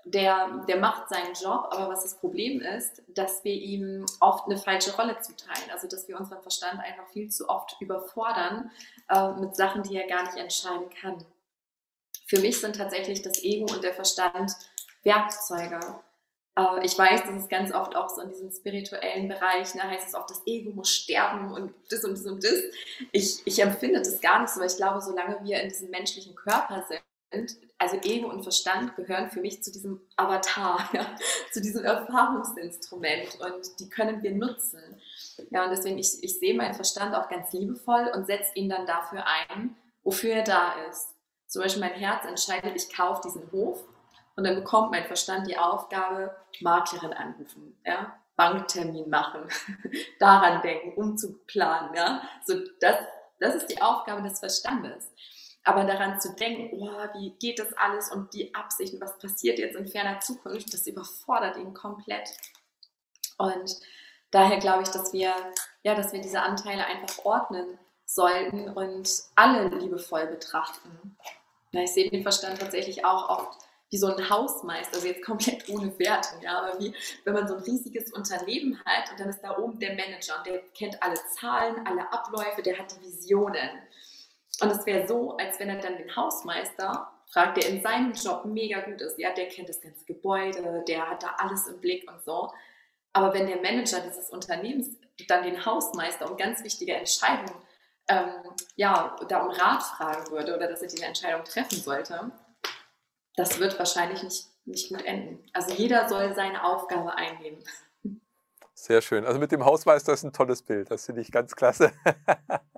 Der, 0.05 0.65
der 0.67 0.79
macht 0.79 1.09
seinen 1.09 1.35
Job, 1.35 1.69
aber 1.71 1.89
was 1.89 2.03
das 2.03 2.17
Problem 2.17 2.61
ist, 2.61 3.03
dass 3.09 3.45
wir 3.45 3.55
ihm 3.55 4.05
oft 4.19 4.47
eine 4.47 4.59
falsche 4.59 4.97
Rolle 4.97 5.21
zuteilen. 5.21 5.71
Also 5.73 5.87
dass 5.87 6.09
wir 6.09 6.19
unseren 6.19 6.43
Verstand 6.43 6.81
einfach 6.81 7.07
viel 7.09 7.29
zu 7.31 7.49
oft 7.49 7.77
überfordern 7.81 8.71
äh, 9.09 9.33
mit 9.35 9.55
Sachen, 9.55 9.85
die 9.85 9.97
er 9.97 10.09
gar 10.09 10.25
nicht 10.25 10.37
entscheiden 10.37 10.91
kann. 11.01 11.25
Für 12.27 12.41
mich 12.41 12.61
sind 12.61 12.77
tatsächlich 12.77 13.23
das 13.23 13.43
Ego 13.45 13.73
und 13.73 13.85
der 13.85 13.95
Verstand 13.95 14.53
Werkzeuge. 15.05 15.81
Äh, 16.57 16.85
ich 16.85 16.99
weiß, 16.99 17.25
dass 17.25 17.43
es 17.43 17.49
ganz 17.49 17.73
oft 17.73 17.97
auch 17.97 18.09
so 18.09 18.23
in 18.23 18.31
diesem 18.31 18.51
spirituellen 18.51 19.29
Bereich, 19.29 19.75
ne, 19.75 19.83
heißt 19.83 20.09
es 20.09 20.15
auch, 20.15 20.27
das 20.27 20.43
Ego 20.47 20.71
muss 20.71 20.91
sterben 20.91 21.53
und 21.53 21.75
das 21.91 22.05
und 22.05 22.13
das 22.13 22.27
und 22.27 22.45
das. 22.45 22.61
Ich, 23.13 23.47
ich 23.47 23.59
empfinde 23.61 23.99
das 23.99 24.21
gar 24.21 24.41
nicht 24.41 24.51
so, 24.51 24.61
weil 24.61 24.69
ich 24.69 24.77
glaube, 24.77 25.01
solange 25.01 25.43
wir 25.45 25.61
in 25.61 25.69
diesem 25.69 25.91
menschlichen 25.91 26.35
Körper 26.35 26.85
sind, 26.89 27.57
also 27.83 27.97
Ego 28.05 28.29
und 28.29 28.45
Verstand 28.45 28.95
gehören 28.95 29.29
für 29.29 29.41
mich 29.41 29.63
zu 29.63 29.73
diesem 29.73 30.01
Avatar, 30.17 30.89
ja, 30.93 31.17
zu 31.51 31.61
diesem 31.61 31.85
Erfahrungsinstrument 31.85 33.41
und 33.41 33.81
die 33.81 33.89
können 33.89 34.23
wir 34.23 34.33
nutzen. 34.33 34.81
Ja, 35.51 35.65
und 35.65 35.71
deswegen, 35.71 35.99
ich, 35.99 36.23
ich 36.23 36.39
sehe 36.39 36.55
meinen 36.55 36.75
Verstand 36.75 37.15
auch 37.15 37.29
ganz 37.29 37.53
liebevoll 37.53 38.13
und 38.15 38.27
setze 38.27 38.53
ihn 38.55 38.69
dann 38.69 38.87
dafür 38.87 39.25
ein, 39.27 39.77
wofür 40.05 40.35
er 40.35 40.45
da 40.45 40.75
ist. 40.89 41.15
Zum 41.49 41.63
Beispiel 41.63 41.81
mein 41.81 41.95
Herz 41.95 42.25
entscheidet, 42.25 42.77
ich 42.77 42.95
kaufe 42.95 43.23
diesen 43.25 43.51
Hof 43.51 43.85
und 44.37 44.45
dann 44.45 44.55
bekommt 44.55 44.93
mein 44.93 45.05
Verstand 45.05 45.49
die 45.49 45.59
Aufgabe, 45.59 46.37
Maklerin 46.61 47.13
anrufen, 47.13 47.77
ja, 47.85 48.17
Banktermin 48.37 49.11
machen, 49.11 49.43
daran 50.21 50.63
denken, 50.63 50.95
umzuplanen, 50.95 51.95
ja. 51.95 52.23
So, 52.47 52.55
das, 52.81 52.97
das 53.41 53.57
ist 53.57 53.67
die 53.67 53.83
Aufgabe 53.83 54.23
des 54.23 54.39
Verstandes. 54.39 55.11
Aber 55.65 55.85
daran 55.85 56.21
zu 56.21 56.35
denken, 56.35 56.71
oh, 56.73 56.91
wie 57.15 57.31
geht 57.39 57.59
das 57.59 57.73
alles 57.75 58.11
und 58.11 58.35
die 58.35 58.55
Absichten, 58.55 59.01
was 59.01 59.19
passiert 59.19 59.59
jetzt 59.59 59.77
in 59.77 59.87
ferner 59.87 60.19
Zukunft, 60.21 60.75
das 60.75 60.87
überfordert 60.87 61.57
ihn 61.57 61.73
komplett. 61.73 62.31
Und 63.39 63.77
daher 64.31 64.59
glaube 64.59 64.83
ich, 64.83 64.89
dass 64.89 65.13
wir, 65.13 65.35
ja, 65.83 65.95
dass 65.95 66.13
wir 66.13 66.21
diese 66.21 66.41
Anteile 66.41 66.85
einfach 66.87 67.25
ordnen 67.25 67.79
sollten 68.05 68.69
und 68.71 69.09
alle 69.37 69.69
liebevoll 69.69 70.27
betrachten. 70.27 71.17
Ja, 71.71 71.83
ich 71.83 71.93
sehe 71.93 72.11
den 72.11 72.23
Verstand 72.23 72.61
tatsächlich 72.61 73.05
auch 73.05 73.29
oft 73.29 73.59
wie 73.93 73.99
so 73.99 74.07
ein 74.07 74.31
Hausmeister, 74.31 74.95
also 74.95 75.07
jetzt 75.07 75.23
komplett 75.23 75.69
ohne 75.69 75.97
Wertung, 75.99 76.41
ja, 76.41 76.63
aber 76.63 76.81
wie 76.81 76.95
wenn 77.25 77.35
man 77.35 77.47
so 77.47 77.57
ein 77.57 77.63
riesiges 77.63 78.11
Unternehmen 78.13 78.83
hat 78.87 79.11
und 79.11 79.21
dann 79.21 79.29
ist 79.29 79.43
da 79.43 79.57
oben 79.59 79.79
der 79.79 79.95
Manager 79.95 80.39
und 80.39 80.47
der 80.47 80.63
kennt 80.75 81.03
alle 81.03 81.19
Zahlen, 81.39 81.87
alle 81.87 82.11
Abläufe, 82.11 82.63
der 82.63 82.79
hat 82.79 82.97
die 82.97 83.03
Visionen. 83.07 83.69
Und 84.63 84.71
es 84.71 84.87
wäre 84.87 85.09
so, 85.09 85.37
als 85.37 85.59
wenn 85.59 85.69
er 85.69 85.81
dann 85.81 85.97
den 85.97 86.15
Hausmeister 86.15 87.11
fragt, 87.31 87.57
der 87.57 87.69
in 87.69 87.83
seinem 87.83 88.13
Job 88.13 88.45
mega 88.45 88.81
gut 88.81 89.01
ist, 89.01 89.19
ja, 89.19 89.33
der 89.33 89.49
kennt 89.49 89.69
das 89.69 89.81
ganze 89.81 90.05
Gebäude, 90.05 90.85
der 90.87 91.11
hat 91.11 91.23
da 91.23 91.35
alles 91.39 91.67
im 91.67 91.81
Blick 91.81 92.09
und 92.09 92.23
so. 92.25 92.53
Aber 93.13 93.35
wenn 93.35 93.47
der 93.47 93.61
Manager 93.61 94.01
dieses 94.01 94.31
Unternehmens 94.31 94.91
dann 95.29 95.43
den 95.43 95.65
Hausmeister 95.65 96.31
um 96.31 96.37
ganz 96.37 96.63
wichtige 96.63 96.95
Entscheidungen 96.95 97.55
ähm, 98.09 98.31
ja, 98.77 99.17
da 99.29 99.43
um 99.43 99.51
Rat 99.51 99.83
fragen 99.83 100.31
würde 100.31 100.55
oder 100.57 100.69
dass 100.69 100.83
er 100.83 100.89
diese 100.89 101.05
Entscheidung 101.05 101.45
treffen 101.45 101.79
sollte, 101.79 102.31
das 103.37 103.59
wird 103.59 103.79
wahrscheinlich 103.79 104.23
nicht, 104.23 104.47
nicht 104.65 104.89
gut 104.91 105.05
enden. 105.05 105.45
Also 105.53 105.75
jeder 105.75 106.09
soll 106.09 106.35
seine 106.35 106.65
Aufgabe 106.65 107.15
einnehmen. 107.15 107.63
Sehr 108.75 109.03
schön. 109.03 109.25
Also 109.25 109.39
mit 109.39 109.53
dem 109.53 109.65
Hausmeister 109.65 110.13
ist 110.13 110.25
ein 110.25 110.33
tolles 110.33 110.63
Bild. 110.63 110.91
Das 110.91 111.07
finde 111.07 111.21
ich 111.21 111.31
ganz 111.31 111.55
klasse. 111.55 111.93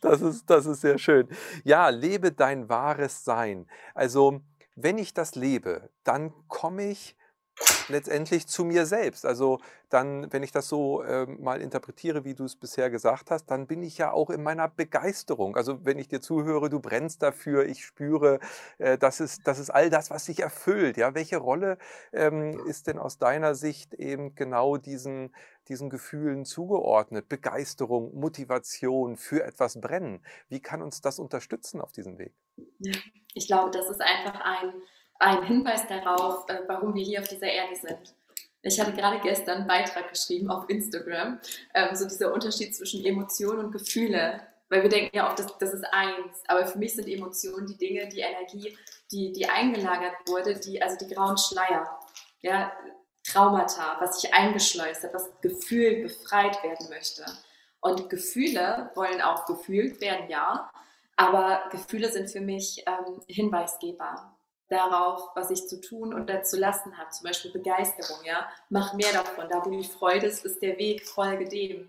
Das 0.00 0.20
ist, 0.20 0.48
das 0.48 0.66
ist 0.66 0.82
sehr 0.82 0.98
schön. 0.98 1.28
Ja, 1.64 1.88
lebe 1.88 2.32
dein 2.32 2.68
wahres 2.68 3.24
Sein. 3.24 3.66
Also, 3.94 4.40
wenn 4.74 4.98
ich 4.98 5.14
das 5.14 5.34
lebe, 5.34 5.90
dann 6.04 6.32
komme 6.48 6.90
ich 6.90 7.16
letztendlich 7.88 8.46
zu 8.46 8.64
mir 8.64 8.86
selbst. 8.86 9.24
Also 9.24 9.60
dann, 9.88 10.32
wenn 10.32 10.42
ich 10.42 10.52
das 10.52 10.68
so 10.68 11.02
äh, 11.02 11.26
mal 11.26 11.60
interpretiere, 11.60 12.24
wie 12.24 12.34
du 12.34 12.44
es 12.44 12.56
bisher 12.56 12.90
gesagt 12.90 13.30
hast, 13.30 13.46
dann 13.46 13.66
bin 13.66 13.82
ich 13.82 13.98
ja 13.98 14.12
auch 14.12 14.30
in 14.30 14.42
meiner 14.42 14.68
Begeisterung. 14.68 15.56
Also 15.56 15.84
wenn 15.84 15.98
ich 15.98 16.08
dir 16.08 16.20
zuhöre, 16.20 16.68
du 16.68 16.80
brennst 16.80 17.22
dafür, 17.22 17.66
ich 17.66 17.84
spüre, 17.84 18.40
äh, 18.78 18.98
das, 18.98 19.20
ist, 19.20 19.46
das 19.46 19.58
ist 19.58 19.70
all 19.70 19.90
das, 19.90 20.10
was 20.10 20.24
sich 20.24 20.40
erfüllt. 20.40 20.96
Ja? 20.96 21.14
Welche 21.14 21.38
Rolle 21.38 21.78
ähm, 22.12 22.60
ist 22.66 22.86
denn 22.86 22.98
aus 22.98 23.18
deiner 23.18 23.54
Sicht 23.54 23.94
eben 23.94 24.34
genau 24.34 24.76
diesen, 24.76 25.34
diesen 25.68 25.90
Gefühlen 25.90 26.44
zugeordnet? 26.44 27.28
Begeisterung, 27.28 28.14
Motivation 28.18 29.16
für 29.16 29.44
etwas 29.44 29.80
brennen. 29.80 30.24
Wie 30.48 30.60
kann 30.60 30.82
uns 30.82 31.00
das 31.00 31.18
unterstützen 31.18 31.80
auf 31.80 31.92
diesem 31.92 32.18
Weg? 32.18 32.34
Ich 33.34 33.46
glaube, 33.46 33.70
das 33.70 33.88
ist 33.88 34.00
einfach 34.00 34.40
ein 34.40 34.72
ein 35.18 35.42
Hinweis 35.44 35.86
darauf, 35.86 36.48
äh, 36.48 36.60
warum 36.66 36.94
wir 36.94 37.04
hier 37.04 37.20
auf 37.20 37.28
dieser 37.28 37.48
Erde 37.48 37.76
sind. 37.76 38.14
Ich 38.62 38.80
hatte 38.80 38.92
gerade 38.92 39.20
gestern 39.20 39.58
einen 39.58 39.66
Beitrag 39.66 40.10
geschrieben 40.10 40.50
auf 40.50 40.68
Instagram, 40.68 41.38
ähm, 41.74 41.94
so 41.94 42.06
dieser 42.06 42.32
Unterschied 42.32 42.74
zwischen 42.74 43.04
Emotionen 43.04 43.66
und 43.66 43.72
Gefühle. 43.72 44.40
Weil 44.68 44.82
wir 44.82 44.88
denken 44.88 45.16
ja 45.16 45.28
oft, 45.28 45.38
das, 45.38 45.56
das 45.58 45.72
ist 45.72 45.84
eins. 45.92 46.42
Aber 46.48 46.66
für 46.66 46.78
mich 46.78 46.94
sind 46.94 47.06
Emotionen 47.06 47.66
die 47.66 47.76
Dinge, 47.76 48.08
die 48.08 48.20
Energie, 48.20 48.76
die, 49.12 49.32
die 49.32 49.48
eingelagert 49.48 50.16
wurde, 50.26 50.58
die, 50.58 50.82
also 50.82 50.96
die 50.98 51.14
grauen 51.14 51.38
Schleier. 51.38 51.98
Ja, 52.40 52.72
Traumata, 53.24 53.96
was 54.00 54.20
sich 54.20 54.34
eingeschleust 54.34 55.04
hat, 55.04 55.14
was 55.14 55.30
gefühlt 55.40 56.02
befreit 56.02 56.62
werden 56.64 56.88
möchte. 56.88 57.24
Und 57.80 58.10
Gefühle 58.10 58.90
wollen 58.94 59.20
auch 59.20 59.46
gefühlt 59.46 60.00
werden, 60.00 60.28
ja. 60.28 60.70
Aber 61.14 61.62
Gefühle 61.70 62.10
sind 62.10 62.30
für 62.30 62.40
mich 62.40 62.84
ähm, 62.86 63.20
Hinweisgeber 63.28 64.35
darauf, 64.68 65.30
was 65.34 65.50
ich 65.50 65.66
zu 65.68 65.80
tun 65.80 66.12
oder 66.12 66.42
zu 66.42 66.58
lassen 66.58 66.96
habe. 66.98 67.10
Zum 67.10 67.24
Beispiel 67.24 67.52
Begeisterung, 67.52 68.24
ja. 68.24 68.48
Mach 68.68 68.94
mehr 68.94 69.12
davon. 69.12 69.48
Da, 69.48 69.64
wo 69.64 69.70
die 69.70 69.84
Freude 69.84 70.26
ist, 70.26 70.44
ist 70.44 70.60
der 70.62 70.78
Weg, 70.78 71.06
folge 71.06 71.48
dem. 71.48 71.88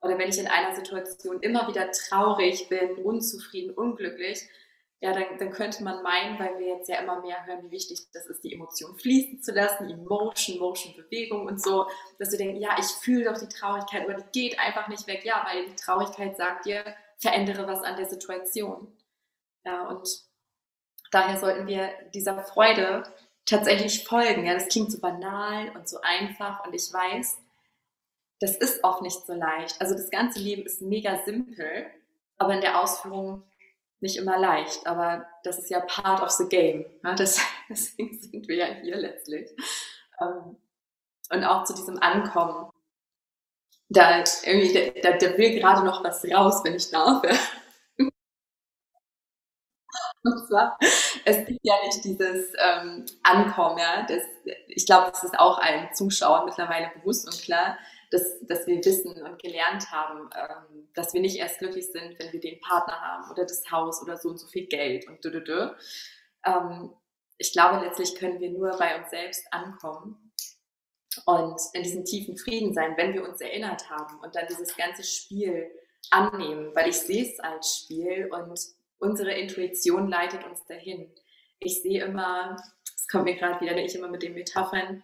Oder 0.00 0.18
wenn 0.18 0.28
ich 0.28 0.38
in 0.38 0.46
einer 0.46 0.74
Situation 0.74 1.40
immer 1.40 1.66
wieder 1.68 1.90
traurig 1.90 2.68
bin, 2.68 2.96
unzufrieden, 2.96 3.74
unglücklich, 3.74 4.46
ja, 5.00 5.12
dann, 5.12 5.38
dann 5.38 5.50
könnte 5.50 5.84
man 5.84 6.02
meinen, 6.02 6.38
weil 6.38 6.58
wir 6.58 6.78
jetzt 6.78 6.88
ja 6.88 6.98
immer 6.98 7.20
mehr 7.20 7.44
hören, 7.44 7.62
wie 7.64 7.70
wichtig 7.70 8.06
das 8.14 8.26
ist, 8.26 8.42
die 8.42 8.54
Emotionen 8.54 8.96
fließen 8.96 9.42
zu 9.42 9.52
lassen, 9.52 9.90
Emotion, 9.90 10.58
Motion, 10.58 10.94
Bewegung 10.96 11.46
und 11.46 11.62
so, 11.62 11.86
dass 12.18 12.30
wir 12.30 12.38
denken, 12.38 12.56
ja, 12.56 12.76
ich 12.78 12.86
fühle 12.86 13.24
doch 13.24 13.38
die 13.38 13.48
Traurigkeit, 13.48 14.08
aber 14.08 14.14
die 14.14 14.48
geht 14.48 14.58
einfach 14.58 14.88
nicht 14.88 15.06
weg. 15.06 15.22
Ja, 15.24 15.46
weil 15.46 15.66
die 15.66 15.76
Traurigkeit 15.76 16.36
sagt 16.38 16.64
dir, 16.64 16.82
verändere 17.18 17.66
was 17.66 17.82
an 17.82 17.96
der 17.96 18.08
Situation. 18.08 18.96
Ja, 19.64 19.88
und 19.88 20.08
daher 21.14 21.38
sollten 21.38 21.66
wir 21.66 21.90
dieser 22.12 22.42
Freude 22.42 23.04
tatsächlich 23.46 24.04
folgen. 24.04 24.46
Ja, 24.46 24.54
das 24.54 24.68
klingt 24.68 24.90
so 24.90 25.00
banal 25.00 25.70
und 25.76 25.88
so 25.88 25.98
einfach 26.02 26.66
und 26.66 26.74
ich 26.74 26.92
weiß, 26.92 27.38
das 28.40 28.56
ist 28.56 28.82
oft 28.82 29.02
nicht 29.02 29.24
so 29.26 29.32
leicht. 29.32 29.80
Also 29.80 29.94
das 29.94 30.10
ganze 30.10 30.40
Leben 30.40 30.62
ist 30.62 30.82
mega 30.82 31.22
simpel, 31.24 31.86
aber 32.36 32.54
in 32.54 32.60
der 32.60 32.80
Ausführung 32.80 33.42
nicht 34.00 34.16
immer 34.16 34.38
leicht. 34.38 34.86
Aber 34.86 35.26
das 35.44 35.58
ist 35.58 35.70
ja 35.70 35.80
part 35.80 36.22
of 36.22 36.30
the 36.30 36.48
game. 36.48 36.84
Ja, 37.02 37.14
das, 37.14 37.40
deswegen 37.68 38.18
sind 38.18 38.48
wir 38.48 38.56
ja 38.56 38.66
hier 38.82 38.96
letztlich. 38.96 39.50
Ähm, 40.20 40.56
und 41.30 41.44
auch 41.44 41.64
zu 41.64 41.74
diesem 41.74 41.98
Ankommen. 42.02 42.70
Da, 43.88 44.24
irgendwie, 44.44 45.00
da, 45.02 45.12
da 45.12 45.38
will 45.38 45.58
gerade 45.58 45.84
noch 45.84 46.02
was 46.02 46.24
raus, 46.24 46.62
wenn 46.64 46.74
ich 46.74 46.90
darf. 46.90 47.22
Und 50.24 50.46
zwar, 50.48 50.78
es 51.24 51.44
gibt 51.44 51.60
ja 51.62 51.74
nicht 51.84 52.02
dieses 52.02 52.52
ähm, 52.58 53.04
Ankommen, 53.22 53.78
ja. 53.78 54.06
Das, 54.08 54.22
ich 54.68 54.86
glaube, 54.86 55.10
das 55.10 55.22
ist 55.22 55.38
auch 55.38 55.58
allen 55.58 55.92
Zuschauern 55.92 56.46
mittlerweile 56.46 56.90
bewusst 56.96 57.26
und 57.26 57.42
klar, 57.42 57.78
dass, 58.10 58.40
dass 58.42 58.66
wir 58.66 58.82
wissen 58.84 59.22
und 59.22 59.42
gelernt 59.42 59.90
haben, 59.90 60.30
ähm, 60.34 60.88
dass 60.94 61.12
wir 61.12 61.20
nicht 61.20 61.36
erst 61.36 61.58
glücklich 61.58 61.90
sind, 61.92 62.18
wenn 62.18 62.32
wir 62.32 62.40
den 62.40 62.58
Partner 62.60 62.98
haben 63.00 63.30
oder 63.30 63.42
das 63.42 63.70
Haus 63.70 64.00
oder 64.02 64.16
so 64.16 64.30
und 64.30 64.38
so 64.38 64.46
viel 64.46 64.66
Geld 64.66 65.06
und 65.08 65.22
dü, 65.22 65.30
dü, 65.30 65.44
dü. 65.44 65.70
Ähm, 66.46 66.94
ich 67.36 67.52
glaube, 67.52 67.84
letztlich 67.84 68.14
können 68.14 68.40
wir 68.40 68.50
nur 68.50 68.70
bei 68.78 68.98
uns 68.98 69.10
selbst 69.10 69.44
ankommen 69.50 70.32
und 71.26 71.60
in 71.74 71.82
diesem 71.82 72.04
tiefen 72.04 72.38
Frieden 72.38 72.72
sein, 72.72 72.96
wenn 72.96 73.12
wir 73.12 73.28
uns 73.28 73.40
erinnert 73.40 73.90
haben 73.90 74.20
und 74.20 74.34
dann 74.34 74.46
dieses 74.48 74.74
ganze 74.76 75.02
Spiel 75.02 75.70
annehmen, 76.10 76.74
weil 76.74 76.88
ich 76.88 76.98
sehe 76.98 77.24
es 77.24 77.40
als 77.40 77.78
Spiel 77.78 78.30
und 78.32 78.58
unsere 79.04 79.32
Intuition 79.32 80.08
leitet 80.08 80.44
uns 80.44 80.64
dahin. 80.66 81.12
Ich 81.60 81.82
sehe 81.82 82.04
immer, 82.04 82.56
es 82.96 83.06
kommt 83.08 83.24
mir 83.24 83.36
gerade 83.36 83.60
wieder, 83.60 83.76
ich 83.76 83.94
immer 83.94 84.08
mit 84.08 84.22
den 84.22 84.34
Metaphern, 84.34 85.02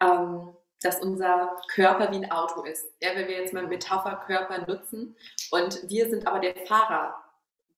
ähm, 0.00 0.56
dass 0.82 1.00
unser 1.00 1.56
Körper 1.68 2.10
wie 2.12 2.16
ein 2.16 2.30
Auto 2.30 2.62
ist. 2.62 2.86
Ja, 3.00 3.10
wenn 3.14 3.28
wir 3.28 3.40
jetzt 3.40 3.52
mal 3.52 3.66
Metapher 3.66 4.22
Körper 4.26 4.66
nutzen 4.66 5.16
und 5.50 5.88
wir 5.88 6.08
sind 6.08 6.26
aber 6.26 6.38
der 6.38 6.54
Fahrer 6.66 7.14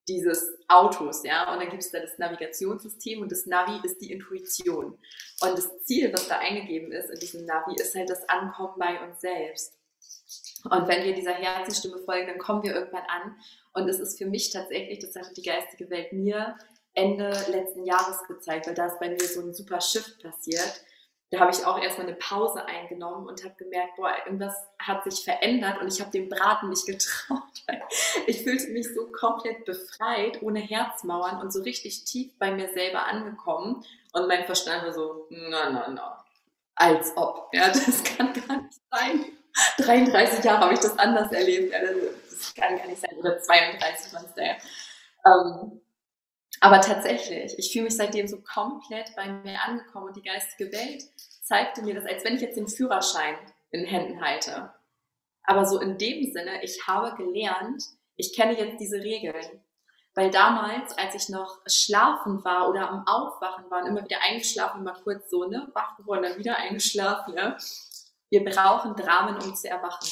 dieses 0.08 0.58
Autos, 0.68 1.22
ja, 1.22 1.52
und 1.52 1.60
dann 1.60 1.68
gibt 1.68 1.82
es 1.82 1.90
da 1.90 2.00
das 2.00 2.18
Navigationssystem 2.18 3.20
und 3.20 3.30
das 3.30 3.46
Navi 3.46 3.78
ist 3.84 4.00
die 4.00 4.10
Intuition. 4.10 4.98
Und 5.42 5.58
das 5.58 5.84
Ziel, 5.84 6.12
was 6.12 6.28
da 6.28 6.38
eingegeben 6.38 6.92
ist 6.92 7.10
in 7.10 7.20
diesem 7.20 7.44
Navi, 7.44 7.74
ist 7.76 7.94
halt 7.94 8.10
das 8.10 8.28
Ankommen 8.28 8.74
bei 8.78 9.00
uns 9.06 9.20
selbst. 9.20 9.77
Und 10.64 10.88
wenn 10.88 11.04
wir 11.04 11.14
dieser 11.14 11.34
Herzensstimme 11.34 11.98
folgen, 11.98 12.26
dann 12.26 12.38
kommen 12.38 12.62
wir 12.62 12.74
irgendwann 12.74 13.06
an. 13.08 13.36
Und 13.72 13.88
es 13.88 14.00
ist 14.00 14.18
für 14.18 14.26
mich 14.26 14.50
tatsächlich, 14.50 14.98
das 14.98 15.14
hat 15.14 15.36
die 15.36 15.42
geistige 15.42 15.88
Welt 15.90 16.12
mir 16.12 16.56
Ende 16.94 17.30
letzten 17.50 17.84
Jahres 17.84 18.22
gezeigt, 18.26 18.66
weil 18.66 18.74
da 18.74 18.86
ist 18.86 18.98
bei 18.98 19.08
mir 19.08 19.20
so 19.20 19.40
ein 19.40 19.54
super 19.54 19.80
Shift 19.80 20.20
passiert. 20.20 20.82
Da 21.30 21.40
habe 21.40 21.50
ich 21.52 21.64
auch 21.64 21.78
erstmal 21.78 22.06
eine 22.06 22.16
Pause 22.16 22.64
eingenommen 22.64 23.26
und 23.26 23.44
habe 23.44 23.54
gemerkt, 23.56 23.96
boah, 23.96 24.14
irgendwas 24.24 24.54
hat 24.78 25.04
sich 25.04 25.22
verändert 25.22 25.80
und 25.80 25.92
ich 25.92 26.00
habe 26.00 26.10
dem 26.10 26.28
Braten 26.28 26.70
nicht 26.70 26.86
getraut. 26.86 27.42
Ich 28.26 28.42
fühlte 28.42 28.68
mich 28.68 28.94
so 28.94 29.06
komplett 29.12 29.64
befreit, 29.64 30.42
ohne 30.42 30.58
Herzmauern 30.58 31.40
und 31.40 31.52
so 31.52 31.62
richtig 31.62 32.04
tief 32.04 32.32
bei 32.38 32.50
mir 32.50 32.68
selber 32.72 33.04
angekommen. 33.06 33.84
Und 34.12 34.26
mein 34.26 34.44
Verstand 34.44 34.84
war 34.84 34.92
so, 34.92 35.26
na, 35.30 35.70
na, 35.70 35.88
na, 35.88 36.24
als 36.74 37.14
ob. 37.16 37.48
Ja, 37.52 37.68
das 37.68 38.02
kann 38.04 38.32
gar 38.32 38.62
nicht 38.62 38.80
sein. 38.90 39.37
33 39.78 40.44
Jahre 40.44 40.60
habe 40.60 40.74
ich 40.74 40.80
das 40.80 40.98
anders 40.98 41.32
erlebt. 41.32 41.72
Ja, 41.72 41.80
das 41.80 42.54
kann 42.54 42.76
gar 42.76 42.86
nicht 42.86 43.00
sein. 43.00 43.16
Oder 43.18 43.40
32 43.40 44.12
waren 44.12 44.24
es 44.24 44.34
da. 44.34 45.30
Ähm, 45.30 45.80
aber 46.60 46.80
tatsächlich, 46.80 47.58
ich 47.58 47.72
fühle 47.72 47.84
mich 47.84 47.96
seitdem 47.96 48.26
so 48.26 48.40
komplett 48.40 49.14
bei 49.14 49.28
mir 49.28 49.60
angekommen 49.62 50.06
und 50.08 50.16
die 50.16 50.22
geistige 50.22 50.72
Welt 50.72 51.04
zeigte 51.42 51.82
mir 51.82 51.94
das, 51.94 52.04
als 52.04 52.24
wenn 52.24 52.34
ich 52.34 52.40
jetzt 52.40 52.56
den 52.56 52.68
Führerschein 52.68 53.36
in 53.70 53.84
Händen 53.84 54.20
halte. 54.20 54.72
Aber 55.44 55.64
so 55.64 55.80
in 55.80 55.98
dem 55.98 56.30
Sinne, 56.32 56.62
ich 56.62 56.86
habe 56.86 57.16
gelernt, 57.16 57.82
ich 58.16 58.34
kenne 58.34 58.58
jetzt 58.58 58.80
diese 58.80 58.96
Regeln. 58.96 59.62
Weil 60.14 60.30
damals, 60.30 60.98
als 60.98 61.14
ich 61.14 61.28
noch 61.28 61.60
schlafen 61.66 62.44
war 62.44 62.68
oder 62.68 62.90
am 62.90 63.06
Aufwachen 63.06 63.70
war 63.70 63.82
und 63.82 63.86
immer 63.86 64.04
wieder 64.04 64.20
eingeschlafen, 64.20 64.82
mal 64.82 65.00
kurz 65.04 65.30
so, 65.30 65.44
ne, 65.44 65.70
wach 65.74 65.96
geworden, 65.96 66.24
dann 66.24 66.38
wieder 66.38 66.56
eingeschlafen, 66.56 67.34
ja, 67.34 67.56
wir 68.30 68.44
brauchen 68.44 68.94
Dramen, 68.94 69.36
um 69.36 69.54
zu 69.54 69.68
erwachen. 69.68 70.08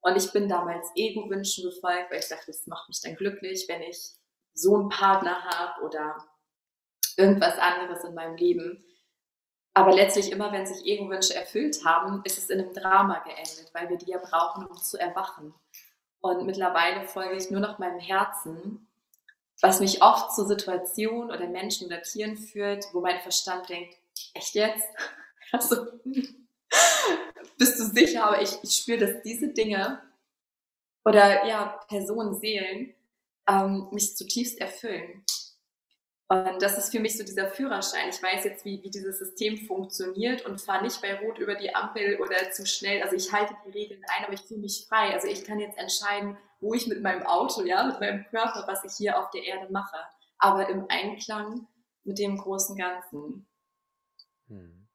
Und 0.00 0.16
ich 0.16 0.32
bin 0.32 0.48
damals 0.48 0.90
Ego-Wünschen 0.94 1.64
gefolgt, 1.64 2.10
weil 2.10 2.20
ich 2.20 2.28
dachte, 2.28 2.46
das 2.46 2.66
macht 2.66 2.88
mich 2.88 3.00
dann 3.00 3.16
glücklich, 3.16 3.66
wenn 3.68 3.82
ich 3.82 4.12
so 4.54 4.76
einen 4.76 4.88
Partner 4.88 5.44
habe 5.44 5.84
oder 5.84 6.24
irgendwas 7.16 7.58
anderes 7.58 8.04
in 8.04 8.14
meinem 8.14 8.36
Leben. 8.36 8.84
Aber 9.74 9.92
letztlich 9.92 10.32
immer, 10.32 10.52
wenn 10.52 10.66
sich 10.66 10.86
Ego-Wünsche 10.86 11.34
erfüllt 11.34 11.84
haben, 11.84 12.22
ist 12.24 12.38
es 12.38 12.50
in 12.50 12.60
einem 12.60 12.72
Drama 12.72 13.18
geendet, 13.20 13.70
weil 13.74 13.88
wir 13.88 13.98
die 13.98 14.10
ja 14.10 14.18
brauchen, 14.18 14.66
um 14.66 14.76
zu 14.76 14.98
erwachen. 14.98 15.54
Und 16.20 16.46
mittlerweile 16.46 17.06
folge 17.06 17.36
ich 17.36 17.50
nur 17.50 17.60
noch 17.60 17.78
meinem 17.78 17.98
Herzen, 17.98 18.88
was 19.60 19.80
mich 19.80 20.02
oft 20.02 20.34
zu 20.34 20.46
Situationen 20.46 21.30
oder 21.30 21.46
Menschen 21.46 21.86
oder 21.86 22.02
Tieren 22.02 22.36
führt, 22.36 22.84
wo 22.92 23.00
mein 23.00 23.20
Verstand 23.20 23.68
denkt, 23.68 23.96
echt 24.34 24.54
jetzt? 24.54 24.88
Also, 25.52 25.86
bist 27.58 27.78
du 27.78 27.84
sicher, 27.84 28.24
aber 28.24 28.42
ich, 28.42 28.58
ich 28.62 28.76
spüre, 28.76 28.98
dass 28.98 29.22
diese 29.22 29.48
Dinge 29.48 30.02
oder 31.04 31.46
ja, 31.46 31.80
Personen, 31.88 32.34
Seelen 32.34 32.94
ähm, 33.48 33.88
mich 33.92 34.16
zutiefst 34.16 34.60
erfüllen. 34.60 35.24
Und 36.28 36.60
das 36.60 36.76
ist 36.76 36.90
für 36.90 36.98
mich 36.98 37.16
so 37.16 37.22
dieser 37.22 37.48
Führerschein. 37.48 38.08
Ich 38.08 38.20
weiß 38.20 38.44
jetzt, 38.44 38.64
wie, 38.64 38.82
wie 38.82 38.90
dieses 38.90 39.20
System 39.20 39.58
funktioniert 39.58 40.44
und 40.44 40.60
fahre 40.60 40.82
nicht 40.82 41.00
bei 41.00 41.20
Rot 41.20 41.38
über 41.38 41.54
die 41.54 41.72
Ampel 41.72 42.18
oder 42.20 42.50
zu 42.50 42.66
schnell. 42.66 43.00
Also 43.02 43.14
ich 43.14 43.32
halte 43.32 43.54
die 43.64 43.70
Regeln 43.70 44.02
ein, 44.16 44.24
aber 44.24 44.34
ich 44.34 44.40
fühle 44.40 44.60
mich 44.60 44.86
frei. 44.88 45.14
Also 45.14 45.28
ich 45.28 45.44
kann 45.44 45.60
jetzt 45.60 45.78
entscheiden, 45.78 46.36
wo 46.58 46.74
ich 46.74 46.88
mit 46.88 47.00
meinem 47.00 47.24
Auto, 47.24 47.62
ja, 47.62 47.84
mit 47.84 48.00
meinem 48.00 48.24
Körper, 48.24 48.64
was 48.66 48.82
ich 48.82 48.96
hier 48.96 49.20
auf 49.20 49.30
der 49.30 49.44
Erde 49.44 49.72
mache. 49.72 49.98
Aber 50.38 50.68
im 50.68 50.86
Einklang 50.88 51.68
mit 52.02 52.18
dem 52.18 52.36
großen 52.36 52.76
Ganzen. 52.76 53.46
Hm. 54.48 54.85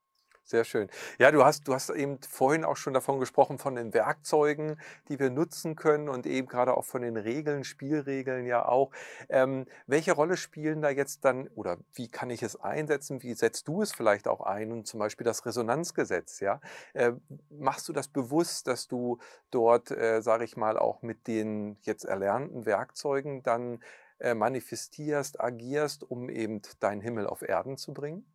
Sehr 0.51 0.65
schön. 0.65 0.89
Ja, 1.17 1.31
du 1.31 1.45
hast, 1.45 1.65
du 1.69 1.73
hast 1.73 1.89
eben 1.91 2.19
vorhin 2.29 2.65
auch 2.65 2.75
schon 2.75 2.93
davon 2.93 3.21
gesprochen, 3.21 3.57
von 3.57 3.75
den 3.75 3.93
Werkzeugen, 3.93 4.75
die 5.07 5.17
wir 5.17 5.29
nutzen 5.29 5.77
können 5.77 6.09
und 6.09 6.25
eben 6.25 6.45
gerade 6.49 6.75
auch 6.75 6.83
von 6.83 7.01
den 7.03 7.15
Regeln, 7.15 7.63
Spielregeln 7.63 8.45
ja 8.45 8.65
auch. 8.67 8.91
Ähm, 9.29 9.65
welche 9.87 10.11
Rolle 10.11 10.35
spielen 10.35 10.81
da 10.81 10.89
jetzt 10.89 11.23
dann 11.23 11.47
oder 11.55 11.77
wie 11.93 12.09
kann 12.09 12.29
ich 12.29 12.43
es 12.43 12.59
einsetzen? 12.59 13.23
Wie 13.23 13.33
setzt 13.33 13.69
du 13.69 13.81
es 13.81 13.93
vielleicht 13.93 14.27
auch 14.27 14.41
ein? 14.41 14.73
Und 14.73 14.87
zum 14.87 14.99
Beispiel 14.99 15.23
das 15.23 15.45
Resonanzgesetz, 15.45 16.41
ja? 16.41 16.59
Äh, 16.93 17.13
machst 17.49 17.87
du 17.87 17.93
das 17.93 18.09
bewusst, 18.09 18.67
dass 18.67 18.89
du 18.89 19.19
dort, 19.51 19.89
äh, 19.91 20.19
sage 20.21 20.43
ich 20.43 20.57
mal, 20.57 20.77
auch 20.77 21.01
mit 21.01 21.27
den 21.27 21.77
jetzt 21.83 22.03
erlernten 22.03 22.65
Werkzeugen 22.65 23.41
dann 23.41 23.79
äh, 24.19 24.33
manifestierst, 24.33 25.39
agierst, 25.39 26.03
um 26.03 26.29
eben 26.29 26.61
deinen 26.81 26.99
Himmel 26.99 27.25
auf 27.25 27.41
Erden 27.41 27.77
zu 27.77 27.93
bringen? 27.93 28.25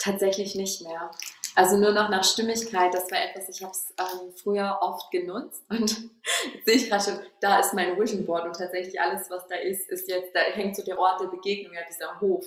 Tatsächlich 0.00 0.54
nicht 0.54 0.82
mehr. 0.82 1.10
Also 1.56 1.76
nur 1.76 1.92
noch 1.92 2.08
nach 2.08 2.24
Stimmigkeit, 2.24 2.94
das 2.94 3.10
war 3.10 3.18
etwas, 3.22 3.48
ich 3.48 3.62
habe 3.62 3.72
es 3.72 3.92
ähm, 3.98 4.32
früher 4.34 4.78
oft 4.80 5.10
genutzt 5.10 5.62
und 5.68 5.90
sehe 6.64 6.76
ich 6.76 6.88
gerade 6.88 7.04
schon, 7.04 7.20
da 7.40 7.58
ist 7.58 7.74
mein 7.74 7.98
Vision 8.00 8.24
Board 8.24 8.46
und 8.46 8.56
tatsächlich 8.56 9.00
alles, 9.00 9.28
was 9.30 9.46
da 9.48 9.56
ist, 9.56 9.88
ist 9.90 10.08
jetzt, 10.08 10.34
da 10.34 10.40
hängt 10.40 10.76
so 10.76 10.84
der 10.84 10.98
Ort 10.98 11.20
der 11.20 11.26
Begegnung, 11.26 11.74
ja, 11.74 11.80
dieser 11.88 12.20
Hof, 12.20 12.46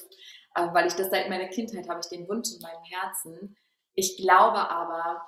äh, 0.55 0.67
weil 0.73 0.87
ich 0.87 0.93
das 0.93 1.09
seit 1.09 1.29
meiner 1.29 1.47
Kindheit 1.47 1.89
habe, 1.89 1.99
ich 2.01 2.07
den 2.07 2.27
Wunsch 2.29 2.53
in 2.53 2.61
meinem 2.61 2.83
Herzen, 2.83 3.57
ich 3.93 4.17
glaube 4.17 4.69
aber, 4.69 5.21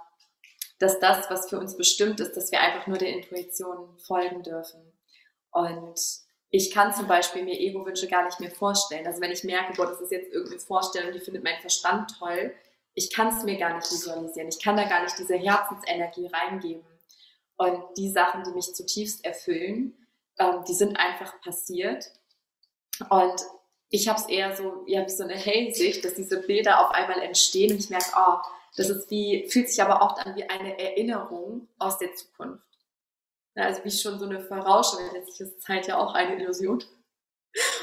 dass 0.80 1.00
das, 1.00 1.30
was 1.30 1.50
für 1.50 1.60
uns 1.60 1.78
bestimmt 1.78 2.20
ist, 2.20 2.36
dass 2.36 2.52
wir 2.52 2.62
einfach 2.62 2.88
nur 2.88 2.98
der 2.98 3.10
Intuition 3.10 3.98
folgen 4.00 4.44
dürfen. 4.44 4.82
Und 5.52 6.00
ich 6.50 6.72
kann 6.72 6.94
zum 6.94 7.08
Beispiel 7.08 7.44
mir 7.44 7.60
Ego-Wünsche 7.60 8.08
gar 8.08 8.24
nicht 8.24 8.40
mehr 8.40 8.52
vorstellen. 8.52 9.06
Also 9.06 9.22
wenn 9.22 9.32
ich 9.32 9.44
merke, 9.44 9.74
boah, 9.74 9.88
das 9.88 10.02
ist 10.02 10.12
jetzt 10.12 10.32
irgendeine 10.32 10.62
Vorstellung, 10.62 11.12
die 11.12 11.20
findet 11.20 11.44
mein 11.44 11.60
Verstand 11.60 12.18
toll, 12.18 12.54
ich 12.94 13.14
kann 13.14 13.36
es 13.36 13.44
mir 13.44 13.58
gar 13.58 13.76
nicht 13.76 13.92
visualisieren. 13.92 14.48
Ich 14.48 14.64
kann 14.64 14.78
da 14.78 14.86
gar 14.86 15.04
nicht 15.04 15.18
diese 15.20 15.36
Herzensenergie 15.36 16.28
reingeben. 16.28 16.86
Und 17.58 17.84
die 17.98 18.10
Sachen, 18.10 18.44
die 18.44 18.52
mich 18.52 18.74
zutiefst 18.74 19.26
erfüllen, 19.26 19.94
ähm, 20.40 20.64
die 20.68 20.74
sind 20.74 20.98
einfach 20.98 21.40
passiert. 21.42 22.12
Und 23.10 23.42
ich 23.90 24.08
habe 24.08 24.20
es 24.20 24.28
eher 24.28 24.56
so, 24.56 24.84
ja, 24.88 25.06
wie 25.06 25.12
so 25.12 25.24
eine 25.24 25.36
Hellsicht, 25.36 26.04
dass 26.04 26.16
diese 26.16 26.42
Bilder 26.42 26.86
auf 26.86 26.92
einmal 26.92 27.22
entstehen 27.22 27.72
und 27.72 27.80
ich 27.80 27.90
merke, 27.90 28.12
oh, 28.18 28.38
das 28.76 28.90
ist 28.90 29.10
wie, 29.10 29.48
fühlt 29.50 29.70
sich 29.70 29.82
aber 29.82 30.02
oft 30.02 30.26
an 30.26 30.36
wie 30.36 30.44
eine 30.44 30.78
Erinnerung 30.80 31.68
aus 31.78 31.98
der 31.98 32.14
Zukunft. 32.14 32.65
Ja, 33.56 33.64
also 33.66 33.84
wie 33.84 33.92
schon 33.92 34.20
so 34.20 34.26
eine 34.26 34.42
Vorausschau, 34.42 35.00
letztlich 35.14 35.48
ist 35.48 35.62
Zeit 35.62 35.88
ja 35.88 35.98
auch 35.98 36.14
eine 36.14 36.42
Illusion. 36.42 36.84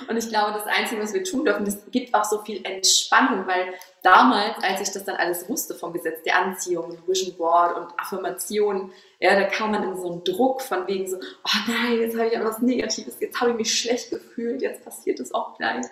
Und 0.06 0.16
ich 0.18 0.28
glaube, 0.28 0.52
das 0.52 0.66
Einzige, 0.66 1.00
was 1.00 1.14
wir 1.14 1.24
tun 1.24 1.46
dürfen, 1.46 1.64
das 1.64 1.78
gibt 1.90 2.14
auch 2.14 2.24
so 2.24 2.42
viel 2.42 2.62
Entspannung, 2.64 3.46
weil 3.46 3.72
damals, 4.02 4.62
als 4.62 4.82
ich 4.82 4.90
das 4.92 5.04
dann 5.04 5.16
alles 5.16 5.48
wusste 5.48 5.74
vom 5.74 5.94
Gesetz 5.94 6.22
der 6.24 6.38
Anziehung 6.38 6.98
Vision 7.06 7.34
Board 7.36 7.76
und 7.76 7.98
Affirmation, 7.98 8.92
ja, 9.18 9.34
da 9.34 9.44
kam 9.44 9.70
man 9.70 9.82
in 9.84 9.96
so 9.96 10.12
einen 10.12 10.24
Druck 10.24 10.60
von 10.60 10.86
wegen 10.86 11.08
so, 11.08 11.16
oh 11.16 11.58
nein, 11.68 12.00
jetzt 12.00 12.16
habe 12.16 12.28
ich 12.28 12.34
etwas 12.34 12.60
Negatives, 12.60 13.18
jetzt 13.20 13.40
habe 13.40 13.52
ich 13.52 13.56
mich 13.56 13.74
schlecht 13.74 14.10
gefühlt, 14.10 14.60
jetzt 14.60 14.84
passiert 14.84 15.20
es 15.20 15.32
auch 15.32 15.56
gleich. 15.56 15.86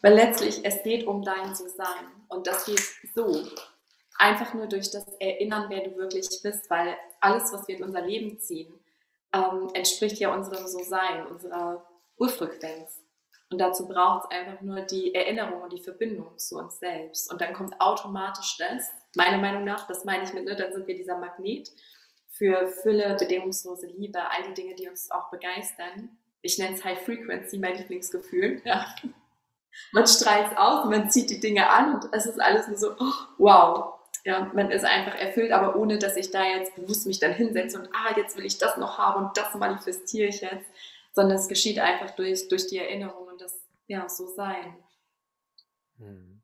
Weil 0.00 0.14
letztlich, 0.14 0.60
es 0.64 0.82
geht 0.82 1.06
um 1.06 1.22
dein 1.22 1.54
Zu-Sein. 1.54 2.06
Und 2.28 2.46
das 2.46 2.64
geht 2.64 2.82
so. 3.14 3.42
Einfach 4.16 4.54
nur 4.54 4.66
durch 4.66 4.90
das 4.90 5.06
Erinnern, 5.18 5.66
wer 5.68 5.82
du 5.84 5.96
wirklich 5.96 6.28
bist, 6.42 6.70
weil 6.70 6.96
alles, 7.20 7.52
was 7.52 7.68
wir 7.68 7.76
in 7.76 7.84
unser 7.84 8.02
Leben 8.02 8.38
ziehen, 8.38 8.79
ähm, 9.32 9.68
entspricht 9.74 10.18
ja 10.18 10.34
unserem 10.34 10.66
So-Sein, 10.66 11.26
unserer 11.26 11.86
Urfrequenz. 12.16 13.00
Und 13.50 13.58
dazu 13.58 13.88
braucht 13.88 14.24
es 14.24 14.38
einfach 14.38 14.60
nur 14.60 14.82
die 14.82 15.14
Erinnerung 15.14 15.62
und 15.62 15.72
die 15.72 15.82
Verbindung 15.82 16.38
zu 16.38 16.56
uns 16.56 16.78
selbst. 16.78 17.32
Und 17.32 17.40
dann 17.40 17.52
kommt 17.52 17.80
automatisch 17.80 18.56
das, 18.58 18.90
meiner 19.16 19.38
Meinung 19.38 19.64
nach, 19.64 19.88
das 19.88 20.04
meine 20.04 20.22
ich 20.22 20.32
mit, 20.32 20.44
ne, 20.44 20.54
dann 20.54 20.72
sind 20.72 20.86
wir 20.86 20.94
dieser 20.94 21.18
Magnet 21.18 21.70
für 22.28 22.68
Fülle, 22.68 23.16
bedingungslose 23.18 23.88
Liebe, 23.88 24.20
all 24.20 24.44
die 24.48 24.54
Dinge, 24.54 24.74
die 24.76 24.88
uns 24.88 25.10
auch 25.10 25.30
begeistern. 25.30 26.16
Ich 26.42 26.58
nenne 26.58 26.76
es 26.76 26.84
High 26.84 27.02
Frequency, 27.04 27.58
mein 27.58 27.76
Lieblingsgefühl. 27.76 28.62
Ja. 28.64 28.86
Man 29.92 30.06
strahlt 30.06 30.52
es 30.52 30.58
aus, 30.58 30.84
man 30.86 31.10
zieht 31.10 31.30
die 31.30 31.40
Dinge 31.40 31.68
an 31.68 31.94
und 31.94 32.08
es 32.12 32.26
ist 32.26 32.40
alles 32.40 32.68
nur 32.68 32.76
so, 32.76 32.92
oh, 32.98 33.12
wow. 33.38 33.99
Ja, 34.24 34.50
man 34.54 34.70
ist 34.70 34.84
einfach 34.84 35.14
erfüllt, 35.14 35.52
aber 35.52 35.76
ohne, 35.76 35.98
dass 35.98 36.16
ich 36.16 36.30
da 36.30 36.44
jetzt 36.44 36.74
bewusst 36.74 37.06
mich 37.06 37.20
dann 37.20 37.32
hinsetze 37.32 37.78
und, 37.78 37.88
ah, 37.92 38.14
jetzt 38.16 38.36
will 38.36 38.44
ich 38.44 38.58
das 38.58 38.76
noch 38.76 38.98
haben 38.98 39.26
und 39.26 39.36
das 39.36 39.54
manifestiere 39.54 40.28
ich 40.28 40.42
jetzt, 40.42 40.66
sondern 41.12 41.38
es 41.38 41.48
geschieht 41.48 41.78
einfach 41.78 42.10
durch, 42.10 42.48
durch 42.48 42.66
die 42.66 42.78
Erinnerung 42.78 43.28
und 43.28 43.40
das, 43.40 43.54
ja, 43.86 44.08
so 44.08 44.26
sein. 44.26 44.76
Hm. 45.98 46.40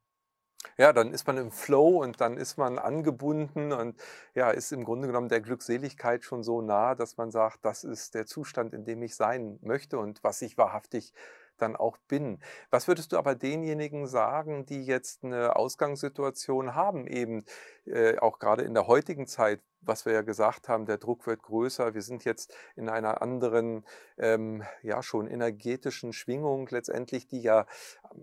Ja, 0.78 0.92
dann 0.92 1.12
ist 1.12 1.26
man 1.26 1.38
im 1.38 1.50
Flow 1.50 2.02
und 2.02 2.20
dann 2.20 2.36
ist 2.36 2.58
man 2.58 2.78
angebunden 2.78 3.72
und 3.72 3.96
ja, 4.34 4.50
ist 4.50 4.72
im 4.72 4.84
Grunde 4.84 5.06
genommen 5.06 5.30
der 5.30 5.40
Glückseligkeit 5.40 6.22
schon 6.22 6.42
so 6.42 6.60
nah, 6.60 6.94
dass 6.94 7.16
man 7.16 7.30
sagt, 7.30 7.64
das 7.64 7.82
ist 7.82 8.14
der 8.14 8.26
Zustand, 8.26 8.74
in 8.74 8.84
dem 8.84 9.02
ich 9.02 9.16
sein 9.16 9.58
möchte 9.62 9.98
und 9.98 10.22
was 10.22 10.42
ich 10.42 10.58
wahrhaftig 10.58 11.14
dann 11.56 11.76
auch 11.76 11.96
bin. 12.08 12.38
Was 12.70 12.88
würdest 12.88 13.12
du 13.12 13.18
aber 13.18 13.34
denjenigen 13.34 14.06
sagen, 14.06 14.66
die 14.66 14.84
jetzt 14.84 15.24
eine 15.24 15.56
Ausgangssituation 15.56 16.74
haben, 16.74 17.06
eben 17.06 17.44
äh, 17.86 18.18
auch 18.18 18.38
gerade 18.38 18.62
in 18.62 18.74
der 18.74 18.86
heutigen 18.86 19.26
Zeit, 19.26 19.60
was 19.80 20.04
wir 20.04 20.12
ja 20.12 20.22
gesagt 20.22 20.68
haben, 20.68 20.86
der 20.86 20.98
Druck 20.98 21.26
wird 21.26 21.42
größer, 21.42 21.94
wir 21.94 22.02
sind 22.02 22.24
jetzt 22.24 22.54
in 22.74 22.88
einer 22.88 23.22
anderen, 23.22 23.84
ähm, 24.18 24.64
ja 24.82 25.02
schon 25.02 25.28
energetischen 25.28 26.12
Schwingung 26.12 26.66
letztendlich, 26.70 27.26
die 27.28 27.40
ja 27.40 27.66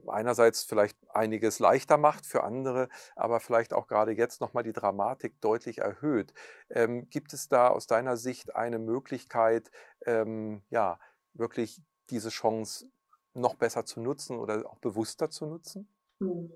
einerseits 0.07 0.63
vielleicht 0.63 0.97
einiges 1.09 1.59
leichter 1.59 1.97
macht 1.97 2.25
für 2.25 2.43
andere, 2.43 2.89
aber 3.15 3.39
vielleicht 3.39 3.73
auch 3.73 3.88
gerade 3.88 4.11
jetzt 4.11 4.41
nochmal 4.41 4.63
die 4.63 4.73
Dramatik 4.73 5.39
deutlich 5.41 5.79
erhöht. 5.79 6.34
Ähm, 6.69 7.09
gibt 7.09 7.34
es 7.34 7.47
da 7.47 7.69
aus 7.69 7.88
deiner 7.88 8.17
Sicht 8.17 8.55
eine 8.55 8.79
Möglichkeit, 8.79 9.71
ähm, 10.05 10.63
ja, 10.69 10.99
wirklich 11.34 11.81
diese 12.09 12.29
Chance 12.29 12.88
noch 13.34 13.55
besser 13.55 13.86
zu 13.86 13.99
nutzen 13.99 14.39
oder 14.39 14.65
auch 14.69 14.77
bewusster 14.77 15.29
zu 15.29 15.45
nutzen? 15.45 15.88
Hm. 16.19 16.51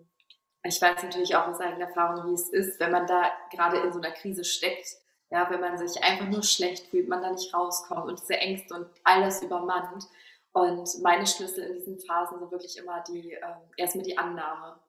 Ich 0.63 0.81
weiß 0.81 1.03
natürlich 1.03 1.35
auch 1.35 1.47
aus 1.47 1.59
eigener 1.59 1.87
Erfahrung, 1.87 2.29
wie 2.29 2.33
es 2.33 2.49
ist, 2.49 2.79
wenn 2.79 2.91
man 2.91 3.07
da 3.07 3.31
gerade 3.51 3.77
in 3.77 3.93
so 3.93 3.99
einer 3.99 4.11
Krise 4.11 4.43
steckt. 4.43 4.87
Ja, 5.29 5.49
wenn 5.49 5.59
man 5.59 5.77
sich 5.77 6.01
einfach 6.03 6.27
nur 6.27 6.43
schlecht 6.43 6.87
fühlt, 6.87 7.09
man 7.09 7.21
da 7.21 7.31
nicht 7.31 7.53
rauskommt 7.53 8.07
und 8.07 8.21
diese 8.21 8.37
Ängste 8.37 8.73
und 8.75 8.87
alles 9.03 9.41
übermannt. 9.41 10.05
Und 10.53 10.89
meine 11.01 11.27
Schlüssel 11.27 11.65
in 11.65 11.73
diesen 11.73 11.99
Phasen 11.99 12.39
sind 12.39 12.51
wirklich 12.51 12.77
immer 12.77 13.03
die, 13.07 13.33
äh, 13.33 13.41
erstmal 13.75 14.05
die 14.05 14.17
Annahme. 14.17 14.79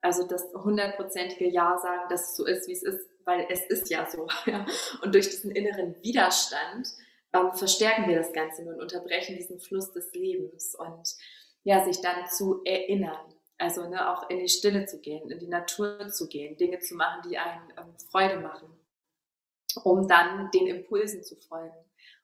Also 0.00 0.26
das 0.26 0.52
hundertprozentige 0.52 1.48
Ja 1.48 1.78
sagen, 1.78 2.08
dass 2.08 2.30
es 2.30 2.36
so 2.36 2.46
ist, 2.46 2.66
wie 2.68 2.72
es 2.72 2.82
ist, 2.82 3.08
weil 3.24 3.46
es 3.50 3.64
ist 3.66 3.88
ja 3.90 4.08
so. 4.10 4.26
Ja. 4.46 4.66
Und 5.02 5.14
durch 5.14 5.28
diesen 5.30 5.50
inneren 5.50 5.94
Widerstand 6.02 6.88
ähm, 7.32 7.52
verstärken 7.54 8.08
wir 8.08 8.16
das 8.16 8.32
Ganze 8.32 8.64
nur 8.64 8.74
und 8.74 8.82
unterbrechen 8.82 9.36
diesen 9.36 9.60
Fluss 9.60 9.92
des 9.92 10.12
Lebens 10.12 10.74
und 10.74 11.16
ja, 11.64 11.84
sich 11.84 12.00
dann 12.00 12.26
zu 12.28 12.62
erinnern. 12.64 13.34
Also 13.58 13.88
ne, 13.88 14.12
auch 14.12 14.28
in 14.28 14.40
die 14.40 14.48
Stille 14.48 14.86
zu 14.86 15.00
gehen, 15.00 15.30
in 15.30 15.38
die 15.38 15.46
Natur 15.46 16.08
zu 16.08 16.28
gehen, 16.28 16.56
Dinge 16.56 16.80
zu 16.80 16.96
machen, 16.96 17.22
die 17.28 17.38
einen 17.38 17.70
ähm, 17.78 17.94
Freude 18.10 18.40
machen, 18.40 18.68
um 19.84 20.08
dann 20.08 20.50
den 20.50 20.66
Impulsen 20.66 21.22
zu 21.22 21.36
folgen. 21.36 21.76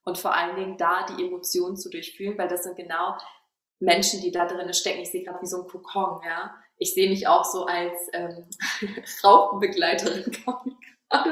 Und 0.04 0.18
vor 0.18 0.34
allen 0.34 0.56
Dingen 0.56 0.76
da 0.78 1.06
die 1.06 1.24
Emotionen 1.24 1.76
zu 1.76 1.90
durchfühlen, 1.90 2.36
weil 2.38 2.48
das 2.48 2.64
sind 2.64 2.76
genau 2.76 3.16
Menschen, 3.78 4.20
die 4.20 4.32
da 4.32 4.46
drinnen 4.46 4.74
stecken. 4.74 5.02
Ich 5.02 5.11
sehe 5.11 5.22
gerade 5.22 5.40
wie 5.40 5.46
so 5.46 5.62
ein 5.62 5.68
Kokon, 5.68 6.20
ja. 6.24 6.54
Ich 6.78 6.94
sehe 6.94 7.09
mich 7.09 7.28
auch 7.28 7.44
so 7.44 7.66
als 7.66 8.09
ähm, 8.12 8.48
Raupenbegleiterin. 9.24 10.36
Also 11.11 11.30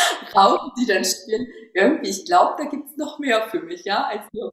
Raupen, 0.34 0.72
die 0.78 0.86
dann 0.86 1.04
spielen, 1.04 1.46
irgendwie, 1.74 2.10
ich 2.10 2.24
glaube, 2.24 2.54
da 2.58 2.68
gibt's 2.68 2.96
noch 2.96 3.18
mehr 3.18 3.48
für 3.48 3.60
mich, 3.60 3.84
ja, 3.84 4.04
als 4.04 4.22
nur 4.32 4.52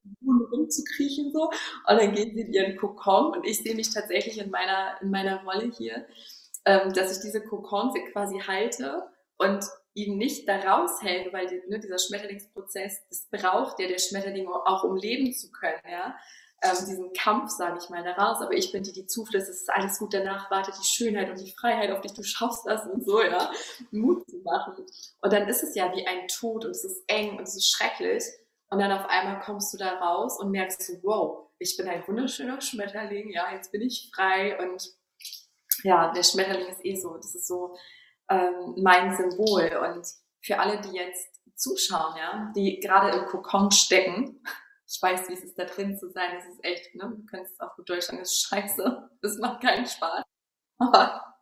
rumzukriechen 0.52 1.32
so. 1.32 1.46
Und 1.46 1.98
dann 1.98 2.14
gehen 2.14 2.36
sie 2.36 2.42
in 2.42 2.54
ihren 2.54 2.78
Kokon. 2.78 3.34
Und 3.34 3.46
ich 3.46 3.62
sehe 3.62 3.76
mich 3.76 3.94
tatsächlich 3.94 4.40
in 4.40 4.52
meiner, 4.52 5.00
in 5.02 5.10
meiner 5.12 5.44
Rolle 5.44 5.72
hier, 5.76 6.06
ähm, 6.66 6.94
dass 6.94 7.16
ich 7.16 7.24
diese 7.24 7.42
Kokons 7.42 7.94
quasi 8.12 8.40
halte 8.40 9.04
und 9.38 9.64
ihn 9.94 10.18
nicht 10.18 10.48
da 10.48 10.58
raushelfe, 10.58 11.32
weil 11.32 11.48
die, 11.48 11.62
ne, 11.70 11.80
dieser 11.80 11.98
Schmetterlingsprozess, 11.98 13.08
das 13.10 13.28
braucht 13.32 13.80
ja 13.80 13.88
der 13.88 14.00
Schmetterling 14.00 14.48
auch, 14.48 14.84
um 14.84 14.96
leben 14.96 15.32
zu 15.34 15.52
können, 15.52 15.80
ja 15.90 16.16
ähm, 16.62 16.86
diesen 16.88 17.14
Kampf, 17.14 17.52
sage 17.52 17.78
ich 17.82 17.90
mal, 17.90 18.04
daraus. 18.04 18.42
Aber 18.42 18.54
ich 18.54 18.72
bin 18.72 18.84
die, 18.84 18.94
die 18.94 19.08
zulässt, 19.08 19.50
es 19.50 19.62
ist 19.62 19.70
alles 19.70 20.00
gut, 20.00 20.14
danach 20.14 20.50
wartet 20.52 20.76
die 20.80 20.88
Schönheit 20.88 21.30
und 21.30 21.40
die 21.40 21.52
Freiheit 21.52 21.92
auf 21.92 22.02
dich, 22.02 22.14
du 22.14 22.24
schaffst 22.24 22.66
das 22.66 22.86
und 22.88 23.06
so, 23.06 23.22
ja, 23.22 23.52
Mut 23.92 24.30
zu 24.30 24.38
machen. 24.44 24.86
Und 25.22 25.34
dann 25.34 25.48
ist 25.48 25.64
es 25.64 25.76
ja 25.76 25.94
wie 25.94 26.08
ein 26.08 26.28
Tod 26.28 26.66
und 26.66 26.72
es 26.72 26.84
ist 26.84 27.04
eng 27.08 27.38
und 27.38 27.44
es 27.44 27.56
ist 27.56 27.70
schrecklich. 27.70 28.24
Und 28.70 28.80
dann 28.80 28.92
auf 28.92 29.08
einmal 29.10 29.40
kommst 29.42 29.74
du 29.74 29.78
da 29.78 30.00
raus 30.00 30.40
und 30.40 30.52
merkst 30.52 30.82
so, 30.82 30.94
wow, 31.04 31.52
ich 31.60 31.78
bin 31.78 31.88
ein 31.88 32.06
wunderschöner 32.08 32.60
Schmetterling, 32.62 33.30
ja, 33.30 33.54
jetzt 33.54 33.72
bin 33.72 33.82
ich 33.82 34.12
frei 34.14 34.58
und 34.60 34.84
ja, 35.84 36.12
der 36.12 36.24
Schmetterling 36.24 36.68
ist 36.68 36.84
eh 36.84 36.96
so, 36.96 37.16
das 37.16 37.36
ist 37.36 37.48
so 37.48 37.76
ähm, 38.30 38.76
mein 38.78 39.16
Symbol 39.16 39.72
und 39.78 40.06
für 40.42 40.60
alle, 40.60 40.82
die 40.82 40.96
jetzt 40.96 41.40
zuschauen, 41.56 42.16
ja, 42.18 42.52
die 42.56 42.80
gerade 42.80 43.18
im 43.18 43.26
Kokon 43.26 43.72
stecken, 43.72 44.42
ich 44.96 45.02
weiß, 45.02 45.28
wie 45.30 45.34
es 45.34 45.44
ist, 45.44 45.60
da 45.60 45.66
drin 45.66 45.98
zu 45.98 46.10
sein. 46.10 46.32
Das 46.36 46.46
ist 46.48 46.64
echt, 46.64 46.96
ne? 46.96 47.14
Du 47.16 47.26
kannst 47.26 47.60
auch 47.62 47.76
gut 47.76 47.90
Deutsch 47.90 48.06
sagen, 48.06 48.20
das 48.20 48.32
ist 48.32 48.48
scheiße. 48.48 49.10
Das 49.22 49.38
macht 49.40 49.62
keinen 49.62 49.88
Spaß. 49.88 50.24
Aber 50.78 51.36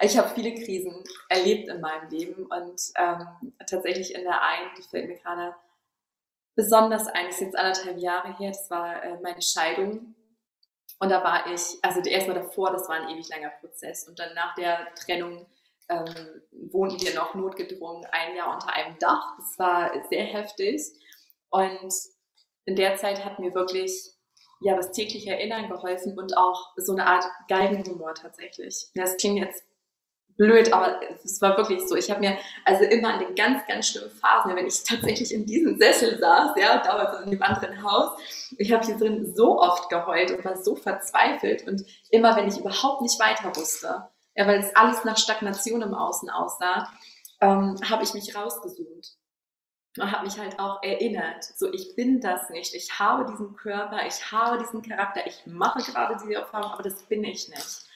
ich 0.00 0.16
habe 0.16 0.30
viele 0.30 0.54
Krisen 0.54 1.04
erlebt 1.28 1.68
in 1.68 1.80
meinem 1.80 2.08
Leben 2.08 2.46
und 2.46 2.80
ähm, 2.96 3.52
tatsächlich 3.66 4.14
in 4.14 4.22
der 4.22 4.40
einen, 4.40 4.70
die 4.78 4.82
fällt 4.82 5.08
mir 5.08 5.18
gerade 5.18 5.54
besonders 6.54 7.06
ein, 7.08 7.28
ist 7.28 7.42
jetzt 7.42 7.56
anderthalb 7.56 7.98
Jahre 7.98 8.36
her, 8.38 8.48
das 8.48 8.70
war 8.70 9.02
äh, 9.02 9.20
meine 9.20 9.42
Scheidung. 9.42 10.14
Und 11.00 11.08
da 11.10 11.22
war 11.22 11.52
ich, 11.52 11.78
also 11.82 12.00
erstmal 12.00 12.36
davor, 12.36 12.72
das 12.72 12.88
war 12.88 12.96
ein 12.96 13.10
ewig 13.10 13.28
langer 13.28 13.50
Prozess. 13.60 14.08
Und 14.08 14.18
dann 14.18 14.32
nach 14.34 14.54
der 14.54 14.94
Trennung 14.94 15.44
ähm, 15.90 16.06
wohnten 16.70 17.00
wir 17.02 17.14
noch 17.14 17.34
notgedrungen 17.34 18.06
ein 18.10 18.36
Jahr 18.36 18.54
unter 18.54 18.72
einem 18.72 18.98
Dach. 18.98 19.36
Das 19.36 19.58
war 19.58 19.92
sehr 20.08 20.24
heftig. 20.24 20.82
Und 21.50 21.92
in 22.64 22.76
der 22.76 22.96
Zeit 22.96 23.24
hat 23.24 23.38
mir 23.38 23.54
wirklich 23.54 24.12
ja 24.60 24.76
das 24.76 24.92
tägliche 24.92 25.30
Erinnern 25.30 25.68
geholfen 25.68 26.18
und 26.18 26.36
auch 26.36 26.72
so 26.76 26.92
eine 26.92 27.06
Art 27.06 27.24
Geigenhumor 27.48 28.14
tatsächlich. 28.14 28.88
Das 28.94 29.16
klingt 29.16 29.38
jetzt 29.38 29.64
blöd, 30.36 30.72
aber 30.72 31.00
es 31.24 31.40
war 31.40 31.56
wirklich 31.56 31.86
so. 31.86 31.96
Ich 31.96 32.10
habe 32.10 32.20
mir 32.20 32.38
also 32.64 32.84
immer 32.84 33.14
in 33.14 33.26
den 33.26 33.34
ganz, 33.34 33.66
ganz 33.66 33.88
schlimmen 33.88 34.10
Phasen, 34.10 34.56
wenn 34.56 34.66
ich 34.66 34.82
tatsächlich 34.88 35.32
in 35.32 35.46
diesem 35.46 35.78
Sessel 35.78 36.18
saß, 36.18 36.52
ja, 36.56 36.78
damals 36.78 37.24
in 37.24 37.30
dem 37.32 37.42
anderen 37.42 37.82
Haus, 37.82 38.18
ich 38.58 38.72
habe 38.72 38.84
hier 38.84 38.96
drin 38.96 39.34
so 39.34 39.58
oft 39.60 39.88
geheult 39.88 40.30
und 40.30 40.44
war 40.44 40.56
so 40.56 40.76
verzweifelt 40.76 41.66
und 41.66 41.84
immer, 42.10 42.36
wenn 42.36 42.48
ich 42.48 42.58
überhaupt 42.58 43.02
nicht 43.02 43.18
weiter 43.20 43.54
wusste, 43.56 44.08
ja, 44.34 44.46
weil 44.46 44.60
es 44.60 44.74
alles 44.74 45.04
nach 45.04 45.18
Stagnation 45.18 45.82
im 45.82 45.94
Außen 45.94 46.30
aussah, 46.30 46.88
ähm, 47.40 47.76
habe 47.88 48.04
ich 48.04 48.14
mich 48.14 48.34
rausgesucht 48.34 49.16
und 49.98 50.10
habe 50.10 50.24
mich 50.24 50.38
halt 50.38 50.58
auch 50.58 50.82
erinnert, 50.82 51.44
so 51.44 51.72
ich 51.72 51.94
bin 51.96 52.20
das 52.20 52.48
nicht, 52.50 52.74
ich 52.74 52.98
habe 52.98 53.30
diesen 53.30 53.54
Körper, 53.56 54.06
ich 54.06 54.32
habe 54.32 54.58
diesen 54.58 54.82
Charakter, 54.82 55.26
ich 55.26 55.42
mache 55.46 55.82
gerade 55.82 56.16
diese 56.20 56.34
Erfahrung, 56.34 56.72
aber 56.72 56.82
das 56.82 57.02
bin 57.04 57.24
ich 57.24 57.48
nicht. 57.48 57.86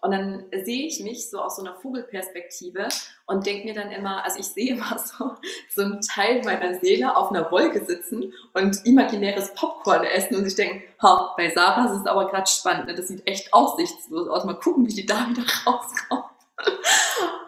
Und 0.00 0.10
dann 0.10 0.44
sehe 0.64 0.86
ich 0.86 1.00
mich 1.00 1.30
so 1.30 1.40
aus 1.40 1.56
so 1.56 1.62
einer 1.62 1.76
Vogelperspektive 1.76 2.88
und 3.26 3.46
denke 3.46 3.66
mir 3.66 3.72
dann 3.72 3.90
immer, 3.90 4.22
also 4.22 4.38
ich 4.38 4.46
sehe 4.46 4.74
immer 4.74 4.98
so, 5.18 5.30
so 5.74 5.82
einen 5.82 6.02
Teil 6.02 6.42
meiner 6.44 6.78
Seele 6.78 7.16
auf 7.16 7.30
einer 7.30 7.50
Wolke 7.50 7.82
sitzen 7.86 8.34
und 8.52 8.84
imaginäres 8.84 9.54
Popcorn 9.54 10.04
essen 10.04 10.36
und 10.36 10.46
ich 10.46 10.56
denke, 10.56 10.84
ha, 11.00 11.32
bei 11.38 11.48
Sarah 11.50 11.86
ist 11.86 12.00
es 12.00 12.06
aber 12.06 12.28
gerade 12.28 12.50
spannend, 12.50 12.88
ne? 12.88 12.94
das 12.94 13.08
sieht 13.08 13.26
echt 13.26 13.54
aussichtslos 13.54 14.28
aus, 14.28 14.44
mal 14.44 14.58
gucken, 14.58 14.86
wie 14.86 14.94
die 14.94 15.06
da 15.06 15.26
wieder 15.26 15.44
rauskommt. 15.66 16.24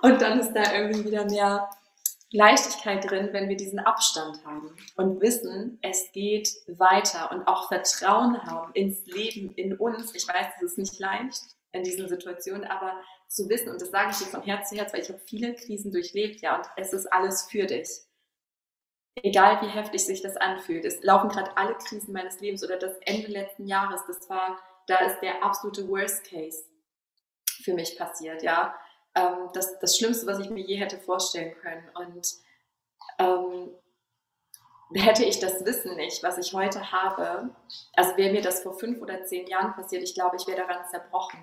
Und 0.01 0.23
dann 0.23 0.41
ist 0.41 0.55
da 0.55 0.73
irgendwie 0.73 1.05
wieder 1.05 1.27
mehr 1.27 1.69
Leichtigkeit 2.31 3.09
drin, 3.09 3.29
wenn 3.33 3.49
wir 3.49 3.57
diesen 3.57 3.79
Abstand 3.79 4.45
haben 4.45 4.75
und 4.97 5.21
wissen, 5.21 5.79
es 5.83 6.11
geht 6.13 6.49
weiter 6.67 7.31
und 7.31 7.47
auch 7.47 7.69
Vertrauen 7.69 8.43
haben 8.43 8.73
ins 8.75 9.07
Leben, 9.07 9.53
in 9.55 9.77
uns. 9.77 10.15
Ich 10.15 10.27
weiß, 10.27 10.47
es 10.57 10.63
ist 10.63 10.79
nicht 10.79 10.99
leicht, 10.99 11.41
in 11.73 11.85
diesen 11.85 12.09
Situationen, 12.09 12.65
aber 12.65 13.01
zu 13.29 13.49
wissen, 13.49 13.71
und 13.71 13.81
das 13.81 13.91
sage 13.91 14.11
ich 14.11 14.19
dir 14.19 14.27
von 14.27 14.43
Herz 14.43 14.71
zu 14.71 14.77
Herz, 14.77 14.93
weil 14.93 15.03
ich 15.03 15.09
habe 15.09 15.21
viele 15.21 15.55
Krisen 15.55 15.93
durchlebt, 15.93 16.41
ja, 16.41 16.57
und 16.57 16.67
es 16.77 16.93
ist 16.93 17.07
alles 17.13 17.43
für 17.45 17.67
dich. 17.67 17.89
Egal 19.23 19.63
wie 19.63 19.69
heftig 19.69 20.05
sich 20.05 20.21
das 20.21 20.37
anfühlt, 20.37 20.85
es 20.85 21.03
laufen 21.03 21.29
gerade 21.29 21.57
alle 21.57 21.75
Krisen 21.75 22.13
meines 22.13 22.41
Lebens 22.41 22.63
oder 22.65 22.77
das 22.77 22.97
Ende 23.03 23.29
letzten 23.29 23.67
Jahres, 23.67 24.03
das 24.07 24.29
war, 24.29 24.59
da 24.89 24.99
ist 24.99 25.21
der 25.21 25.43
absolute 25.45 25.89
Worst 25.89 26.25
Case 26.29 26.65
für 27.63 27.75
mich 27.75 27.97
passiert, 27.97 28.43
ja. 28.43 28.75
Ähm, 29.17 29.49
das, 29.55 29.79
das 29.79 29.97
Schlimmste, 29.97 30.27
was 30.27 30.39
ich 30.39 30.51
mir 30.51 30.63
je 30.63 30.77
hätte 30.77 30.99
vorstellen 30.99 31.55
können. 31.61 31.89
Und 31.95 32.35
ähm, 33.19 33.71
hätte 34.95 35.25
ich 35.25 35.41
das 35.41 35.65
Wissen 35.65 35.97
nicht, 35.97 36.23
was 36.23 36.39
ich 36.39 36.53
heute 36.53 36.93
habe, 36.93 37.51
also 37.95 38.17
wäre 38.17 38.33
mir 38.33 38.43
das 38.43 38.63
vor 38.63 38.79
fünf 38.79 39.01
oder 39.01 39.25
zehn 39.25 39.47
Jahren 39.47 39.75
passiert, 39.75 40.03
ich 40.03 40.15
glaube, 40.15 40.37
ich 40.37 40.47
wäre 40.47 40.59
daran 40.59 40.87
zerbrochen, 40.91 41.43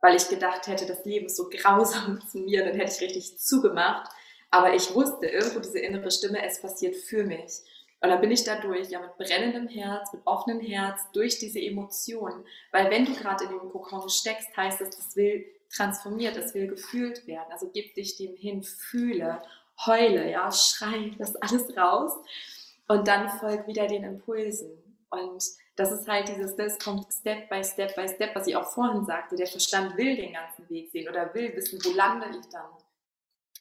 weil 0.00 0.16
ich 0.16 0.28
gedacht 0.28 0.66
hätte, 0.66 0.86
das 0.86 1.04
Leben 1.04 1.26
ist 1.26 1.36
so 1.36 1.48
grausam 1.48 2.20
zu 2.30 2.38
mir, 2.38 2.64
dann 2.64 2.74
hätte 2.74 2.92
ich 2.92 3.00
richtig 3.00 3.38
zugemacht. 3.38 4.10
Aber 4.50 4.74
ich 4.74 4.94
wusste 4.94 5.26
irgendwo 5.26 5.58
diese 5.58 5.80
innere 5.80 6.10
Stimme, 6.10 6.44
es 6.44 6.60
passiert 6.60 6.94
für 6.94 7.24
mich. 7.24 7.62
Und 8.00 8.10
dann 8.10 8.20
bin 8.20 8.30
ich 8.30 8.44
da 8.44 8.56
durch, 8.56 8.90
ja, 8.90 9.00
mit 9.00 9.16
brennendem 9.16 9.66
Herz, 9.66 10.12
mit 10.12 10.22
offenem 10.26 10.60
Herz, 10.60 11.00
durch 11.12 11.38
diese 11.38 11.58
Emotionen. 11.58 12.44
Weil 12.70 12.90
wenn 12.90 13.06
du 13.06 13.14
gerade 13.14 13.44
in 13.44 13.50
dem 13.50 13.70
Kokon 13.70 14.08
steckst, 14.08 14.56
heißt 14.56 14.80
das, 14.80 14.90
das 14.90 15.16
will 15.16 15.44
transformiert, 15.74 16.36
das 16.36 16.54
will 16.54 16.68
gefühlt 16.68 17.26
werden. 17.26 17.50
Also 17.50 17.70
gib 17.72 17.94
dich 17.94 18.16
dem 18.16 18.34
hin, 18.36 18.62
fühle, 18.62 19.42
heule, 19.86 20.30
ja, 20.30 20.50
schrei, 20.52 21.12
lass 21.18 21.36
alles 21.36 21.76
raus 21.76 22.12
und 22.88 23.08
dann 23.08 23.28
folg 23.38 23.66
wieder 23.66 23.86
den 23.86 24.04
Impulsen. 24.04 24.70
Und 25.10 25.44
das 25.76 25.92
ist 25.92 26.08
halt 26.08 26.28
dieses, 26.28 26.56
das 26.56 26.78
kommt 26.78 27.12
Step 27.12 27.48
by 27.48 27.62
Step 27.64 27.94
by 27.96 28.08
Step, 28.08 28.34
was 28.34 28.46
ich 28.46 28.56
auch 28.56 28.70
vorhin 28.70 29.04
sagte. 29.04 29.36
Der 29.36 29.46
Verstand 29.46 29.96
will 29.96 30.16
den 30.16 30.32
ganzen 30.32 30.68
Weg 30.68 30.90
sehen 30.90 31.08
oder 31.08 31.32
will 31.34 31.54
wissen, 31.56 31.78
wo 31.84 31.90
lande 31.90 32.26
ich 32.30 32.48
dann. 32.50 32.70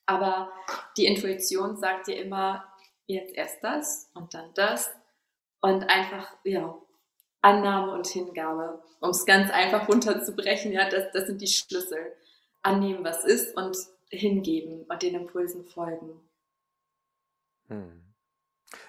Aber 0.06 0.52
die 0.98 1.06
Intuition 1.06 1.78
sagt 1.78 2.08
dir 2.08 2.22
immer, 2.24 2.66
jetzt 3.08 3.34
erst 3.36 3.64
das 3.64 4.10
und 4.14 4.34
dann 4.34 4.54
das 4.54 4.94
und 5.62 5.84
einfach, 5.90 6.36
ja, 6.44 6.76
Annahme 7.44 7.94
und 7.94 8.08
Hingabe. 8.08 8.82
Um 9.00 9.10
es 9.10 9.26
ganz 9.26 9.52
einfach 9.52 9.88
runterzubrechen, 9.88 10.72
ja, 10.72 10.90
das, 10.90 11.12
das 11.14 11.28
sind 11.28 11.42
die 11.42 11.48
Schlüssel. 11.48 12.14
Annehmen, 12.62 13.04
was 13.04 13.26
ist 13.26 13.56
und 13.58 13.76
hingeben 14.10 14.84
und 14.84 15.02
den 15.02 15.16
Impulsen 15.16 15.66
folgen. 15.66 16.22
Hm. 17.68 18.04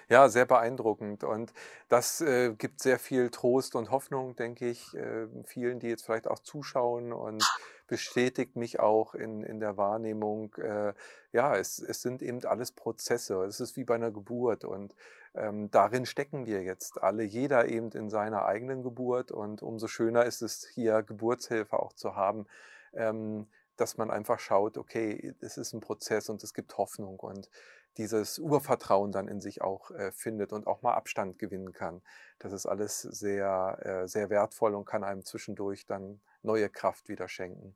Ja, 0.07 0.29
sehr 0.29 0.45
beeindruckend. 0.45 1.23
Und 1.23 1.51
das 1.89 2.21
äh, 2.21 2.53
gibt 2.53 2.81
sehr 2.81 2.99
viel 2.99 3.29
Trost 3.29 3.75
und 3.75 3.91
Hoffnung, 3.91 4.35
denke 4.35 4.69
ich, 4.69 4.93
äh, 4.93 5.27
vielen, 5.43 5.79
die 5.79 5.87
jetzt 5.87 6.05
vielleicht 6.05 6.27
auch 6.27 6.39
zuschauen 6.39 7.11
und 7.11 7.43
bestätigt 7.87 8.55
mich 8.55 8.79
auch 8.79 9.13
in, 9.13 9.43
in 9.43 9.59
der 9.59 9.77
Wahrnehmung, 9.77 10.53
äh, 10.55 10.93
ja, 11.31 11.55
es, 11.55 11.79
es 11.79 12.01
sind 12.01 12.21
eben 12.21 12.43
alles 12.45 12.71
Prozesse. 12.71 13.43
Es 13.43 13.59
ist 13.59 13.75
wie 13.77 13.83
bei 13.83 13.95
einer 13.95 14.11
Geburt 14.11 14.63
und 14.63 14.95
ähm, 15.35 15.69
darin 15.71 16.05
stecken 16.05 16.45
wir 16.45 16.63
jetzt 16.63 17.01
alle, 17.01 17.23
jeder 17.23 17.67
eben 17.67 17.91
in 17.91 18.09
seiner 18.09 18.45
eigenen 18.45 18.83
Geburt 18.83 19.31
und 19.31 19.61
umso 19.61 19.87
schöner 19.87 20.25
ist 20.25 20.41
es 20.41 20.65
hier 20.73 21.03
Geburtshilfe 21.03 21.77
auch 21.77 21.93
zu 21.93 22.15
haben, 22.15 22.47
ähm, 22.93 23.47
dass 23.75 23.97
man 23.97 24.09
einfach 24.11 24.39
schaut, 24.39 24.77
okay, 24.77 25.33
es 25.41 25.57
ist 25.57 25.73
ein 25.73 25.81
Prozess 25.81 26.29
und 26.29 26.41
es 26.43 26.53
gibt 26.53 26.77
Hoffnung 26.77 27.19
und 27.19 27.49
dieses 27.97 28.39
Urvertrauen 28.39 29.11
dann 29.11 29.27
in 29.27 29.41
sich 29.41 29.61
auch 29.61 29.91
äh, 29.91 30.11
findet 30.11 30.53
und 30.53 30.67
auch 30.67 30.81
mal 30.81 30.93
Abstand 30.93 31.39
gewinnen 31.39 31.71
kann. 31.73 32.01
Das 32.39 32.51
ist 32.51 32.65
alles 32.65 33.01
sehr, 33.01 33.77
äh, 33.81 34.07
sehr 34.07 34.29
wertvoll 34.29 34.75
und 34.75 34.85
kann 34.85 35.03
einem 35.03 35.23
zwischendurch 35.23 35.85
dann 35.85 36.21
neue 36.43 36.69
Kraft 36.69 37.09
wieder 37.09 37.27
schenken. 37.27 37.75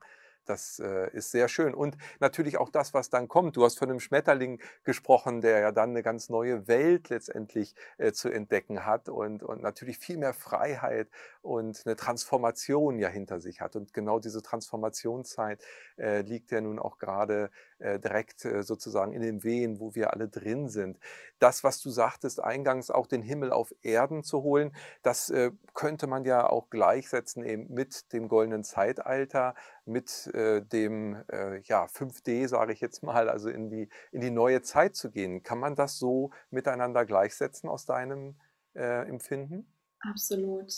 Das 0.50 0.80
äh, 0.80 1.12
ist 1.12 1.30
sehr 1.30 1.48
schön. 1.48 1.76
Und 1.76 1.96
natürlich 2.20 2.58
auch 2.58 2.70
das, 2.70 2.96
was 2.96 3.12
dann 3.12 3.28
kommt. 3.28 3.56
Du 3.56 3.64
hast 3.64 3.78
von 3.78 3.90
einem 3.90 4.00
Schmetterling 4.00 4.60
gesprochen, 4.84 5.42
der 5.42 5.60
ja 5.60 5.72
dann 5.72 5.92
eine 5.92 6.02
ganz 6.02 6.30
neue 6.30 6.68
Welt 6.68 7.10
letztendlich 7.10 7.76
äh, 8.00 8.12
zu 8.12 8.30
entdecken 8.30 8.84
hat 8.84 9.10
und, 9.10 9.44
und 9.44 9.62
natürlich 9.62 10.00
viel 10.00 10.18
mehr 10.18 10.34
Freiheit 10.34 11.08
und 11.44 11.84
eine 11.86 11.96
Transformation 11.96 12.98
ja 12.98 13.10
hinter 13.10 13.40
sich 13.40 13.62
hat. 13.62 13.76
Und 13.76 13.94
genau 13.94 14.18
diese 14.20 14.42
Transformationszeit 14.42 15.64
äh, 15.98 16.22
liegt 16.22 16.50
ja 16.50 16.62
nun 16.62 16.80
auch 16.80 16.98
gerade 16.98 17.52
direkt 17.80 18.46
äh, 18.46 18.64
sozusagen 18.64 19.14
in 19.14 19.22
den 19.22 19.44
Wehen, 19.44 19.80
wo 19.80 19.96
wir 19.96 20.14
alle 20.14 20.28
drin 20.28 20.70
sind. 20.70 21.00
Das, 21.40 21.64
was 21.64 21.82
du 21.82 21.90
sagtest, 21.90 22.44
eingangs 22.44 22.92
auch 22.92 23.08
den 23.08 23.22
Himmel 23.22 23.52
auf 23.52 23.74
Erden 23.82 24.24
zu 24.24 24.44
holen, 24.44 24.76
das 25.04 25.30
äh, 25.30 25.52
könnte 25.74 26.08
man 26.08 26.26
ja 26.26 26.50
auch 26.50 26.70
gleichsetzen 26.70 27.44
eben 27.44 27.74
mit 27.74 28.12
dem 28.14 28.28
goldenen 28.28 28.64
Zeitalter, 28.64 29.56
mit 29.86 30.28
äh, 30.34 30.62
dem 30.62 31.24
äh, 31.32 31.60
ja, 31.62 31.86
5D, 31.86 32.48
sage 32.48 32.74
ich 32.74 32.82
jetzt 32.82 33.04
mal, 33.04 33.30
also 33.30 33.50
in 33.50 33.70
die, 33.70 33.90
in 34.12 34.22
die 34.22 34.32
neue 34.32 34.62
Zeit 34.62 34.96
zu 34.96 35.12
gehen. 35.12 35.44
Kann 35.44 35.60
man 35.60 35.76
das 35.76 35.98
so 35.98 36.32
miteinander 36.50 37.06
gleichsetzen 37.06 37.70
aus 37.70 37.86
deinem 37.86 38.36
äh, 38.76 39.08
Empfinden? 39.08 39.74
Absolut. 40.02 40.72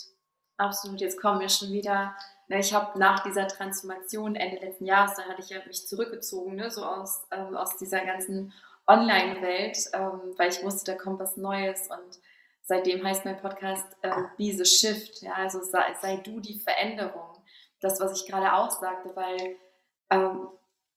Absolut. 0.62 1.02
Jetzt 1.02 1.20
kommen 1.20 1.40
wir 1.40 1.50
schon 1.50 1.72
wieder. 1.72 2.16
Ne, 2.48 2.60
ich 2.60 2.72
habe 2.72 3.00
nach 3.00 3.24
dieser 3.24 3.48
Transformation 3.48 4.36
Ende 4.36 4.64
letzten 4.64 4.86
Jahres, 4.86 5.16
da 5.16 5.24
hatte 5.24 5.42
ich 5.42 5.50
ja 5.50 5.58
mich 5.66 5.88
zurückgezogen, 5.88 6.56
ne, 6.56 6.70
so 6.70 6.86
aus, 6.86 7.24
ähm, 7.32 7.56
aus 7.56 7.78
dieser 7.78 8.06
ganzen 8.06 8.54
Online-Welt, 8.86 9.78
ähm, 9.94 10.36
weil 10.38 10.52
ich 10.52 10.62
wusste, 10.64 10.92
da 10.92 10.98
kommt 11.02 11.20
was 11.20 11.36
Neues 11.36 11.90
und 11.90 12.20
seitdem 12.62 13.04
heißt 13.04 13.26
mein 13.26 13.42
Podcast 13.42 13.88
äh, 14.04 14.12
Be 14.38 14.54
the 14.56 14.66
Shift. 14.66 15.24
Ja, 15.24 15.34
also 15.34 15.64
sei, 15.64 15.96
sei 16.00 16.18
du 16.18 16.40
die 16.40 16.60
Veränderung 16.60 17.42
das, 17.80 18.00
was 18.00 18.22
ich 18.22 18.30
gerade 18.30 18.54
auch 18.54 18.70
sagte, 18.70 19.16
weil 19.16 19.56
ähm, 20.12 20.48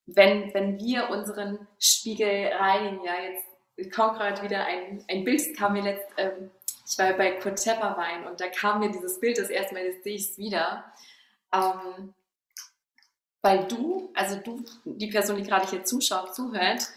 wenn, 0.05 0.53
wenn 0.53 0.79
wir 0.79 1.09
unseren 1.09 1.67
Spiegel 1.79 2.49
reinigen, 2.53 3.03
ja, 3.03 3.15
jetzt 3.15 3.95
kommt 3.95 4.19
gerade 4.19 4.43
wieder 4.43 4.67
ein, 4.67 5.03
ein 5.09 5.25
Bild, 5.25 5.57
kam 5.57 5.73
mir 5.73 5.85
letzt, 5.85 6.07
ähm, 6.19 6.51
ich 6.87 6.99
war 6.99 7.13
bei 7.15 7.33
Kurt 7.33 7.63
Tepperwein 7.63 8.27
und 8.27 8.41
da 8.41 8.49
kam 8.49 8.81
mir 8.81 8.91
dieses 8.91 9.21
Bild 9.21 9.39
das 9.39 9.51
erste 9.51 9.75
Mal, 9.75 9.85
jetzt 9.85 10.05
sehe 10.05 10.17
ich 10.17 10.31
es 10.31 10.39
wieder. 10.39 10.85
Ähm, 11.53 12.15
weil 13.43 13.67
du, 13.69 14.11
also 14.15 14.37
du, 14.37 14.65
die 14.85 15.09
Person, 15.09 15.37
die 15.37 15.43
gerade 15.43 15.69
hier 15.69 15.85
zuschaut, 15.85 16.35
zuhört, 16.35 16.89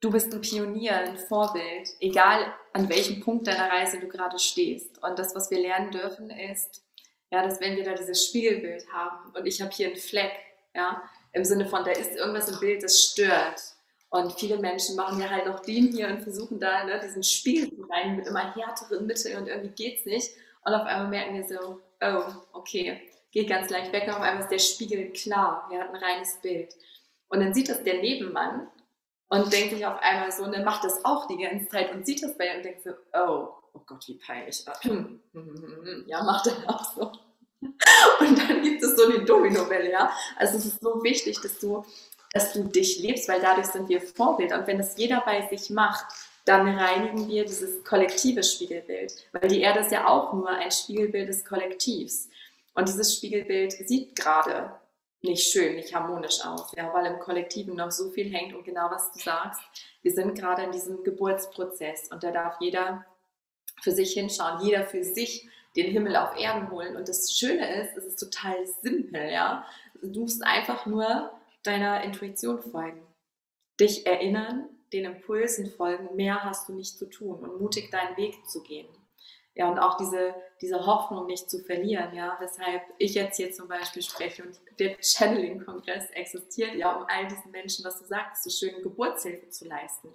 du 0.00 0.10
bist 0.10 0.32
ein 0.32 0.40
Pionier, 0.40 0.96
ein 0.96 1.18
Vorbild, 1.18 1.88
egal 2.00 2.54
an 2.72 2.88
welchem 2.88 3.20
Punkt 3.20 3.46
deiner 3.46 3.70
Reise 3.70 3.98
du 4.00 4.08
gerade 4.08 4.38
stehst. 4.38 5.02
Und 5.02 5.18
das, 5.18 5.34
was 5.34 5.50
wir 5.50 5.58
lernen 5.58 5.90
dürfen, 5.90 6.30
ist, 6.30 6.82
ja, 7.30 7.42
dass 7.42 7.60
wenn 7.60 7.76
wir 7.76 7.84
da 7.84 7.94
dieses 7.94 8.26
Spiegelbild 8.26 8.90
haben 8.92 9.32
und 9.34 9.46
ich 9.46 9.60
habe 9.60 9.72
hier 9.72 9.88
einen 9.88 9.96
Fleck, 9.96 10.32
ja, 10.74 11.02
im 11.32 11.44
Sinne 11.44 11.66
von, 11.66 11.84
da 11.84 11.90
ist 11.90 12.16
irgendwas 12.16 12.48
im 12.48 12.58
Bild, 12.60 12.82
das 12.82 13.00
stört. 13.00 13.60
Und 14.08 14.32
viele 14.38 14.58
Menschen 14.58 14.96
machen 14.96 15.20
ja 15.20 15.28
halt 15.28 15.46
noch 15.46 15.60
den 15.60 15.88
hier 15.88 16.08
und 16.08 16.22
versuchen 16.22 16.60
da 16.60 16.84
ne, 16.84 17.00
diesen 17.04 17.22
Spiegel 17.22 17.84
rein 17.90 18.16
mit 18.16 18.26
immer 18.26 18.54
härteren 18.54 19.06
Mitteln 19.06 19.38
und 19.38 19.48
irgendwie 19.48 19.74
geht's 19.74 20.06
nicht. 20.06 20.30
Und 20.64 20.74
auf 20.74 20.86
einmal 20.86 21.08
merken 21.08 21.34
wir 21.34 21.44
so, 21.44 21.80
oh, 22.00 22.22
okay, 22.52 23.00
geht 23.32 23.48
ganz 23.48 23.70
leicht 23.70 23.92
weg. 23.92 24.04
Und 24.06 24.14
auf 24.14 24.20
einmal 24.20 24.42
ist 24.42 24.50
der 24.50 24.58
Spiegel 24.58 25.12
klar, 25.12 25.68
er 25.72 25.80
hat 25.80 25.94
ein 25.94 26.02
reines 26.02 26.40
Bild. 26.40 26.74
Und 27.28 27.40
dann 27.40 27.52
sieht 27.52 27.68
das 27.68 27.82
der 27.82 28.00
Nebenmann 28.00 28.68
und 29.28 29.52
denkt 29.52 29.74
sich 29.74 29.84
auf 29.84 30.00
einmal 30.00 30.30
so, 30.30 30.44
und 30.44 30.52
dann 30.52 30.64
macht 30.64 30.84
das 30.84 31.04
auch 31.04 31.26
die 31.26 31.38
ganze 31.38 31.68
Zeit 31.68 31.92
und 31.92 32.06
sieht 32.06 32.22
das 32.22 32.38
bei 32.38 32.46
ihm 32.48 32.58
und 32.58 32.64
denkt 32.64 32.84
so, 32.84 32.90
oh, 33.14 33.48
oh 33.74 33.82
Gott, 33.86 34.06
wie 34.06 34.14
peinlich. 34.14 34.64
ja, 36.06 36.22
macht 36.22 36.46
er 36.46 36.70
auch 36.70 36.94
so. 36.94 37.12
Und 38.20 38.38
dann 38.38 38.62
gibt 38.62 38.82
es 38.82 38.96
so 38.96 39.04
eine 39.04 39.24
Domino-Welle, 39.24 39.90
ja. 39.90 40.12
Also 40.36 40.58
es 40.58 40.66
ist 40.66 40.80
so 40.80 41.02
wichtig, 41.02 41.40
dass 41.40 41.58
du, 41.58 41.84
dass 42.36 42.52
du 42.52 42.64
dich 42.64 42.98
lebst, 42.98 43.28
weil 43.28 43.40
dadurch 43.40 43.68
sind 43.68 43.88
wir 43.88 44.00
Vorbild. 44.00 44.52
Und 44.52 44.66
wenn 44.66 44.76
das 44.76 44.98
jeder 44.98 45.22
bei 45.24 45.46
sich 45.48 45.70
macht, 45.70 46.04
dann 46.44 46.68
reinigen 46.68 47.28
wir 47.28 47.46
dieses 47.46 47.82
kollektive 47.82 48.42
Spiegelbild. 48.42 49.14
Weil 49.32 49.48
die 49.48 49.62
Erde 49.62 49.80
ist 49.80 49.90
ja 49.90 50.06
auch 50.06 50.34
nur 50.34 50.48
ein 50.48 50.70
Spiegelbild 50.70 51.30
des 51.30 51.46
Kollektivs. 51.46 52.28
Und 52.74 52.88
dieses 52.88 53.16
Spiegelbild 53.16 53.72
sieht 53.72 54.14
gerade 54.14 54.70
nicht 55.22 55.50
schön, 55.50 55.76
nicht 55.76 55.94
harmonisch 55.94 56.44
aus, 56.44 56.72
ja, 56.76 56.92
weil 56.92 57.06
im 57.06 57.18
Kollektiven 57.18 57.74
noch 57.74 57.90
so 57.90 58.10
viel 58.10 58.30
hängt 58.32 58.54
und 58.54 58.64
genau 58.64 58.90
was 58.90 59.10
du 59.12 59.18
sagst, 59.18 59.60
wir 60.02 60.12
sind 60.12 60.38
gerade 60.38 60.62
in 60.62 60.72
diesem 60.72 61.02
Geburtsprozess 61.02 62.10
und 62.12 62.22
da 62.22 62.30
darf 62.30 62.56
jeder 62.60 63.04
für 63.82 63.92
sich 63.92 64.12
hinschauen, 64.12 64.62
jeder 64.62 64.84
für 64.84 65.02
sich 65.02 65.48
den 65.74 65.90
Himmel 65.90 66.16
auf 66.16 66.38
Erden 66.38 66.70
holen. 66.70 66.96
Und 66.96 67.08
das 67.08 67.32
Schöne 67.32 67.82
ist, 67.82 67.96
es 67.96 68.04
ist 68.04 68.20
total 68.20 68.54
simpel, 68.82 69.30
ja. 69.32 69.66
Du 70.02 70.20
musst 70.20 70.44
einfach 70.44 70.86
nur 70.86 71.32
deiner 71.66 72.02
Intuition 72.02 72.60
folgen, 72.62 73.06
dich 73.80 74.06
erinnern, 74.06 74.68
den 74.92 75.04
Impulsen 75.04 75.66
folgen, 75.70 76.14
mehr 76.14 76.44
hast 76.44 76.68
du 76.68 76.74
nicht 76.74 76.98
zu 76.98 77.06
tun 77.06 77.40
und 77.40 77.60
mutig 77.60 77.90
deinen 77.90 78.16
Weg 78.16 78.48
zu 78.48 78.62
gehen. 78.62 78.88
Ja, 79.54 79.70
und 79.70 79.78
auch 79.78 79.96
diese, 79.96 80.34
diese 80.60 80.84
Hoffnung 80.84 81.26
nicht 81.26 81.48
zu 81.48 81.60
verlieren, 81.60 82.14
ja, 82.14 82.36
weshalb 82.40 82.82
ich 82.98 83.14
jetzt 83.14 83.38
hier 83.38 83.52
zum 83.52 83.68
Beispiel 83.68 84.02
spreche 84.02 84.42
und 84.42 84.60
der 84.78 84.96
Channeling-Kongress 85.00 86.10
existiert 86.10 86.74
ja, 86.74 86.94
um 86.94 87.06
all 87.08 87.26
diesen 87.26 87.50
Menschen, 87.52 87.82
was 87.84 87.98
du 87.98 88.04
sagst, 88.04 88.44
so 88.44 88.50
schöne 88.50 88.82
Geburtshilfe 88.82 89.48
zu 89.48 89.66
leisten. 89.66 90.12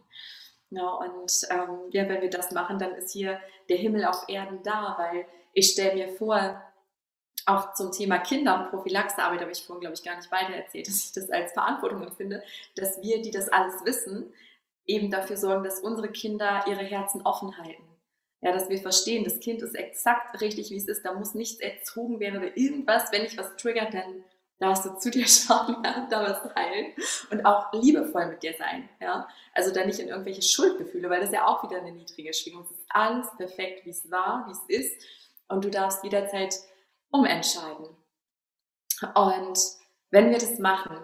Ja, 0.69 0.87
und 0.87 1.41
ähm, 1.49 1.89
ja, 1.89 2.07
wenn 2.07 2.21
wir 2.21 2.29
das 2.29 2.51
machen, 2.51 2.77
dann 2.77 2.93
ist 2.93 3.11
hier 3.11 3.41
der 3.67 3.77
Himmel 3.77 4.05
auf 4.05 4.29
Erden 4.29 4.61
da, 4.63 4.95
weil 4.97 5.25
ich 5.53 5.71
stelle 5.71 5.95
mir 5.95 6.09
vor, 6.13 6.61
auch 7.45 7.73
zum 7.73 7.91
Thema 7.91 8.19
Kinder- 8.19 8.59
und 8.59 8.69
Prophylaxearbeit 8.69 9.41
habe 9.41 9.51
ich 9.51 9.63
vorhin, 9.63 9.81
glaube 9.81 9.95
ich, 9.95 10.03
gar 10.03 10.15
nicht 10.15 10.31
weiter 10.31 10.53
erzählt, 10.53 10.87
dass 10.89 11.05
ich 11.05 11.11
das 11.13 11.29
als 11.29 11.53
Verantwortung 11.53 12.03
empfinde, 12.03 12.43
dass 12.75 13.01
wir, 13.01 13.21
die 13.21 13.31
das 13.31 13.49
alles 13.49 13.85
wissen, 13.85 14.33
eben 14.85 15.11
dafür 15.11 15.37
sorgen, 15.37 15.63
dass 15.63 15.79
unsere 15.79 16.09
Kinder 16.09 16.63
ihre 16.67 16.83
Herzen 16.83 17.21
offen 17.21 17.57
halten. 17.57 17.83
Ja, 18.41 18.51
dass 18.51 18.69
wir 18.69 18.79
verstehen, 18.79 19.23
das 19.23 19.39
Kind 19.39 19.61
ist 19.61 19.75
exakt 19.75 20.41
richtig, 20.41 20.71
wie 20.71 20.77
es 20.77 20.87
ist. 20.87 21.05
Da 21.05 21.13
muss 21.13 21.35
nichts 21.35 21.59
erzogen 21.61 22.19
werden 22.19 22.39
oder 22.39 22.57
irgendwas. 22.57 23.11
Wenn 23.11 23.21
dich 23.21 23.37
was 23.37 23.55
triggert, 23.55 23.93
dann 23.93 24.23
darfst 24.57 24.85
du 24.85 24.97
zu 24.97 25.11
dir 25.11 25.27
schauen, 25.27 25.77
ja, 25.83 26.07
da 26.09 26.23
was 26.23 26.55
heilen 26.55 26.93
und 27.29 27.45
auch 27.45 27.71
liebevoll 27.73 28.27
mit 28.27 28.41
dir 28.41 28.53
sein. 28.57 28.89
Ja? 28.99 29.27
Also 29.53 29.71
da 29.71 29.85
nicht 29.85 29.99
in 29.99 30.07
irgendwelche 30.07 30.41
Schuldgefühle, 30.41 31.09
weil 31.09 31.19
das 31.19 31.29
ist 31.29 31.35
ja 31.35 31.45
auch 31.45 31.63
wieder 31.63 31.81
eine 31.81 31.91
niedrige 31.91 32.33
Schwingung. 32.33 32.63
Es 32.63 32.71
ist 32.71 32.85
alles 32.89 33.27
perfekt, 33.37 33.85
wie 33.85 33.91
es 33.91 34.09
war, 34.09 34.47
wie 34.47 34.51
es 34.51 34.85
ist 34.85 35.03
und 35.51 35.65
du 35.65 35.69
darfst 35.69 36.03
jederzeit 36.03 36.55
umentscheiden. 37.11 37.87
Und 39.15 39.59
wenn 40.09 40.29
wir 40.29 40.37
das 40.37 40.59
machen, 40.59 40.97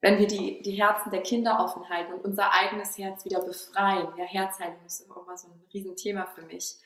wenn 0.00 0.18
wir 0.18 0.26
die, 0.26 0.60
die 0.62 0.72
Herzen 0.72 1.10
der 1.10 1.22
Kinder 1.22 1.60
offen 1.60 1.88
halten 1.88 2.12
und 2.12 2.24
unser 2.24 2.52
eigenes 2.52 2.98
Herz 2.98 3.24
wieder 3.24 3.40
befreien, 3.40 4.08
ja, 4.16 4.24
Herzheilung 4.24 4.84
ist 4.84 5.00
immer 5.00 5.36
so 5.36 5.48
ein 5.48 5.62
Riesenthema 5.72 6.26
für 6.26 6.42
mich. 6.42 6.76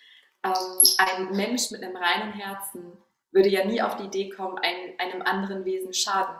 Ähm, 0.45 0.55
ein 0.99 1.37
Mensch 1.37 1.71
mit 1.71 1.83
einem 1.83 1.97
reinen 1.97 2.33
Herzen 2.33 2.97
würde 3.33 3.49
ja 3.49 3.65
nie 3.65 3.83
auf 3.83 3.97
die 3.97 4.05
Idee 4.05 4.31
kommen, 4.31 4.59
ein, 4.59 4.99
einem 4.99 5.23
anderen 5.23 5.65
Wesen 5.65 5.93
Schaden 5.93 6.37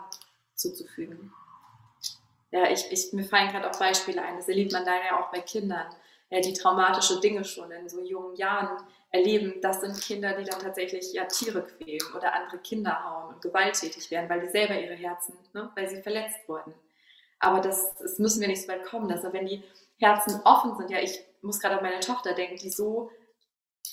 zuzufügen. 0.55 1.33
Ja, 2.51 2.69
ich, 2.69 2.91
ich, 2.91 3.13
mir 3.13 3.25
fallen 3.25 3.51
gerade 3.51 3.69
auch 3.69 3.77
Beispiele 3.77 4.21
ein, 4.21 4.37
das 4.37 4.47
erlebt 4.47 4.71
man 4.71 4.85
leider 4.85 5.19
auch 5.19 5.31
bei 5.31 5.41
Kindern, 5.41 5.85
ja, 6.29 6.39
die 6.41 6.53
traumatische 6.53 7.19
Dinge 7.19 7.43
schon 7.43 7.71
in 7.71 7.89
so 7.89 8.01
jungen 8.01 8.35
Jahren 8.35 8.83
erleben, 9.11 9.59
das 9.61 9.81
sind 9.81 9.99
Kinder, 9.99 10.33
die 10.33 10.45
dann 10.45 10.59
tatsächlich 10.59 11.13
ja 11.13 11.25
Tiere 11.25 11.65
quälen 11.65 12.13
oder 12.15 12.33
andere 12.33 12.59
Kinder 12.59 13.03
hauen 13.03 13.33
und 13.33 13.41
gewalttätig 13.41 14.11
werden, 14.11 14.29
weil 14.29 14.41
die 14.41 14.49
selber 14.49 14.79
ihre 14.79 14.93
Herzen, 14.93 15.33
ne, 15.53 15.71
weil 15.75 15.89
sie 15.89 16.01
verletzt 16.01 16.47
wurden. 16.47 16.73
Aber 17.39 17.61
das, 17.61 17.95
das 17.95 18.19
müssen 18.19 18.41
wir 18.41 18.47
nicht 18.47 18.61
so 18.61 18.67
weit 18.67 18.83
kommen. 18.83 19.11
Also 19.11 19.33
wenn 19.33 19.47
die 19.47 19.63
Herzen 19.97 20.41
offen 20.43 20.75
sind, 20.77 20.91
ja, 20.91 20.99
ich 20.99 21.19
muss 21.41 21.59
gerade 21.59 21.77
an 21.77 21.83
meine 21.83 22.01
Tochter 22.01 22.33
denken, 22.33 22.57
die 22.57 22.69
so, 22.69 23.11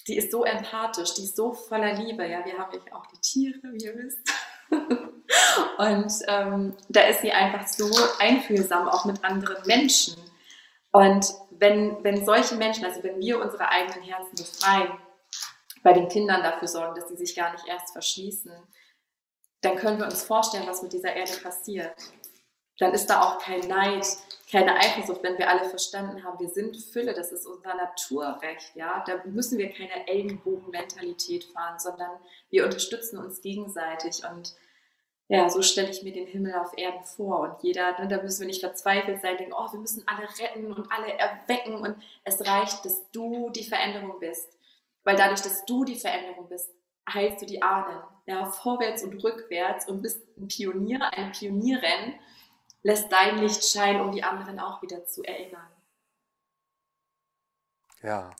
die 0.06 0.16
ist 0.16 0.32
so 0.32 0.44
empathisch, 0.44 1.14
die 1.14 1.22
ist 1.22 1.36
so 1.36 1.52
voller 1.52 1.94
Liebe. 1.94 2.26
Ja, 2.26 2.44
wir 2.44 2.58
haben 2.58 2.72
ja 2.72 2.94
auch 2.94 3.06
die 3.06 3.20
Tiere, 3.20 3.60
wie 3.62 3.84
ihr 3.84 3.96
wisst. 3.96 4.18
und 5.78 6.12
ähm, 6.28 6.76
da 6.88 7.02
ist 7.02 7.22
sie 7.22 7.30
einfach 7.30 7.66
so 7.66 7.88
einfühlsam, 8.18 8.88
auch 8.88 9.04
mit 9.04 9.24
anderen 9.24 9.64
Menschen. 9.66 10.16
Und 10.90 11.26
wenn, 11.58 12.02
wenn 12.04 12.24
solche 12.24 12.56
Menschen, 12.56 12.84
also 12.84 13.02
wenn 13.02 13.18
wir 13.20 13.40
unsere 13.40 13.68
eigenen 13.68 14.02
Herzen 14.02 14.36
befreien, 14.36 14.92
bei 15.82 15.92
den 15.92 16.08
Kindern 16.08 16.42
dafür 16.42 16.68
sorgen, 16.68 16.94
dass 16.94 17.08
sie 17.08 17.16
sich 17.16 17.36
gar 17.36 17.52
nicht 17.52 17.66
erst 17.66 17.92
verschließen, 17.92 18.52
dann 19.60 19.76
können 19.76 19.98
wir 19.98 20.06
uns 20.06 20.22
vorstellen, 20.22 20.66
was 20.66 20.82
mit 20.82 20.92
dieser 20.92 21.14
Erde 21.14 21.32
passiert. 21.42 21.94
Dann 22.78 22.92
ist 22.92 23.06
da 23.06 23.22
auch 23.22 23.38
kein 23.38 23.60
Neid, 23.60 24.06
keine 24.50 24.76
Eifersucht, 24.76 25.22
wenn 25.22 25.38
wir 25.38 25.48
alle 25.48 25.68
verstanden 25.68 26.22
haben, 26.22 26.38
wir 26.38 26.48
sind 26.48 26.76
Fülle, 26.76 27.14
das 27.14 27.32
ist 27.32 27.46
unser 27.46 27.74
Naturrecht, 27.74 28.76
ja. 28.76 29.02
Da 29.06 29.22
müssen 29.24 29.58
wir 29.58 29.72
keine 29.72 30.06
Ellenbogenmentalität 30.06 31.44
fahren, 31.44 31.78
sondern 31.78 32.12
wir 32.50 32.64
unterstützen 32.64 33.18
uns 33.18 33.40
gegenseitig 33.40 34.22
und 34.30 34.54
ja, 35.28 35.48
so 35.48 35.60
stelle 35.60 35.90
ich 35.90 36.02
mir 36.02 36.12
den 36.12 36.26
Himmel 36.26 36.54
auf 36.54 36.76
Erden 36.76 37.02
vor. 37.04 37.40
Und 37.40 37.62
jeder, 37.62 37.98
ne, 37.98 38.06
da 38.06 38.22
müssen 38.22 38.40
wir 38.40 38.46
nicht 38.46 38.60
verzweifelt 38.60 39.20
sein, 39.20 39.36
denken, 39.36 39.54
oh, 39.54 39.72
wir 39.72 39.80
müssen 39.80 40.06
alle 40.06 40.28
retten 40.38 40.72
und 40.72 40.90
alle 40.92 41.12
erwecken. 41.12 41.74
Und 41.74 41.96
es 42.22 42.46
reicht, 42.46 42.84
dass 42.84 43.10
du 43.10 43.50
die 43.50 43.64
Veränderung 43.64 44.20
bist. 44.20 44.56
Weil 45.02 45.16
dadurch, 45.16 45.42
dass 45.42 45.64
du 45.64 45.84
die 45.84 45.96
Veränderung 45.96 46.48
bist, 46.48 46.70
heilst 47.12 47.42
du 47.42 47.46
die 47.46 47.60
Ahnen. 47.60 48.00
Ja, 48.26 48.46
vorwärts 48.46 49.02
und 49.02 49.22
rückwärts 49.22 49.88
und 49.88 50.02
bist 50.02 50.20
ein 50.36 50.48
Pionier, 50.48 51.12
eine 51.12 51.30
Pionierin, 51.32 52.14
lässt 52.82 53.10
dein 53.10 53.38
Licht 53.38 53.64
scheinen, 53.64 54.00
um 54.00 54.12
die 54.12 54.22
anderen 54.22 54.60
auch 54.60 54.82
wieder 54.82 55.06
zu 55.06 55.22
erinnern. 55.24 55.68
Ja, 58.02 58.30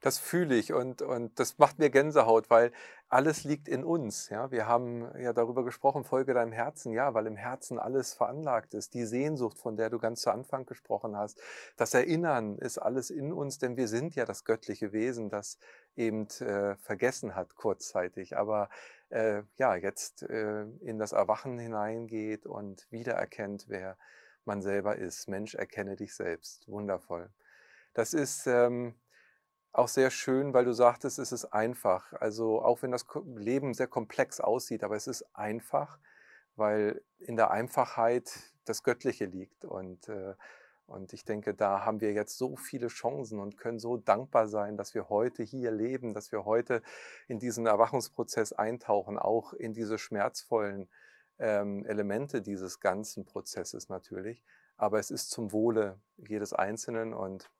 das 0.00 0.18
fühle 0.18 0.54
ich 0.54 0.72
und, 0.72 1.02
und 1.02 1.38
das 1.40 1.58
macht 1.58 1.78
mir 1.78 1.90
Gänsehaut, 1.90 2.48
weil 2.48 2.72
alles 3.08 3.44
liegt 3.44 3.68
in 3.68 3.84
uns. 3.84 4.28
Ja? 4.30 4.50
Wir 4.50 4.66
haben 4.66 5.10
ja 5.18 5.32
darüber 5.32 5.64
gesprochen, 5.64 6.04
folge 6.04 6.34
deinem 6.34 6.52
Herzen, 6.52 6.92
ja, 6.92 7.14
weil 7.14 7.26
im 7.26 7.36
Herzen 7.36 7.78
alles 7.78 8.14
veranlagt 8.14 8.74
ist. 8.74 8.94
Die 8.94 9.04
Sehnsucht, 9.04 9.58
von 9.58 9.76
der 9.76 9.90
du 9.90 9.98
ganz 9.98 10.22
zu 10.22 10.30
Anfang 10.30 10.66
gesprochen 10.66 11.16
hast, 11.16 11.40
das 11.76 11.94
Erinnern 11.94 12.58
ist 12.58 12.78
alles 12.78 13.10
in 13.10 13.32
uns, 13.32 13.58
denn 13.58 13.76
wir 13.76 13.88
sind 13.88 14.16
ja 14.16 14.24
das 14.24 14.44
göttliche 14.44 14.92
Wesen, 14.92 15.30
das 15.30 15.58
eben 15.94 16.26
äh, 16.40 16.76
vergessen 16.76 17.34
hat 17.36 17.54
kurzzeitig, 17.54 18.36
aber 18.36 18.68
äh, 19.10 19.42
ja, 19.56 19.76
jetzt 19.76 20.22
äh, 20.24 20.62
in 20.80 20.98
das 20.98 21.12
Erwachen 21.12 21.58
hineingeht 21.58 22.44
und 22.44 22.86
wiedererkennt, 22.90 23.66
wer 23.68 23.96
man 24.44 24.62
selber 24.62 24.96
ist. 24.96 25.28
Mensch, 25.28 25.54
erkenne 25.54 25.96
dich 25.96 26.14
selbst. 26.14 26.68
Wundervoll. 26.68 27.30
Das 27.94 28.14
ist 28.14 28.46
ähm, 28.46 28.94
auch 29.78 29.88
sehr 29.88 30.10
schön, 30.10 30.54
weil 30.54 30.64
du 30.64 30.72
sagtest, 30.72 31.18
es 31.18 31.32
ist 31.32 31.46
einfach. 31.46 32.12
Also 32.14 32.62
auch 32.62 32.82
wenn 32.82 32.90
das 32.90 33.06
Leben 33.36 33.74
sehr 33.74 33.86
komplex 33.86 34.40
aussieht, 34.40 34.82
aber 34.82 34.96
es 34.96 35.06
ist 35.06 35.24
einfach, 35.34 35.98
weil 36.56 37.02
in 37.18 37.36
der 37.36 37.50
Einfachheit 37.50 38.30
das 38.64 38.82
Göttliche 38.82 39.26
liegt. 39.26 39.64
Und, 39.64 40.08
äh, 40.08 40.34
und 40.86 41.12
ich 41.12 41.24
denke, 41.24 41.54
da 41.54 41.84
haben 41.84 42.00
wir 42.00 42.12
jetzt 42.12 42.38
so 42.38 42.56
viele 42.56 42.88
Chancen 42.88 43.40
und 43.40 43.58
können 43.58 43.78
so 43.78 43.96
dankbar 43.96 44.48
sein, 44.48 44.76
dass 44.76 44.94
wir 44.94 45.08
heute 45.08 45.42
hier 45.42 45.70
leben, 45.70 46.14
dass 46.14 46.32
wir 46.32 46.44
heute 46.44 46.82
in 47.28 47.38
diesen 47.38 47.66
Erwachungsprozess 47.66 48.52
eintauchen, 48.52 49.18
auch 49.18 49.52
in 49.52 49.72
diese 49.72 49.98
schmerzvollen 49.98 50.88
ähm, 51.38 51.84
Elemente 51.84 52.40
dieses 52.40 52.80
ganzen 52.80 53.24
Prozesses 53.24 53.88
natürlich. 53.88 54.42
Aber 54.76 54.98
es 54.98 55.10
ist 55.10 55.30
zum 55.30 55.52
Wohle 55.52 55.98
jedes 56.16 56.52
Einzelnen 56.52 57.14
und 57.14 57.50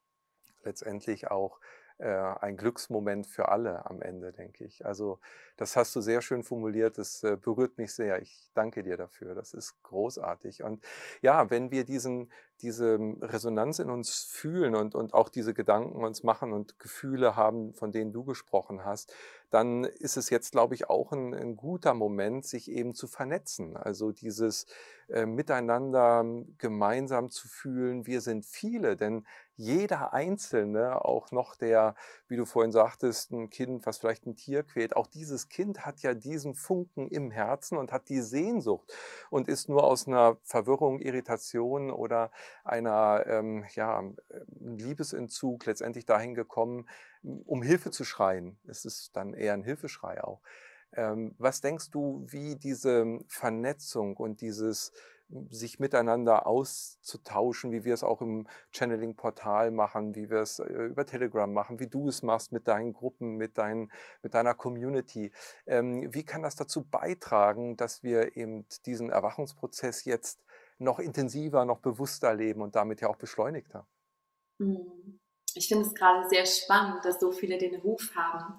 letztendlich 0.63 1.31
auch 1.31 1.61
äh, 1.99 2.07
ein 2.07 2.57
Glücksmoment 2.57 3.27
für 3.27 3.49
alle 3.49 3.87
am 3.87 4.03
Ende, 4.03 4.33
denke 4.33 4.65
ich. 4.65 4.85
Also 4.85 5.19
das 5.57 5.77
hast 5.77 5.97
du 5.97 6.01
sehr 6.01 6.21
schön 6.21 6.43
formuliert, 6.43 6.99
das 6.99 7.23
äh, 7.23 7.37
berührt 7.37 7.79
mich 7.79 7.95
sehr. 7.95 8.21
Ich 8.21 8.51
danke 8.55 8.83
dir 8.83 8.97
dafür, 8.97 9.35
das 9.35 9.55
ist 9.55 9.83
großartig. 9.83 10.63
Und 10.63 10.85
ja, 11.23 11.49
wenn 11.51 11.71
wir 11.71 11.85
diesen, 11.85 12.31
diese 12.61 12.99
Resonanz 13.21 13.79
in 13.79 13.91
uns 13.91 14.25
fühlen 14.25 14.75
und, 14.75 14.95
und 14.95 15.15
auch 15.15 15.29
diese 15.29 15.55
Gedanken 15.55 16.05
uns 16.05 16.23
machen 16.23 16.53
und 16.53 16.79
Gefühle 16.79 17.37
haben, 17.37 17.73
von 17.75 17.93
denen 17.93 18.13
du 18.13 18.25
gesprochen 18.25 18.85
hast, 18.85 19.15
dann 19.51 19.85
ist 19.85 20.17
es 20.17 20.31
jetzt, 20.31 20.53
glaube 20.53 20.75
ich, 20.75 20.91
auch 20.91 21.13
ein, 21.13 21.35
ein 21.35 21.57
guter 21.57 21.95
Moment, 21.95 22.45
sich 22.45 22.71
eben 22.71 22.95
zu 22.95 23.07
vernetzen. 23.07 23.77
Also 23.77 24.13
dieses 24.13 24.67
äh, 25.09 25.25
Miteinander 25.25 26.25
gemeinsam 26.59 27.31
zu 27.31 27.47
fühlen, 27.47 28.07
wir 28.07 28.21
sind 28.21 28.45
viele, 28.45 28.97
denn 28.97 29.25
jeder 29.59 30.13
Einzelne, 30.13 31.05
auch 31.05 31.31
noch 31.31 31.55
der, 31.57 31.95
wie 32.29 32.37
du 32.37 32.45
vorhin 32.45 32.73
sagtest, 32.73 33.31
ein 33.31 33.49
Kind, 33.49 33.87
was 33.87 33.99
vielleicht 33.99 34.27
ein 34.27 34.37
Tier 34.37 34.65
quält, 34.65 34.97
auch 34.97 35.07
dieses 35.07 35.49
Kind 35.49 35.87
hat 35.87 36.01
ja 36.01 36.13
diesen 36.13 36.55
Funken 36.55 37.09
im 37.09 37.31
Herzen 37.31 37.79
und 37.79 37.93
hat 37.93 38.09
die 38.09 38.21
Sehnsucht 38.21 38.93
und 39.31 39.49
ist 39.49 39.69
nur 39.69 39.85
aus 39.85 40.07
einer 40.07 40.37
Verwirrung, 40.43 41.01
Irritation 41.01 41.91
oder 41.91 42.31
einer 42.65 43.25
ähm, 43.27 43.65
ja, 43.75 44.03
Liebesentzug 44.61 45.65
letztendlich 45.65 46.05
dahin 46.05 46.35
gekommen, 46.35 46.87
um 47.27 47.63
Hilfe 47.63 47.91
zu 47.91 48.05
schreien. 48.05 48.59
Es 48.67 48.85
ist 48.85 49.17
dann 49.17 49.35
eher 49.35 49.55
ein 49.55 49.65
Hilfeschrei 49.65 50.23
auch. 50.23 50.41
Ähm, 50.93 51.35
was 51.39 51.61
denkst 51.61 51.91
du, 51.91 52.25
wie 52.29 52.57
diese 52.57 53.21
Vernetzung 53.27 54.17
und 54.17 54.41
dieses 54.41 54.93
sich 55.51 55.81
miteinander 55.81 56.47
auszutauschen, 56.47 57.73
wie 57.73 57.85
wir 57.85 57.95
es 57.95 58.05
auch 58.05 58.23
im 58.23 58.47
Channeling-Portal 58.71 59.73
machen, 59.73 60.15
wie 60.15 60.31
wir 60.31 60.39
es 60.39 60.61
äh, 60.61 60.65
über 60.65 61.05
Telegram 61.05 61.53
machen, 61.53 61.81
wie 61.81 61.89
du 61.89 62.09
es 62.09 62.23
machst 62.23 62.53
mit 62.53 62.69
deinen 62.69 62.93
Gruppen, 62.93 63.37
mit, 63.37 63.59
dein, 63.59 63.91
mit 64.23 64.35
deiner 64.35 64.55
Community. 64.55 65.33
Ähm, 65.67 66.15
wie 66.15 66.25
kann 66.25 66.43
das 66.43 66.55
dazu 66.55 66.85
beitragen, 66.85 67.77
dass 67.77 68.05
wir 68.05 68.37
eben 68.37 68.67
diesen 68.87 69.11
Erwachungsprozess 69.11 70.05
jetzt 70.05 70.45
noch 70.79 71.01
intensiver, 71.01 71.65
noch 71.65 71.81
bewusster 71.81 72.33
leben 72.33 72.63
und 72.63 72.77
damit 72.77 73.01
ja 73.01 73.09
auch 73.09 73.17
beschleunigter? 73.17 73.87
Hm. 74.61 75.19
Ich 75.57 75.69
finde 75.69 75.87
es 75.87 75.95
gerade 75.95 76.29
sehr 76.29 76.47
spannend, 76.47 77.05
dass 77.05 77.21
so 77.21 77.33
viele 77.33 77.59
den 77.59 77.77
Ruf 77.77 78.11
haben. 78.15 78.55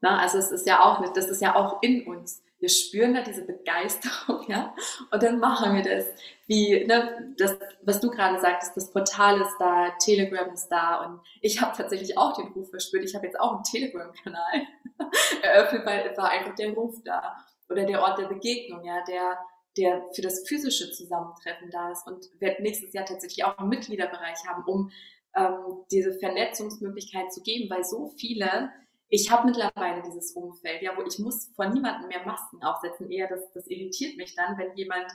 Na, 0.00 0.16
ne, 0.16 0.22
also 0.22 0.38
es 0.38 0.50
ist 0.50 0.66
ja 0.66 0.84
auch, 0.84 1.12
das 1.12 1.28
ist 1.28 1.42
ja 1.42 1.56
auch 1.56 1.82
in 1.82 2.06
uns 2.06 2.42
wir 2.60 2.68
spüren 2.68 3.14
da 3.14 3.22
diese 3.22 3.44
Begeisterung, 3.44 4.44
ja, 4.48 4.74
und 5.10 5.22
dann 5.22 5.38
machen 5.38 5.74
wir 5.74 5.82
das. 5.82 6.06
Wie, 6.46 6.84
ne, 6.86 7.34
das, 7.38 7.56
was 7.82 8.00
du 8.00 8.10
gerade 8.10 8.40
sagtest, 8.40 8.76
das 8.76 8.90
Portal 8.90 9.40
ist 9.40 9.56
da, 9.58 9.90
Telegram 10.02 10.50
ist 10.52 10.68
da 10.68 11.04
und 11.04 11.20
ich 11.40 11.60
habe 11.60 11.76
tatsächlich 11.76 12.16
auch 12.16 12.34
den 12.34 12.48
Ruf 12.52 12.70
verspürt. 12.70 13.04
Ich 13.04 13.14
habe 13.14 13.26
jetzt 13.26 13.38
auch 13.38 13.54
einen 13.54 13.64
Telegram-Kanal 13.64 14.66
eröffnet, 15.42 15.86
weil 15.86 16.16
war 16.16 16.30
einfach 16.30 16.54
der 16.54 16.72
Ruf 16.72 16.96
da 17.04 17.36
oder 17.68 17.84
der 17.84 18.02
Ort 18.02 18.18
der 18.18 18.28
Begegnung, 18.28 18.84
ja, 18.84 19.04
der 19.06 19.38
der 19.76 20.02
für 20.12 20.22
das 20.22 20.48
physische 20.48 20.90
Zusammentreffen 20.90 21.70
da 21.70 21.92
ist 21.92 22.04
und 22.04 22.26
wird 22.40 22.58
nächstes 22.58 22.92
Jahr 22.92 23.04
tatsächlich 23.04 23.44
auch 23.44 23.56
einen 23.58 23.68
Mitgliederbereich 23.68 24.38
haben, 24.48 24.64
um 24.64 24.90
ähm, 25.36 25.84
diese 25.90 26.18
Vernetzungsmöglichkeit 26.18 27.32
zu 27.32 27.42
geben, 27.42 27.70
weil 27.70 27.84
so 27.84 28.08
viele 28.18 28.70
ich 29.10 29.30
habe 29.30 29.46
mittlerweile 29.46 30.02
dieses 30.02 30.32
Umfeld, 30.32 30.82
ja, 30.82 30.94
wo 30.96 31.02
ich 31.02 31.18
muss 31.18 31.50
vor 31.56 31.66
niemandem 31.66 32.08
mehr 32.08 32.26
Masken 32.26 32.62
aufsetzen. 32.62 33.10
Eher 33.10 33.26
das, 33.26 33.50
das 33.54 33.66
irritiert 33.66 34.16
mich 34.16 34.34
dann, 34.34 34.58
wenn 34.58 34.76
jemand 34.76 35.10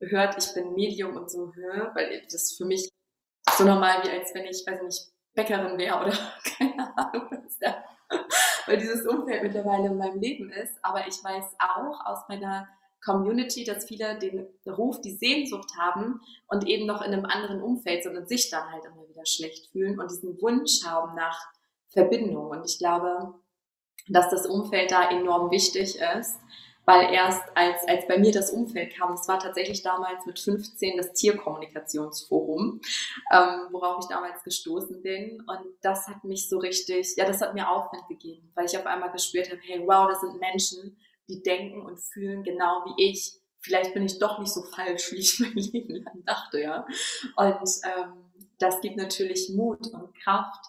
hört, 0.00 0.36
ich 0.38 0.54
bin 0.54 0.72
Medium 0.72 1.16
und 1.16 1.30
so, 1.30 1.52
weil 1.94 2.26
das 2.30 2.54
für 2.56 2.64
mich 2.64 2.88
so 3.50 3.64
normal 3.64 4.02
wie 4.02 4.10
als 4.10 4.34
wenn 4.34 4.46
ich, 4.46 4.64
weiß 4.66 4.82
nicht, 4.82 5.12
Bäckerin 5.34 5.78
wäre 5.78 6.00
oder 6.00 6.12
keine 6.58 6.96
Ahnung, 6.96 7.28
was 7.30 7.58
da, 7.58 7.84
weil 8.66 8.78
dieses 8.78 9.06
Umfeld 9.06 9.42
mittlerweile 9.42 9.88
in 9.88 9.98
meinem 9.98 10.20
Leben 10.20 10.50
ist. 10.50 10.78
Aber 10.82 11.06
ich 11.06 11.22
weiß 11.22 11.56
auch 11.58 12.06
aus 12.06 12.20
meiner 12.28 12.66
Community, 13.04 13.64
dass 13.64 13.84
viele 13.84 14.18
den 14.18 14.46
Ruf, 14.66 15.00
die 15.00 15.16
Sehnsucht 15.16 15.70
haben 15.78 16.20
und 16.48 16.66
eben 16.66 16.86
noch 16.86 17.02
in 17.02 17.12
einem 17.12 17.26
anderen 17.26 17.62
Umfeld 17.62 18.02
sind 18.02 18.16
und 18.16 18.28
sich 18.28 18.50
dann 18.50 18.70
halt 18.70 18.84
immer 18.84 19.08
wieder 19.08 19.26
schlecht 19.26 19.70
fühlen 19.70 20.00
und 20.00 20.10
diesen 20.10 20.40
Wunsch 20.40 20.84
haben 20.84 21.14
nach 21.14 21.38
Verbindung. 21.88 22.48
Und 22.48 22.64
ich 22.64 22.78
glaube, 22.78 23.34
dass 24.08 24.30
das 24.30 24.46
Umfeld 24.46 24.90
da 24.90 25.10
enorm 25.10 25.50
wichtig 25.50 25.98
ist, 26.18 26.38
weil 26.86 27.12
erst 27.14 27.42
als, 27.54 27.86
als 27.88 28.06
bei 28.06 28.18
mir 28.18 28.32
das 28.32 28.50
Umfeld 28.50 28.94
kam, 28.94 29.12
das 29.12 29.26
war 29.26 29.38
tatsächlich 29.38 29.82
damals 29.82 30.26
mit 30.26 30.38
15 30.38 30.98
das 30.98 31.12
Tierkommunikationsforum, 31.14 32.80
ähm, 33.32 33.68
worauf 33.70 34.04
ich 34.04 34.08
damals 34.08 34.42
gestoßen 34.42 35.02
bin. 35.02 35.42
Und 35.46 35.60
das 35.80 36.06
hat 36.08 36.24
mich 36.24 36.48
so 36.48 36.58
richtig, 36.58 37.16
ja, 37.16 37.24
das 37.24 37.40
hat 37.40 37.54
mir 37.54 37.70
Aufwand 37.70 38.06
gegeben, 38.08 38.50
weil 38.54 38.66
ich 38.66 38.76
auf 38.76 38.84
einmal 38.84 39.10
gespürt 39.12 39.50
habe, 39.50 39.60
hey, 39.62 39.82
wow, 39.86 40.08
das 40.08 40.20
sind 40.20 40.38
Menschen, 40.40 40.98
die 41.28 41.42
denken 41.42 41.82
und 41.82 41.98
fühlen 41.98 42.42
genau 42.42 42.84
wie 42.84 43.10
ich. 43.10 43.40
Vielleicht 43.60 43.94
bin 43.94 44.04
ich 44.04 44.18
doch 44.18 44.38
nicht 44.38 44.52
so 44.52 44.62
falsch, 44.62 45.12
wie 45.12 45.16
ich 45.16 45.38
mein 45.40 45.54
Leben 45.54 45.96
lang 45.96 46.24
dachte, 46.24 46.60
ja. 46.60 46.86
Und 47.36 47.68
ähm, 47.84 48.24
das 48.58 48.80
gibt 48.80 48.96
natürlich 48.96 49.50
Mut 49.54 49.86
und 49.92 50.14
Kraft, 50.22 50.64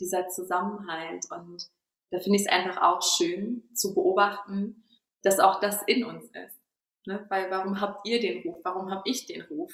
dieser 0.00 0.28
Zusammenhalt. 0.28 1.26
Und 1.30 1.68
da 2.10 2.18
finde 2.18 2.36
ich 2.36 2.46
es 2.46 2.52
einfach 2.52 2.82
auch 2.82 3.02
schön 3.02 3.68
zu 3.74 3.94
beobachten, 3.94 4.84
dass 5.22 5.38
auch 5.38 5.60
das 5.60 5.82
in 5.86 6.04
uns 6.04 6.24
ist. 6.24 6.60
Ne? 7.06 7.24
Weil 7.28 7.50
warum 7.50 7.80
habt 7.80 8.06
ihr 8.06 8.20
den 8.20 8.42
Ruf? 8.42 8.58
Warum 8.64 8.90
habe 8.90 9.02
ich 9.04 9.26
den 9.26 9.42
Ruf? 9.42 9.72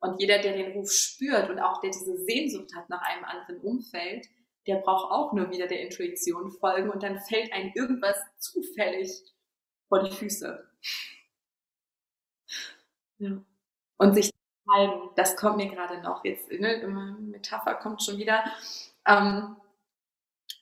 Und 0.00 0.20
jeder, 0.20 0.38
der 0.38 0.54
den 0.54 0.72
Ruf 0.72 0.90
spürt 0.90 1.48
und 1.48 1.60
auch 1.60 1.80
der 1.80 1.90
diese 1.90 2.16
Sehnsucht 2.18 2.74
hat 2.74 2.88
nach 2.88 3.02
einem 3.02 3.24
anderen 3.24 3.60
Umfeld, 3.60 4.26
der 4.66 4.76
braucht 4.76 5.10
auch 5.10 5.32
nur 5.32 5.50
wieder 5.50 5.66
der 5.66 5.80
Intuition 5.80 6.50
folgen 6.50 6.90
und 6.90 7.02
dann 7.02 7.20
fällt 7.20 7.52
einem 7.52 7.72
irgendwas 7.74 8.16
zufällig 8.38 9.10
vor 9.92 10.02
die 10.02 10.10
Füße. 10.10 10.66
Ja. 13.18 13.30
Und 13.98 14.14
sich 14.14 14.30
zeigen, 14.66 15.10
das 15.16 15.36
kommt 15.36 15.58
mir 15.58 15.68
gerade 15.68 16.00
noch. 16.00 16.24
Jetzt, 16.24 16.50
ne, 16.50 16.78
Metapher 17.20 17.74
kommt 17.74 18.02
schon 18.02 18.16
wieder. 18.16 18.42
Ähm, 19.06 19.54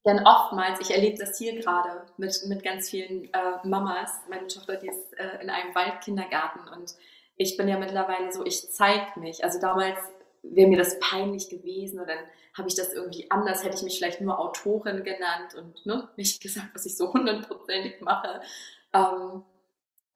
denn 0.04 0.26
oftmals, 0.26 0.80
ich 0.80 0.90
erlebe 0.90 1.16
das 1.16 1.38
hier 1.38 1.54
gerade 1.60 2.06
mit, 2.16 2.42
mit 2.48 2.64
ganz 2.64 2.90
vielen 2.90 3.32
äh, 3.32 3.64
Mamas. 3.64 4.18
Meine 4.28 4.48
Tochter, 4.48 4.76
die 4.76 4.88
ist 4.88 5.12
äh, 5.16 5.40
in 5.40 5.48
einem 5.48 5.76
Waldkindergarten 5.76 6.66
und 6.68 6.96
ich 7.36 7.56
bin 7.56 7.68
ja 7.68 7.78
mittlerweile 7.78 8.32
so, 8.32 8.44
ich 8.44 8.72
zeige 8.72 9.20
mich. 9.20 9.44
Also 9.44 9.60
damals 9.60 10.00
wäre 10.42 10.68
mir 10.68 10.78
das 10.78 10.98
peinlich 10.98 11.48
gewesen 11.48 12.00
und 12.00 12.08
dann 12.08 12.18
habe 12.58 12.66
ich 12.66 12.74
das 12.74 12.92
irgendwie 12.92 13.30
anders, 13.30 13.62
hätte 13.62 13.76
ich 13.76 13.82
mich 13.82 13.96
vielleicht 13.96 14.20
nur 14.20 14.40
Autorin 14.40 15.04
genannt 15.04 15.54
und 15.56 15.86
ne, 15.86 16.08
nicht 16.16 16.42
gesagt, 16.42 16.70
was 16.74 16.84
ich 16.84 16.96
so 16.96 17.12
hundertprozentig 17.12 18.00
mache. 18.00 18.40
Ähm, 18.92 19.44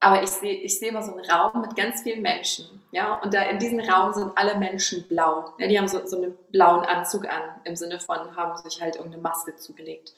aber 0.01 0.22
ich 0.22 0.31
sehe 0.31 0.55
ich 0.55 0.79
sehe 0.79 0.91
immer 0.91 1.03
so 1.03 1.12
einen 1.14 1.25
Raum 1.25 1.62
mit 1.62 1.77
ganz 1.77 2.03
vielen 2.03 2.20
Menschen, 2.20 2.83
ja, 2.91 3.14
und 3.22 3.33
da 3.33 3.43
in 3.43 3.59
diesem 3.59 3.81
Raum 3.81 4.12
sind 4.12 4.33
alle 4.37 4.57
Menschen 4.59 5.09
blau. 5.09 5.55
Ja, 5.59 5.66
die 5.66 5.79
haben 5.79 5.89
so, 5.89 6.07
so 6.07 6.18
einen 6.18 6.37
blauen 6.53 6.85
Anzug 6.85 7.27
an, 7.27 7.43
im 7.64 7.75
Sinne 7.75 7.99
von, 7.99 8.37
haben 8.37 8.57
sich 8.59 8.81
halt 8.83 8.97
irgendeine 8.97 9.22
Maske 9.22 9.57
zugelegt. 9.57 10.12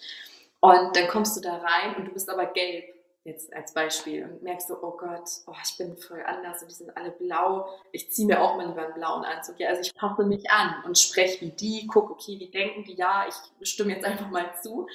Und 0.60 0.96
dann 0.96 1.06
kommst 1.08 1.36
du 1.36 1.40
da 1.40 1.58
rein 1.58 1.94
und 1.96 2.06
du 2.06 2.12
bist 2.12 2.28
aber 2.28 2.46
gelb, 2.46 2.84
jetzt 3.22 3.52
als 3.54 3.72
Beispiel, 3.72 4.24
und 4.24 4.42
merkst 4.42 4.68
so, 4.68 4.78
oh 4.82 4.96
Gott, 4.96 5.28
oh, 5.46 5.54
ich 5.64 5.78
bin 5.78 5.96
voll 5.96 6.22
anders 6.24 6.62
und 6.62 6.70
die 6.70 6.74
sind 6.74 6.96
alle 6.96 7.12
blau. 7.12 7.68
Ich 7.92 8.10
ziehe 8.10 8.26
mir 8.26 8.42
auch 8.42 8.56
mal 8.56 8.66
lieber 8.66 8.84
einen 8.84 8.94
blauen 8.94 9.24
Anzug. 9.24 9.60
Ja, 9.60 9.68
also 9.68 9.82
ich 9.82 9.94
passe 9.94 10.24
mich 10.24 10.50
an 10.50 10.82
und 10.84 10.98
spreche 10.98 11.40
wie 11.42 11.50
die, 11.50 11.86
guck, 11.86 12.10
okay, 12.10 12.38
wie 12.40 12.50
denken 12.50 12.84
die? 12.84 12.94
Ja, 12.94 13.26
ich 13.28 13.68
stimme 13.68 13.94
jetzt 13.94 14.04
einfach 14.04 14.30
mal 14.30 14.52
zu. 14.62 14.88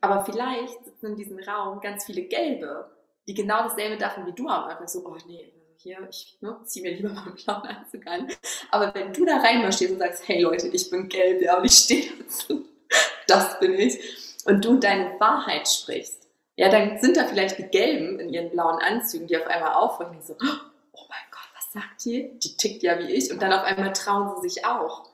Aber 0.00 0.24
vielleicht 0.24 0.82
sitzen 0.84 1.06
in 1.06 1.16
diesem 1.16 1.38
Raum 1.40 1.80
ganz 1.80 2.06
viele 2.06 2.22
Gelbe 2.22 2.90
die 3.26 3.34
genau 3.34 3.62
dasselbe 3.62 3.96
dachten 3.96 4.26
wie 4.26 4.32
du 4.32 4.48
am 4.48 4.64
Anfang, 4.64 4.88
so, 4.88 5.04
oh 5.06 5.16
nee, 5.26 5.52
hier, 5.76 6.06
ich 6.10 6.36
ne, 6.40 6.58
zieh 6.64 6.82
mir 6.82 6.92
lieber 6.92 7.10
mal 7.10 7.26
einen 7.26 7.36
blauen 7.36 7.62
Anzug 7.62 8.06
an. 8.06 8.28
Aber 8.70 8.94
wenn 8.94 9.12
du 9.12 9.24
da 9.24 9.38
reinmarschierst 9.38 9.94
und 9.94 10.00
sagst, 10.00 10.28
hey 10.28 10.42
Leute, 10.42 10.68
ich 10.68 10.90
bin 10.90 11.08
gelb, 11.08 11.40
ja, 11.42 11.56
und 11.56 11.64
ich 11.64 11.72
stehe 11.72 12.12
dazu, 12.18 12.66
das 13.26 13.58
bin 13.60 13.74
ich, 13.74 13.98
und 14.44 14.64
du 14.64 14.78
deine 14.78 15.18
Wahrheit 15.18 15.68
sprichst, 15.68 16.20
ja, 16.56 16.68
dann 16.68 16.98
sind 16.98 17.16
da 17.16 17.24
vielleicht 17.24 17.56
die 17.58 17.68
Gelben 17.68 18.20
in 18.20 18.28
ihren 18.28 18.50
blauen 18.50 18.82
Anzügen, 18.82 19.26
die 19.26 19.36
auf 19.38 19.46
einmal 19.46 19.72
aufwachen 19.72 20.18
und 20.18 20.26
so, 20.26 20.34
oh 20.34 21.06
mein 21.08 21.26
Gott, 21.30 21.48
was 21.56 21.72
sagt 21.72 22.04
die? 22.04 22.38
Die 22.38 22.56
tickt 22.56 22.82
ja 22.82 22.98
wie 22.98 23.10
ich. 23.12 23.32
Und 23.32 23.40
dann 23.40 23.52
auf 23.54 23.62
einmal 23.62 23.94
trauen 23.94 24.34
sie 24.36 24.48
sich 24.48 24.66
auch, 24.66 25.08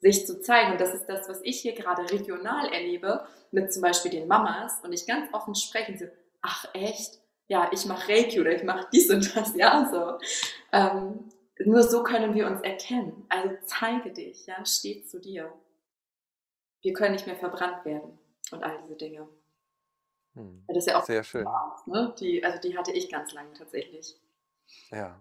sich 0.00 0.26
zu 0.26 0.42
zeigen. 0.42 0.72
Und 0.72 0.80
das 0.80 0.92
ist 0.92 1.06
das, 1.06 1.26
was 1.28 1.40
ich 1.42 1.60
hier 1.60 1.72
gerade 1.72 2.02
regional 2.10 2.70
erlebe, 2.70 3.26
mit 3.50 3.72
zum 3.72 3.80
Beispiel 3.80 4.10
den 4.10 4.28
Mamas. 4.28 4.80
Und 4.82 4.92
ich 4.92 5.06
ganz 5.06 5.32
offen 5.32 5.54
spreche 5.54 5.92
und 5.92 5.98
so, 5.98 6.04
ach 6.42 6.66
echt? 6.74 7.19
Ja, 7.50 7.68
ich 7.72 7.84
mache 7.84 8.12
Reiki 8.12 8.40
oder 8.40 8.54
ich 8.54 8.62
mache 8.62 8.86
dies 8.92 9.10
und 9.10 9.36
das, 9.36 9.56
ja, 9.56 9.90
so. 9.90 10.18
Ähm, 10.72 11.28
nur 11.58 11.82
so 11.82 12.04
können 12.04 12.32
wir 12.34 12.46
uns 12.46 12.60
erkennen. 12.60 13.26
Also 13.28 13.56
zeige 13.64 14.12
dich, 14.12 14.46
ja, 14.46 14.64
steh 14.64 15.02
zu 15.02 15.20
dir. 15.20 15.52
Wir 16.80 16.92
können 16.92 17.12
nicht 17.12 17.26
mehr 17.26 17.36
verbrannt 17.36 17.84
werden 17.84 18.18
und 18.52 18.62
all 18.62 18.80
diese 18.82 18.94
Dinge. 18.94 19.28
Hm. 20.34 20.62
Das 20.68 20.76
ist 20.76 20.86
ja 20.86 20.98
auch 20.98 21.04
sehr 21.04 21.24
schön. 21.24 21.44
Angst, 21.44 21.88
ne? 21.88 22.14
die, 22.20 22.42
also 22.44 22.60
die 22.60 22.78
hatte 22.78 22.92
ich 22.92 23.10
ganz 23.10 23.32
lange 23.32 23.52
tatsächlich. 23.52 24.16
Ja. 24.92 25.20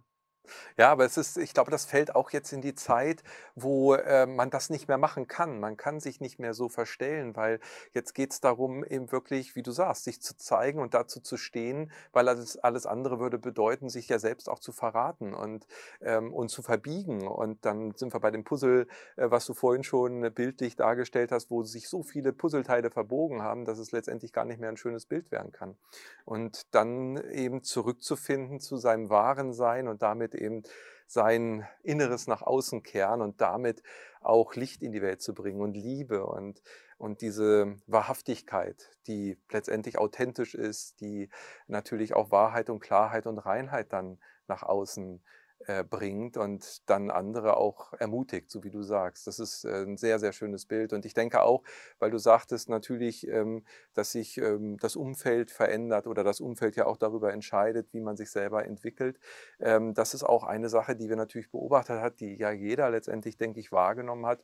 Ja, 0.77 0.91
aber 0.91 1.05
es 1.05 1.17
ist, 1.17 1.37
ich 1.37 1.53
glaube, 1.53 1.71
das 1.71 1.85
fällt 1.85 2.15
auch 2.15 2.31
jetzt 2.31 2.51
in 2.53 2.61
die 2.61 2.75
Zeit, 2.75 3.23
wo 3.55 3.93
äh, 3.93 4.25
man 4.25 4.49
das 4.49 4.69
nicht 4.69 4.87
mehr 4.87 4.97
machen 4.97 5.27
kann. 5.27 5.59
Man 5.59 5.77
kann 5.77 5.99
sich 5.99 6.21
nicht 6.21 6.39
mehr 6.39 6.53
so 6.53 6.69
verstellen, 6.69 7.35
weil 7.35 7.59
jetzt 7.93 8.13
geht 8.13 8.31
es 8.31 8.41
darum, 8.41 8.83
eben 8.83 9.11
wirklich, 9.11 9.55
wie 9.55 9.63
du 9.63 9.71
sagst, 9.71 10.05
sich 10.05 10.21
zu 10.21 10.37
zeigen 10.37 10.79
und 10.79 10.93
dazu 10.93 11.19
zu 11.19 11.37
stehen, 11.37 11.91
weil 12.11 12.27
alles, 12.27 12.57
alles 12.57 12.85
andere 12.85 13.19
würde 13.19 13.37
bedeuten, 13.37 13.89
sich 13.89 14.09
ja 14.09 14.19
selbst 14.19 14.49
auch 14.49 14.59
zu 14.59 14.71
verraten 14.71 15.33
und, 15.33 15.67
ähm, 16.01 16.33
und 16.33 16.49
zu 16.49 16.61
verbiegen. 16.61 17.27
Und 17.27 17.65
dann 17.65 17.93
sind 17.95 18.13
wir 18.13 18.19
bei 18.19 18.31
dem 18.31 18.43
Puzzle, 18.43 18.87
äh, 19.17 19.29
was 19.29 19.45
du 19.45 19.53
vorhin 19.53 19.83
schon 19.83 20.33
bildlich 20.33 20.75
dargestellt 20.75 21.31
hast, 21.31 21.51
wo 21.51 21.63
sich 21.63 21.89
so 21.89 22.03
viele 22.03 22.33
Puzzleteile 22.33 22.89
verbogen 22.91 23.41
haben, 23.41 23.65
dass 23.65 23.79
es 23.79 23.91
letztendlich 23.91 24.33
gar 24.33 24.45
nicht 24.45 24.59
mehr 24.59 24.69
ein 24.69 24.77
schönes 24.77 25.05
Bild 25.05 25.31
werden 25.31 25.51
kann. 25.51 25.77
Und 26.25 26.73
dann 26.73 27.17
eben 27.31 27.63
zurückzufinden 27.63 28.59
zu 28.59 28.77
seinem 28.77 29.09
wahren 29.09 29.53
Sein 29.53 29.87
und 29.87 30.01
damit 30.01 30.28
eben 30.36 30.63
sein 31.07 31.67
Inneres 31.84 32.27
nach 32.27 32.41
außen 32.41 32.84
kehren 32.84 33.21
und 33.21 33.41
damit 33.41 33.82
auch 34.21 34.55
Licht 34.55 34.84
in 34.84 34.91
die 34.91 35.01
Welt 35.01 35.21
zu 35.21 35.34
bringen 35.34 35.61
und 35.61 35.73
Liebe 35.75 36.25
und, 36.25 36.61
und 36.97 37.21
diese 37.21 37.77
Wahrhaftigkeit, 37.88 38.91
die 39.07 39.39
letztendlich 39.51 39.97
authentisch 39.97 40.53
ist, 40.53 41.01
die 41.01 41.30
natürlich 41.67 42.13
auch 42.13 42.32
Wahrheit 42.32 42.69
und 42.69 42.80
Klarheit 42.80 43.25
und 43.25 43.39
Reinheit 43.39 43.91
dann 43.91 44.19
nach 44.47 44.63
außen 44.63 45.21
äh, 45.66 45.84
bringt 45.84 46.38
und 46.38 46.89
dann 46.89 47.12
andere 47.12 47.57
auch 47.57 47.93
ermutigt, 47.93 48.49
so 48.49 48.64
wie 48.64 48.70
du 48.72 48.82
sagst. 48.82 49.28
Das 49.28 49.39
ist 49.39 49.66
äh, 49.66 49.84
ein 49.84 49.97
sehr, 49.97 50.20
sehr 50.20 50.32
schönes 50.32 50.66
Bild. 50.66 50.93
Und 50.93 51.05
ich 51.05 51.14
denke 51.14 51.41
auch, 51.43 51.64
weil 51.99 52.12
du 52.12 52.18
sagtest 52.18 52.70
natürlich, 52.70 53.28
ähm, 53.28 53.66
dass 53.93 54.12
sich 54.12 54.38
ähm, 54.38 54.78
das 54.78 54.95
Umfeld 54.95 55.51
verändert 55.51 56.07
oder 56.07 56.24
das 56.24 56.39
Umfeld 56.39 56.76
ja 56.76 56.86
auch 56.86 56.97
darüber 56.97 57.34
entscheidet, 57.34 57.93
wie 57.93 58.01
man 58.01 58.16
sich 58.18 58.32
selber 58.32 58.66
entwickelt. 58.66 59.20
Ähm, 59.60 59.93
das 59.93 60.14
ist 60.14 60.24
auch 60.24 60.43
eine 60.43 60.70
Sache, 60.70 60.95
die 60.95 61.10
wir 61.10 61.16
natürlich 61.16 61.51
beobachtet 61.51 61.99
haben, 61.99 62.16
die 62.18 62.36
ja 62.36 62.51
jeder 62.51 62.89
letztendlich, 62.89 63.38
denke 63.38 63.60
ich, 63.60 63.72
wahrgenommen 63.72 64.26
hat 64.26 64.43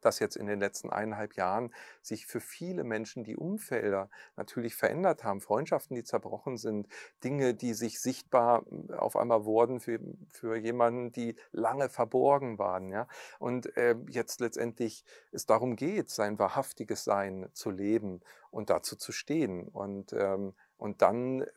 dass 0.00 0.18
jetzt 0.18 0.36
in 0.36 0.46
den 0.46 0.60
letzten 0.60 0.90
eineinhalb 0.90 1.34
Jahren 1.34 1.72
sich 2.02 2.26
für 2.26 2.40
viele 2.40 2.84
Menschen 2.84 3.24
die 3.24 3.36
Umfelder 3.36 4.10
natürlich 4.36 4.74
verändert 4.74 5.24
haben. 5.24 5.40
Freundschaften, 5.40 5.94
die 5.94 6.04
zerbrochen 6.04 6.56
sind, 6.56 6.88
Dinge, 7.24 7.54
die 7.54 7.74
sich 7.74 8.00
sichtbar 8.00 8.64
hm, 8.68 8.90
auf 8.90 9.16
einmal 9.16 9.44
wurden 9.44 9.80
für, 9.80 10.00
für 10.30 10.56
jemanden, 10.56 11.12
die 11.12 11.36
lange 11.52 11.88
verborgen 11.88 12.58
waren. 12.58 12.90
Ja? 12.90 13.06
Und 13.38 13.76
äh, 13.76 13.96
jetzt 14.08 14.40
letztendlich 14.40 15.04
es 15.32 15.46
darum 15.46 15.76
geht, 15.76 16.10
sein 16.10 16.38
wahrhaftiges 16.38 17.04
Sein 17.04 17.48
zu 17.52 17.70
leben 17.70 18.20
und 18.50 18.70
dazu 18.70 18.96
zu 18.96 19.12
stehen. 19.12 19.68
Und, 19.68 20.12
ähm, 20.12 20.54
und 20.76 21.02
dann 21.02 21.42
äh, 21.42 21.48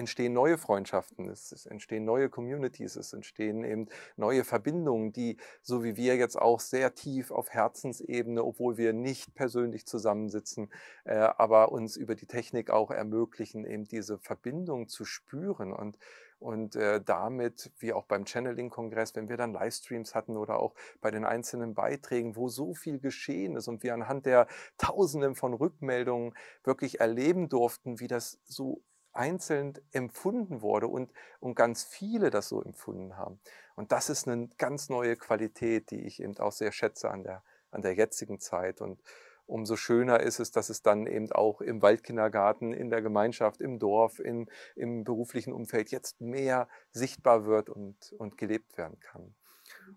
entstehen 0.00 0.32
neue 0.32 0.58
Freundschaften, 0.58 1.28
es, 1.28 1.66
entstehen 1.66 2.04
neue 2.04 2.28
Communities, 2.28 2.96
es 2.96 3.12
entstehen 3.12 3.62
eben 3.62 3.88
neue 4.16 4.44
Verbindungen, 4.44 5.12
die, 5.12 5.36
so 5.62 5.84
wie 5.84 5.96
wir 5.96 6.16
jetzt 6.16 6.36
auch 6.36 6.58
sehr 6.58 6.94
tief 6.94 7.30
auf 7.30 7.50
Herzensebene, 7.50 8.42
obwohl 8.44 8.76
wir 8.76 8.92
nicht 8.92 9.34
persönlich 9.34 9.86
zusammensitzen, 9.86 10.72
äh, 11.04 11.14
aber 11.14 11.70
uns 11.70 11.96
über 11.96 12.16
die 12.16 12.26
Technik 12.26 12.70
auch 12.70 12.90
ermöglichen, 12.90 13.64
eben 13.64 13.84
diese 13.84 14.18
Verbindung 14.18 14.88
zu 14.88 15.04
spüren 15.04 15.72
und 15.72 15.96
und 16.40 16.74
äh, 16.74 17.02
damit, 17.04 17.70
wie 17.78 17.92
auch 17.92 18.06
beim 18.06 18.24
Channeling-Kongress, 18.24 19.14
wenn 19.14 19.28
wir 19.28 19.36
dann 19.36 19.52
Livestreams 19.52 20.14
hatten 20.14 20.38
oder 20.38 20.58
auch 20.58 20.74
bei 21.02 21.10
den 21.10 21.26
einzelnen 21.26 21.74
Beiträgen, 21.74 22.34
wo 22.34 22.48
so 22.48 22.72
viel 22.72 22.98
geschehen 22.98 23.56
ist 23.56 23.68
und 23.68 23.82
wir 23.82 23.92
anhand 23.92 24.24
der 24.24 24.46
Tausenden 24.78 25.34
von 25.34 25.52
Rückmeldungen 25.52 26.32
wirklich 26.64 26.98
erleben 26.98 27.50
durften, 27.50 28.00
wie 28.00 28.06
das 28.06 28.38
so 28.46 28.80
einzeln 29.12 29.74
empfunden 29.92 30.62
wurde 30.62 30.88
und, 30.88 31.12
und 31.40 31.54
ganz 31.54 31.84
viele 31.84 32.30
das 32.30 32.48
so 32.48 32.62
empfunden 32.62 33.16
haben. 33.16 33.40
Und 33.74 33.92
das 33.92 34.10
ist 34.10 34.28
eine 34.28 34.48
ganz 34.58 34.88
neue 34.88 35.16
Qualität, 35.16 35.90
die 35.90 36.00
ich 36.06 36.22
eben 36.22 36.36
auch 36.38 36.52
sehr 36.52 36.72
schätze 36.72 37.10
an 37.10 37.22
der, 37.22 37.42
an 37.70 37.82
der 37.82 37.94
jetzigen 37.94 38.40
Zeit. 38.40 38.80
Und 38.80 39.00
umso 39.46 39.76
schöner 39.76 40.20
ist 40.20 40.38
es, 40.38 40.50
dass 40.52 40.70
es 40.70 40.82
dann 40.82 41.06
eben 41.06 41.30
auch 41.32 41.60
im 41.60 41.82
Waldkindergarten, 41.82 42.72
in 42.72 42.90
der 42.90 43.02
Gemeinschaft, 43.02 43.60
im 43.60 43.78
Dorf, 43.78 44.18
in, 44.18 44.48
im 44.76 45.04
beruflichen 45.04 45.52
Umfeld 45.52 45.90
jetzt 45.90 46.20
mehr 46.20 46.68
sichtbar 46.92 47.46
wird 47.46 47.68
und, 47.68 48.12
und 48.18 48.38
gelebt 48.38 48.78
werden 48.78 48.98
kann. 49.00 49.34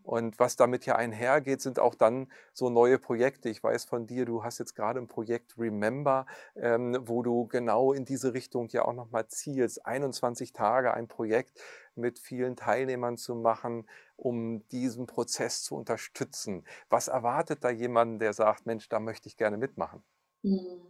Und 0.03 0.37
was 0.39 0.55
damit 0.55 0.85
ja 0.85 0.95
einhergeht, 0.95 1.61
sind 1.61 1.79
auch 1.79 1.95
dann 1.95 2.31
so 2.53 2.69
neue 2.69 2.99
Projekte. 2.99 3.49
Ich 3.49 3.63
weiß 3.63 3.85
von 3.85 4.05
dir, 4.05 4.25
du 4.25 4.43
hast 4.43 4.59
jetzt 4.59 4.75
gerade 4.75 4.99
ein 4.99 5.07
Projekt 5.07 5.57
Remember, 5.57 6.25
ähm, 6.55 6.97
wo 7.01 7.23
du 7.23 7.47
genau 7.47 7.93
in 7.93 8.05
diese 8.05 8.33
Richtung 8.33 8.67
ja 8.69 8.83
auch 8.85 8.93
nochmal 8.93 9.27
zielst. 9.27 9.85
21 9.85 10.51
Tage 10.51 10.93
ein 10.93 11.07
Projekt 11.07 11.59
mit 11.95 12.19
vielen 12.19 12.55
Teilnehmern 12.55 13.17
zu 13.17 13.35
machen, 13.35 13.87
um 14.15 14.67
diesen 14.69 15.05
Prozess 15.05 15.63
zu 15.63 15.75
unterstützen. 15.75 16.65
Was 16.89 17.07
erwartet 17.07 17.63
da 17.63 17.69
jemand, 17.69 18.21
der 18.21 18.33
sagt, 18.33 18.65
Mensch, 18.65 18.89
da 18.89 18.99
möchte 18.99 19.27
ich 19.27 19.37
gerne 19.37 19.57
mitmachen? 19.57 20.03
Hm. 20.43 20.81